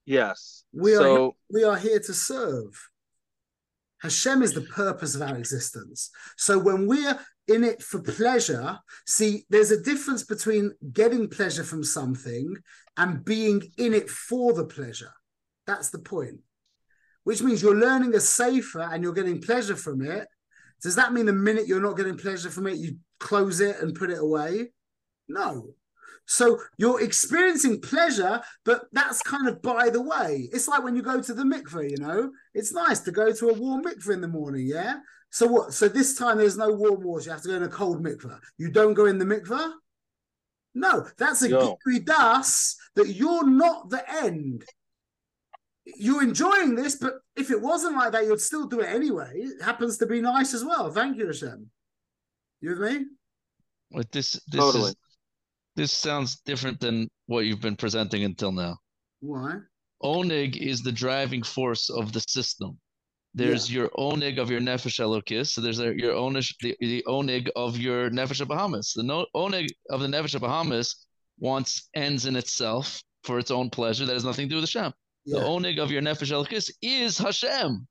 Yes. 0.05 0.65
We 0.73 0.95
are 0.95 1.03
so... 1.03 1.37
we 1.51 1.65
are 1.65 1.77
here 1.77 2.01
to 2.01 2.15
serve. 2.15 2.89
Hashem 4.01 4.43
is 4.43 4.55
the 4.55 4.63
purpose 4.63 5.15
of 5.15 5.23
our 5.23 5.37
existence. 5.37 6.11
So 6.37 6.59
when 6.59 6.87
we're 6.87 7.19
in 7.49 7.65
it 7.65 7.83
for 7.83 8.01
pleasure, 8.01 8.79
see, 9.07 9.45
there's 9.49 9.71
a 9.71 9.83
difference 9.83 10.23
between 10.23 10.73
getting 10.93 11.29
pleasure 11.29 11.65
from 11.65 11.83
something 11.83 12.55
and 12.97 13.25
being 13.25 13.73
in 13.79 13.95
it 13.95 14.11
for 14.11 14.53
the 14.53 14.65
pleasure. 14.65 15.13
That's 15.67 15.91
the 15.91 15.99
point. 15.99 16.41
Which 17.25 17.43
means 17.43 17.63
you're 17.63 17.75
learning 17.75 18.15
a 18.15 18.21
safer 18.21 18.81
and 18.81 19.03
you're 19.03 19.13
getting 19.13 19.41
pleasure 19.41 19.77
from 19.77 20.03
it. 20.03 20.29
Does 20.83 20.95
that 20.97 21.13
mean 21.13 21.27
the 21.27 21.33
minute 21.33 21.67
you're 21.67 21.81
not 21.81 21.97
getting 21.97 22.17
pleasure 22.17 22.51
from 22.51 22.67
it, 22.67 22.77
you 22.77 22.99
close 23.19 23.61
it 23.61 23.81
and 23.81 23.95
put 23.95 24.11
it 24.11 24.19
away? 24.19 24.69
No. 25.29 25.71
So 26.31 26.61
you're 26.77 27.01
experiencing 27.01 27.81
pleasure, 27.81 28.43
but 28.67 28.83
that's 28.93 29.23
kind 29.23 29.49
of 29.49 29.63
by 29.63 29.89
the 29.89 30.03
way. 30.03 30.51
It's 30.53 30.69
like 30.69 30.85
when 30.85 30.95
you 30.95 31.01
go 31.01 31.23
to 31.23 31.33
the 31.33 31.43
mikveh, 31.43 31.91
you 31.91 31.97
know, 31.97 32.31
it's 32.53 32.71
nice 32.73 33.01
to 33.01 33.11
go 33.11 33.33
to 33.33 33.49
a 33.49 33.55
warm 33.55 33.83
mikveh 33.83 34.13
in 34.13 34.21
the 34.21 34.29
morning, 34.29 34.67
yeah? 34.67 34.99
So 35.31 35.47
what? 35.47 35.73
So 35.73 35.89
this 35.89 36.17
time 36.17 36.37
there's 36.37 36.59
no 36.59 36.71
warm 36.71 37.03
water, 37.03 37.25
you 37.25 37.31
have 37.31 37.41
to 37.43 37.49
go 37.49 37.55
in 37.55 37.63
a 37.63 37.69
cold 37.69 38.05
mikveh. 38.05 38.39
You 38.59 38.71
don't 38.71 38.93
go 38.93 39.07
in 39.07 39.19
the 39.19 39.25
mikveh? 39.25 39.73
No, 40.75 41.07
that's 41.17 41.41
a 41.43 41.49
No. 41.49 41.79
giri 41.87 42.01
das 42.01 42.77
that 42.95 43.09
you're 43.09 43.49
not 43.49 43.89
the 43.89 44.05
end. 44.23 44.67
You're 45.87 46.23
enjoying 46.23 46.75
this, 46.75 46.97
but 46.97 47.15
if 47.37 47.51
it 47.51 47.61
wasn't 47.63 47.97
like 47.97 48.13
that, 48.13 48.27
you'd 48.27 48.43
still 48.43 48.67
do 48.67 48.81
it 48.81 48.91
anyway. 48.91 49.33
It 49.35 49.63
happens 49.63 49.97
to 49.99 50.07
be 50.07 50.21
nice 50.21 50.53
as 50.53 50.63
well. 50.63 50.91
Thank 50.91 51.17
you, 51.17 51.27
Hashem. 51.27 51.71
You 52.61 52.71
with 52.77 52.81
me? 52.81 53.07
With 53.93 54.11
this 54.11 54.33
this 54.49 54.61
Totally. 54.61 54.91
is 54.91 54.97
this 55.79 55.93
sounds 55.93 56.41
different 56.45 56.81
than 56.81 57.09
what 57.27 57.45
you've 57.47 57.61
been 57.61 57.77
presenting 57.77 58.25
until 58.25 58.51
now. 58.51 58.77
Why? 59.21 59.59
Oneg 60.03 60.57
is 60.57 60.83
the 60.83 60.91
driving 60.91 61.45
force 61.45 61.89
of 61.89 62.13
the 62.13 62.21
system. 62.29 62.77
There's 63.33 63.73
your 63.73 63.89
oneg 63.91 64.39
of 64.39 64.51
your 64.51 64.61
nefesh 64.61 64.99
elokis. 64.99 65.51
So 65.51 65.61
there's 65.61 65.79
your 65.79 66.15
oneg, 66.15 66.53
the, 66.61 66.77
the 66.81 67.05
oneg 67.07 67.49
of 67.55 67.79
your 67.79 68.11
nefesh 68.11 68.45
Bahamis. 68.45 68.93
The 68.97 69.05
no, 69.05 69.27
oneg 69.37 69.69
of 69.91 70.01
the 70.01 70.09
nefesh 70.09 70.35
Bahamis 70.41 70.97
wants 71.39 71.89
ends 71.95 72.27
in 72.27 72.35
itself 72.35 73.01
for 73.23 73.39
its 73.39 73.53
own 73.53 73.71
pleasure. 73.71 74.05
That 74.05 74.15
has 74.15 74.25
nothing 74.25 74.49
to 74.49 74.55
do 74.57 74.61
with 74.61 74.73
Hashem. 74.73 74.93
The 75.27 75.39
Yeah, 75.39 75.45
oneg 75.45 75.79
of 75.79 75.93
your 75.93 76.03
nefesh 76.03 76.33
elokis 76.33 76.73
is 76.83 77.19
Hashem. 77.19 77.87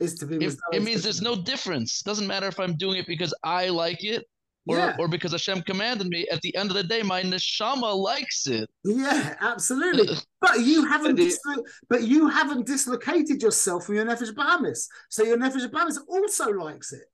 to 0.00 0.26
be. 0.26 0.42
It, 0.46 0.56
it 0.72 0.82
means 0.82 1.02
there's 1.02 1.20
no 1.20 1.36
difference. 1.36 2.00
Doesn't 2.00 2.26
matter 2.26 2.46
if 2.46 2.58
I'm 2.58 2.76
doing 2.78 2.96
it 2.96 3.06
because 3.06 3.34
I 3.44 3.68
like 3.68 4.02
it 4.02 4.24
or, 4.66 4.76
Yeah. 4.76 4.96
or 4.98 5.08
because 5.08 5.32
Hashem 5.32 5.62
commanded 5.62 6.06
me. 6.08 6.26
At 6.30 6.40
the 6.42 6.54
end 6.56 6.70
of 6.70 6.76
the 6.76 6.82
day, 6.84 7.02
my 7.02 7.22
neshama 7.22 7.94
likes 7.96 8.46
it. 8.46 8.70
Yeah, 8.84 9.34
absolutely. 9.40 10.16
But 10.40 10.60
you 10.60 10.84
haven't, 10.86 11.16
dislo- 11.18 11.64
but 11.88 12.02
you 12.02 12.28
haven't 12.28 12.66
dislocated 12.66 13.40
yourself 13.42 13.86
from 13.86 13.94
your 13.94 14.04
nefesh 14.04 14.32
Bahamis. 14.32 14.86
So 15.08 15.22
your 15.22 15.36
nefesh 15.36 15.66
Bahamis 15.70 15.98
also 16.08 16.50
likes 16.50 16.92
it, 16.92 17.04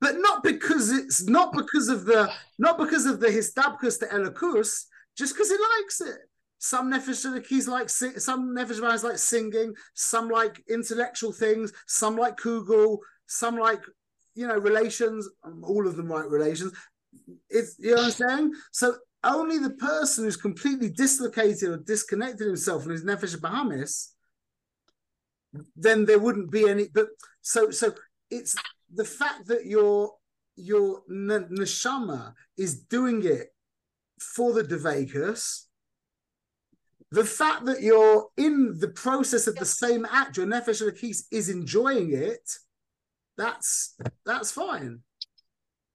but 0.00 0.16
not 0.18 0.42
because 0.42 0.90
it's 0.90 1.26
not 1.28 1.52
because 1.52 1.88
of 1.88 2.06
the 2.06 2.30
not 2.58 2.78
because 2.78 3.04
of 3.06 3.20
the 3.20 3.26
histabkus 3.28 3.98
to 4.00 4.06
elakus, 4.06 4.84
just 5.18 5.34
because 5.34 5.50
it 5.50 5.60
likes 5.78 6.00
it. 6.00 6.18
Some 6.58 6.90
nefesh 6.90 7.46
keys 7.46 7.68
like 7.68 7.90
sing, 7.90 8.18
some 8.18 8.54
nefesh 8.56 8.80
Bahamis 8.80 9.04
like 9.04 9.18
singing, 9.18 9.74
some 9.94 10.28
like 10.30 10.64
intellectual 10.68 11.32
things, 11.32 11.72
some 11.86 12.16
like 12.16 12.36
kugel, 12.38 12.98
some 13.26 13.58
like 13.58 13.82
you 14.36 14.46
know 14.46 14.58
relations. 14.58 15.28
um, 15.44 15.64
All 15.64 15.86
of 15.88 15.96
them 15.96 16.08
like 16.08 16.30
relations. 16.30 16.72
It's 17.50 17.76
you 17.78 17.90
know 17.90 18.02
what 18.02 18.04
I'm 18.06 18.10
saying. 18.12 18.52
So 18.72 18.96
only 19.24 19.58
the 19.58 19.70
person 19.70 20.24
who's 20.24 20.36
completely 20.36 20.90
dislocated 20.90 21.68
or 21.68 21.78
disconnected 21.78 22.46
himself 22.46 22.82
from 22.82 22.92
his 22.92 23.04
nefesh 23.04 23.36
Bahamis, 23.36 24.12
then 25.74 26.04
there 26.04 26.20
wouldn't 26.20 26.50
be 26.52 26.68
any. 26.68 26.88
But 26.92 27.08
so 27.40 27.70
so 27.70 27.94
it's 28.30 28.54
the 28.94 29.04
fact 29.04 29.48
that 29.48 29.66
your 29.66 30.12
your 30.56 31.02
n- 31.10 31.48
neshama 31.50 32.34
is 32.56 32.78
doing 32.78 33.24
it 33.24 33.48
for 34.20 34.52
the 34.52 34.62
devakus. 34.62 35.62
The 37.12 37.24
fact 37.24 37.66
that 37.66 37.82
you're 37.82 38.26
in 38.36 38.78
the 38.78 38.88
process 38.88 39.46
of 39.46 39.56
the 39.56 39.64
same 39.64 40.04
act, 40.10 40.36
your 40.36 40.46
nefesh 40.46 40.82
is 41.30 41.48
enjoying 41.48 42.12
it. 42.12 42.50
That's 43.36 43.96
that's 44.24 44.52
fine. 44.52 45.00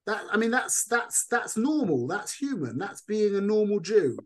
That 0.06 0.22
I 0.30 0.36
mean, 0.36 0.50
that's 0.50 0.84
that's 0.84 1.26
that's 1.26 1.56
normal. 1.56 2.06
That's 2.06 2.34
human. 2.34 2.78
That's 2.78 3.02
being 3.02 3.36
a 3.36 3.40
normal 3.40 3.80
Jew. 3.80 4.18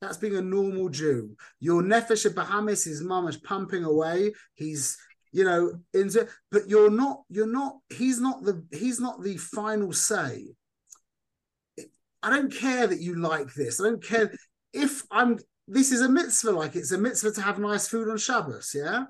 That's 0.00 0.16
being 0.16 0.36
a 0.36 0.42
normal 0.42 0.88
Jew. 0.88 1.36
Your 1.60 1.82
nefesh 1.82 2.26
Bahamis 2.34 2.86
is 2.86 3.02
mamash 3.02 3.42
pumping 3.42 3.84
away. 3.84 4.32
He's 4.54 4.96
you 5.32 5.44
know 5.44 5.80
into, 5.92 6.28
but 6.50 6.68
you're 6.68 6.90
not. 6.90 7.22
You're 7.28 7.46
not. 7.46 7.78
He's 7.90 8.20
not 8.20 8.44
the. 8.44 8.64
He's 8.70 9.00
not 9.00 9.22
the 9.22 9.36
final 9.36 9.92
say. 9.92 10.54
I 12.22 12.30
don't 12.30 12.52
care 12.52 12.86
that 12.86 13.00
you 13.00 13.16
like 13.16 13.52
this. 13.54 13.80
I 13.80 13.84
don't 13.84 14.04
care 14.04 14.32
if 14.72 15.02
I'm. 15.10 15.38
This 15.66 15.90
is 15.90 16.00
a 16.00 16.08
mitzvah. 16.08 16.52
Like 16.52 16.76
it's 16.76 16.92
a 16.92 16.98
mitzvah 16.98 17.32
to 17.32 17.42
have 17.42 17.58
nice 17.58 17.88
food 17.88 18.08
on 18.08 18.18
Shabbos. 18.18 18.72
Yeah. 18.74 19.04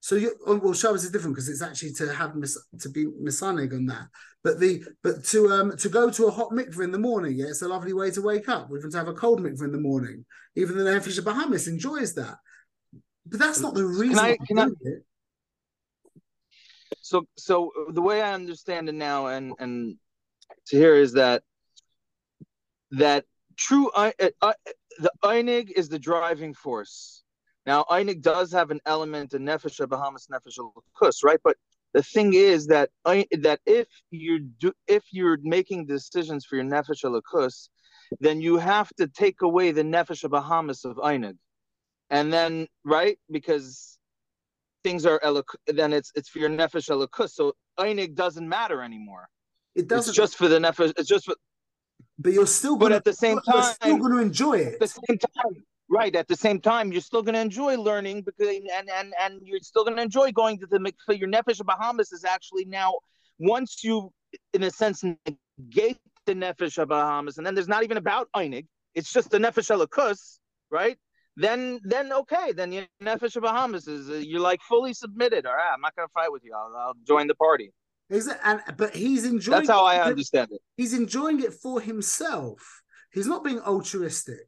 So 0.00 0.16
you 0.16 0.36
oh, 0.46 0.56
well 0.56 0.72
Shabbos 0.72 1.04
is 1.04 1.10
different 1.10 1.34
because 1.34 1.48
it's 1.48 1.62
actually 1.62 1.92
to 1.94 2.12
have 2.14 2.34
mis, 2.36 2.58
to 2.80 2.88
be 2.88 3.06
misanig 3.06 3.72
on 3.72 3.86
that. 3.86 4.08
But 4.42 4.60
the 4.60 4.84
but 5.02 5.24
to 5.26 5.48
um 5.48 5.76
to 5.76 5.88
go 5.88 6.10
to 6.10 6.26
a 6.26 6.30
hot 6.30 6.50
mikveh 6.50 6.84
in 6.84 6.92
the 6.92 6.98
morning, 6.98 7.36
yeah, 7.36 7.46
it's 7.46 7.62
a 7.62 7.68
lovely 7.68 7.92
way 7.92 8.10
to 8.10 8.22
wake 8.22 8.48
up. 8.48 8.68
Even 8.76 8.90
to 8.90 8.96
have 8.98 9.08
a 9.08 9.14
cold 9.14 9.40
mikveh 9.40 9.64
in 9.64 9.72
the 9.72 9.78
morning. 9.78 10.24
Even 10.54 10.76
the 10.78 10.84
Nefesh 10.84 11.18
Bahamis 11.20 11.68
enjoys 11.68 12.14
that. 12.14 12.36
But 13.26 13.40
that's 13.40 13.60
not 13.60 13.74
the 13.74 13.84
reason 13.84 14.24
I- 14.24 14.30
I, 14.40 14.46
can 14.46 14.58
I- 14.58 14.68
so 17.00 17.26
so 17.36 17.72
the 17.90 18.02
way 18.02 18.22
I 18.22 18.32
understand 18.34 18.88
it 18.88 18.94
now 18.94 19.26
and 19.26 19.54
and 19.58 19.96
to 20.66 20.76
hear 20.76 20.94
is 20.94 21.12
that 21.14 21.42
that 22.92 23.24
true 23.56 23.90
I, 23.94 24.12
uh, 24.40 24.52
the 24.98 25.12
Einig 25.24 25.70
is 25.70 25.88
the 25.88 25.98
driving 25.98 26.54
force. 26.54 27.24
Now 27.66 27.84
Einig 27.90 28.22
does 28.22 28.52
have 28.52 28.70
an 28.70 28.80
element 28.86 29.34
of 29.34 29.40
nefesh 29.40 29.80
Bahamis 29.86 30.28
nefesh 30.30 30.58
kus, 30.96 31.22
right? 31.22 31.40
But 31.42 31.56
the 31.92 32.02
thing 32.02 32.34
is 32.34 32.66
that 32.68 32.90
that 33.04 33.60
if 33.66 33.88
you 34.10 34.40
do 34.40 34.72
if 34.86 35.04
you're 35.10 35.38
making 35.42 35.86
decisions 35.86 36.44
for 36.44 36.56
your 36.56 36.64
nefesh 36.64 37.02
kus, 37.30 37.68
then 38.20 38.40
you 38.40 38.56
have 38.56 38.90
to 38.96 39.08
take 39.08 39.42
away 39.42 39.72
the 39.72 39.82
nefesh 39.82 40.24
Bahamis 40.28 40.84
of 40.84 40.96
Einig, 40.96 41.36
and 42.10 42.32
then 42.32 42.68
right 42.84 43.18
because 43.30 43.96
things 44.86 45.04
are 45.04 45.20
then 45.66 45.92
it's 45.92 46.12
it's 46.14 46.28
for 46.28 46.38
your 46.38 46.50
nefesh 46.50 46.88
elokus. 46.94 47.30
So 47.30 47.54
einig 47.78 48.14
doesn't 48.14 48.48
matter 48.48 48.82
anymore. 48.82 49.28
It 49.74 49.88
doesn't. 49.88 50.10
It's 50.10 50.16
just 50.16 50.36
for 50.36 50.48
the 50.48 50.58
nefesh. 50.58 50.92
It's 50.96 51.08
just 51.08 51.24
for, 51.26 51.34
but 52.18 52.32
you're 52.32 52.46
still. 52.46 52.76
but 52.76 52.86
Gonna, 52.86 52.96
at 52.96 53.04
the 53.04 53.12
same 53.12 53.40
time, 53.40 53.54
you're 53.54 53.62
still 53.62 53.98
going 53.98 54.12
to 54.12 54.18
enjoy 54.18 54.58
it. 54.58 54.74
at 54.74 54.80
the 54.80 54.88
same 54.88 55.18
time, 55.18 55.64
right? 55.88 56.14
At 56.14 56.28
the 56.28 56.36
same 56.36 56.60
time, 56.60 56.92
you're 56.92 57.00
still 57.00 57.22
going 57.22 57.34
to 57.34 57.40
enjoy 57.40 57.76
learning 57.76 58.22
because 58.22 58.48
and 58.48 58.90
and 58.90 59.14
and 59.20 59.40
you're 59.44 59.60
still 59.60 59.84
going 59.84 59.96
to 59.96 60.02
enjoy 60.02 60.32
going 60.32 60.58
to 60.58 60.66
the 60.66 60.78
mikveh. 60.78 61.18
Your 61.18 61.28
nefesh 61.28 61.60
Bahamis 61.60 62.12
is 62.12 62.24
actually 62.24 62.64
now 62.64 62.94
once 63.38 63.84
you, 63.84 64.12
in 64.52 64.62
a 64.62 64.70
sense, 64.70 65.02
negate 65.02 65.98
the 66.26 66.34
nefesh 66.34 66.84
Bahamis, 66.86 67.38
and 67.38 67.46
then 67.46 67.54
there's 67.54 67.68
not 67.68 67.84
even 67.84 67.96
about 67.96 68.28
einig. 68.34 68.66
It's 68.94 69.12
just 69.12 69.30
the 69.30 69.38
nefesh 69.38 69.70
elokus, 69.70 70.38
right? 70.70 70.96
Then, 71.38 71.80
then 71.84 72.12
okay, 72.12 72.52
then 72.52 72.72
your 72.72 72.86
nefesh 73.02 73.36
Bahamis 73.36 73.88
is 73.88 74.08
uh, 74.08 74.14
you're 74.14 74.40
like 74.40 74.60
fully 74.62 74.94
submitted. 74.94 75.46
All 75.46 75.54
right, 75.54 75.72
I'm 75.72 75.80
not 75.80 75.94
gonna 75.94 76.08
fight 76.14 76.32
with 76.32 76.42
you. 76.44 76.54
I'll, 76.54 76.74
I'll 76.76 76.94
join 77.06 77.26
the 77.26 77.34
party. 77.34 77.72
Is 78.08 78.28
it? 78.28 78.38
And 78.44 78.62
but 78.76 78.94
he's 78.94 79.24
enjoying. 79.24 79.58
That's 79.58 79.68
how 79.68 79.84
I 79.84 80.02
understand 80.02 80.48
it. 80.52 80.60
He's 80.76 80.94
enjoying 80.94 81.42
it 81.42 81.52
for 81.52 81.80
himself. 81.80 82.82
He's 83.12 83.26
not 83.26 83.44
being 83.44 83.60
altruistic. 83.60 84.46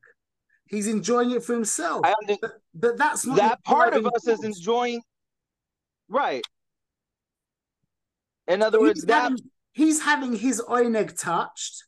He's 0.68 0.86
enjoying 0.86 1.30
it 1.30 1.42
for 1.42 1.54
himself. 1.54 2.04
But, 2.40 2.60
but 2.74 2.98
that's 2.98 3.24
not 3.26 3.36
that 3.36 3.64
part 3.64 3.94
of 3.94 4.06
us 4.06 4.26
is 4.28 4.44
enjoying, 4.44 5.00
right? 6.08 6.42
In 8.46 8.62
other 8.62 8.80
words, 8.80 9.00
he's 9.00 9.06
that 9.06 9.22
having, 9.22 9.38
he's 9.72 10.02
having 10.02 10.36
his 10.36 10.60
oineg 10.60 11.20
touched, 11.20 11.84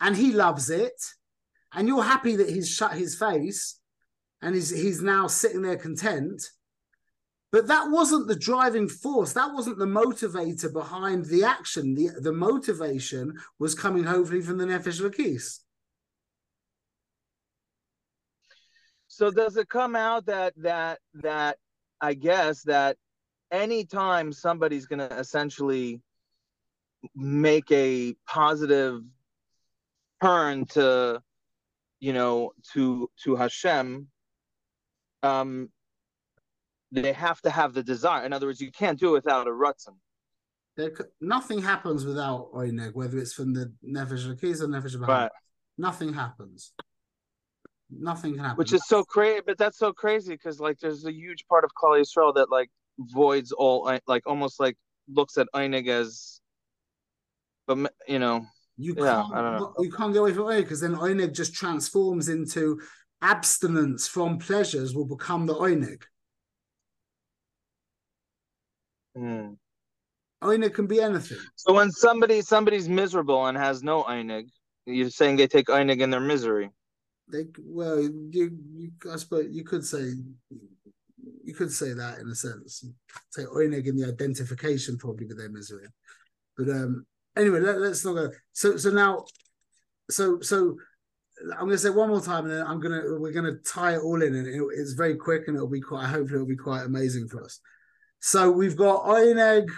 and 0.00 0.16
he 0.16 0.32
loves 0.32 0.70
it, 0.70 1.00
and 1.72 1.86
you're 1.88 2.02
happy 2.02 2.36
that 2.36 2.48
he's 2.48 2.68
shut 2.68 2.92
his 2.92 3.14
face, 3.16 3.78
and 4.42 4.54
he's 4.54 4.70
he's 4.70 5.02
now 5.02 5.26
sitting 5.26 5.62
there 5.62 5.76
content. 5.76 6.42
But 7.52 7.68
that 7.68 7.90
wasn't 7.90 8.26
the 8.26 8.36
driving 8.36 8.88
force. 8.88 9.32
That 9.32 9.54
wasn't 9.54 9.78
the 9.78 9.86
motivator 9.86 10.70
behind 10.72 11.26
the 11.26 11.44
action. 11.44 11.94
The 11.94 12.10
the 12.20 12.32
motivation 12.32 13.34
was 13.58 13.74
coming 13.74 14.04
hopefully 14.04 14.42
from 14.42 14.58
the 14.58 14.66
nefesh 14.66 15.00
lakis. 15.00 15.60
So 19.16 19.30
does 19.30 19.56
it 19.56 19.70
come 19.70 19.96
out 19.96 20.26
that 20.26 20.52
that 20.58 20.98
that 21.14 21.56
I 22.02 22.12
guess 22.12 22.64
that 22.64 22.98
anytime 23.50 24.30
somebody's 24.30 24.84
going 24.84 24.98
to 24.98 25.18
essentially 25.18 26.02
make 27.14 27.72
a 27.72 28.14
positive 28.26 29.00
turn 30.22 30.66
to 30.66 31.22
you 31.98 32.12
know 32.12 32.52
to 32.74 33.08
to 33.24 33.36
Hashem 33.36 34.08
um 35.22 35.70
they 36.92 37.14
have 37.14 37.40
to 37.40 37.48
have 37.48 37.72
the 37.72 37.82
desire 37.82 38.26
in 38.26 38.34
other 38.34 38.48
words 38.48 38.60
you 38.60 38.70
can't 38.70 39.00
do 39.00 39.08
it 39.08 39.24
without 39.24 39.46
a 39.46 39.50
rutzen 39.50 39.96
There, 40.76 40.92
nothing 41.22 41.62
happens 41.62 42.04
without 42.04 42.52
oineg, 42.52 42.94
whether 42.94 43.16
it's 43.16 43.32
from 43.32 43.54
the 43.54 43.72
nefesh 43.82 44.26
lakis 44.30 44.60
or 44.60 44.68
nefesh 44.68 45.00
Right. 45.08 45.30
Nothing 45.78 46.12
happens. 46.12 46.74
Nothing 47.90 48.32
can 48.34 48.40
happen. 48.44 48.56
which 48.56 48.72
is 48.72 48.84
so 48.86 49.04
crazy 49.04 49.40
but 49.46 49.56
that's 49.58 49.78
so 49.78 49.92
crazy 49.92 50.34
because 50.34 50.58
like 50.60 50.78
there's 50.80 51.04
a 51.06 51.12
huge 51.12 51.46
part 51.48 51.64
of 51.64 51.70
Klal 51.80 52.00
Yisrael 52.00 52.34
that 52.34 52.50
like 52.50 52.68
voids 52.98 53.52
all 53.52 53.90
like 54.06 54.26
almost 54.26 54.58
like 54.58 54.76
looks 55.08 55.38
at 55.38 55.46
Einig 55.54 55.88
as 55.88 56.40
but 57.66 57.92
you 58.08 58.18
know 58.18 58.44
You 58.76 58.94
Yeah, 58.98 59.22
can't 59.22 59.34
I 59.34 59.40
don't 59.42 59.60
know. 59.60 59.74
you 59.78 59.90
can't 59.92 60.12
get 60.12 60.18
away 60.20 60.32
from 60.34 60.44
oneg 60.44 60.62
because 60.62 60.80
then 60.80 60.96
Einig 60.96 61.32
just 61.34 61.54
transforms 61.54 62.28
into 62.28 62.80
abstinence 63.22 64.08
from 64.08 64.38
pleasures 64.38 64.94
will 64.94 65.06
become 65.06 65.46
the 65.46 65.54
oneg. 65.54 66.02
Hmm. 69.16 69.54
Oneg 70.42 70.74
can 70.74 70.86
be 70.86 71.00
anything. 71.00 71.38
So 71.54 71.72
when 71.72 71.90
somebody 71.90 72.42
somebody's 72.42 72.88
miserable 72.88 73.46
and 73.46 73.56
has 73.56 73.82
no 73.82 74.02
einig, 74.04 74.48
you're 74.84 75.08
saying 75.10 75.36
they 75.36 75.46
take 75.46 75.66
einig 75.68 76.00
in 76.00 76.10
their 76.10 76.20
misery. 76.20 76.70
They 77.30 77.46
well, 77.64 78.00
you, 78.00 78.58
you 78.74 78.90
I 79.12 79.16
suppose 79.16 79.46
you 79.50 79.64
could 79.64 79.84
say 79.84 80.12
you 81.42 81.54
could 81.54 81.72
say 81.72 81.92
that 81.92 82.18
in 82.18 82.28
a 82.28 82.34
sense. 82.34 82.84
Say 83.30 83.44
Oineg 83.44 83.86
in 83.86 83.96
the 83.96 84.08
identification 84.08 84.96
probably 84.96 85.26
with 85.26 85.38
their 85.38 85.50
misery. 85.50 85.86
But 86.56 86.68
um 86.68 87.06
anyway, 87.36 87.60
let, 87.60 87.80
let's 87.80 88.04
not 88.04 88.14
go. 88.14 88.30
So 88.52 88.76
so 88.76 88.90
now 88.90 89.24
so 90.10 90.40
so 90.40 90.76
I'm 91.52 91.66
gonna 91.66 91.78
say 91.78 91.90
one 91.90 92.10
more 92.10 92.20
time 92.20 92.44
and 92.44 92.54
then 92.54 92.66
I'm 92.66 92.80
gonna 92.80 93.02
we're 93.18 93.32
gonna 93.32 93.56
tie 93.56 93.94
it 93.94 94.02
all 94.02 94.22
in 94.22 94.34
and 94.34 94.46
it, 94.46 94.62
it's 94.74 94.92
very 94.92 95.16
quick 95.16 95.48
and 95.48 95.56
it'll 95.56 95.68
be 95.68 95.80
quite 95.80 96.06
hopefully 96.06 96.36
it'll 96.36 96.46
be 96.46 96.56
quite 96.56 96.84
amazing 96.84 97.26
for 97.28 97.44
us. 97.44 97.60
So 98.20 98.50
we've 98.50 98.76
got 98.76 99.04
Oineg, 99.04 99.68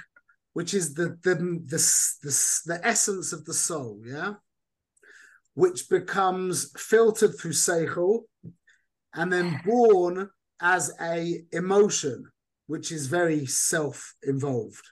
which 0.52 0.74
is 0.74 0.92
the 0.92 1.18
the 1.22 1.34
the 1.34 1.78
the, 2.22 2.62
the 2.66 2.80
essence 2.86 3.32
of 3.32 3.46
the 3.46 3.54
soul, 3.54 4.02
yeah 4.04 4.34
which 5.58 5.88
becomes 5.88 6.70
filtered 6.78 7.36
through 7.36 7.50
seichel 7.50 8.20
and 9.12 9.32
then 9.32 9.60
born 9.66 10.30
as 10.60 10.92
a 11.00 11.42
emotion, 11.50 12.30
which 12.68 12.92
is 12.92 13.08
very 13.08 13.44
self-involved, 13.44 14.86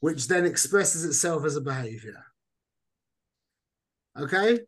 which 0.00 0.26
then 0.26 0.44
expresses 0.44 1.04
itself 1.04 1.44
as 1.44 1.54
a 1.54 1.60
behavior. 1.60 2.24
Okay? 4.18 4.58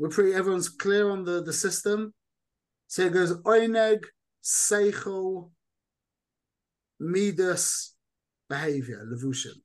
We're 0.00 0.08
pretty 0.08 0.34
everyone's 0.34 0.68
clear 0.68 1.10
on 1.10 1.24
the, 1.24 1.40
the 1.40 1.52
system. 1.52 2.14
So 2.88 3.02
it 3.02 3.12
goes 3.12 3.32
oineg, 3.42 4.02
seichel, 4.42 5.52
midas, 6.98 7.94
behavior, 8.48 9.06
levushin. 9.08 9.63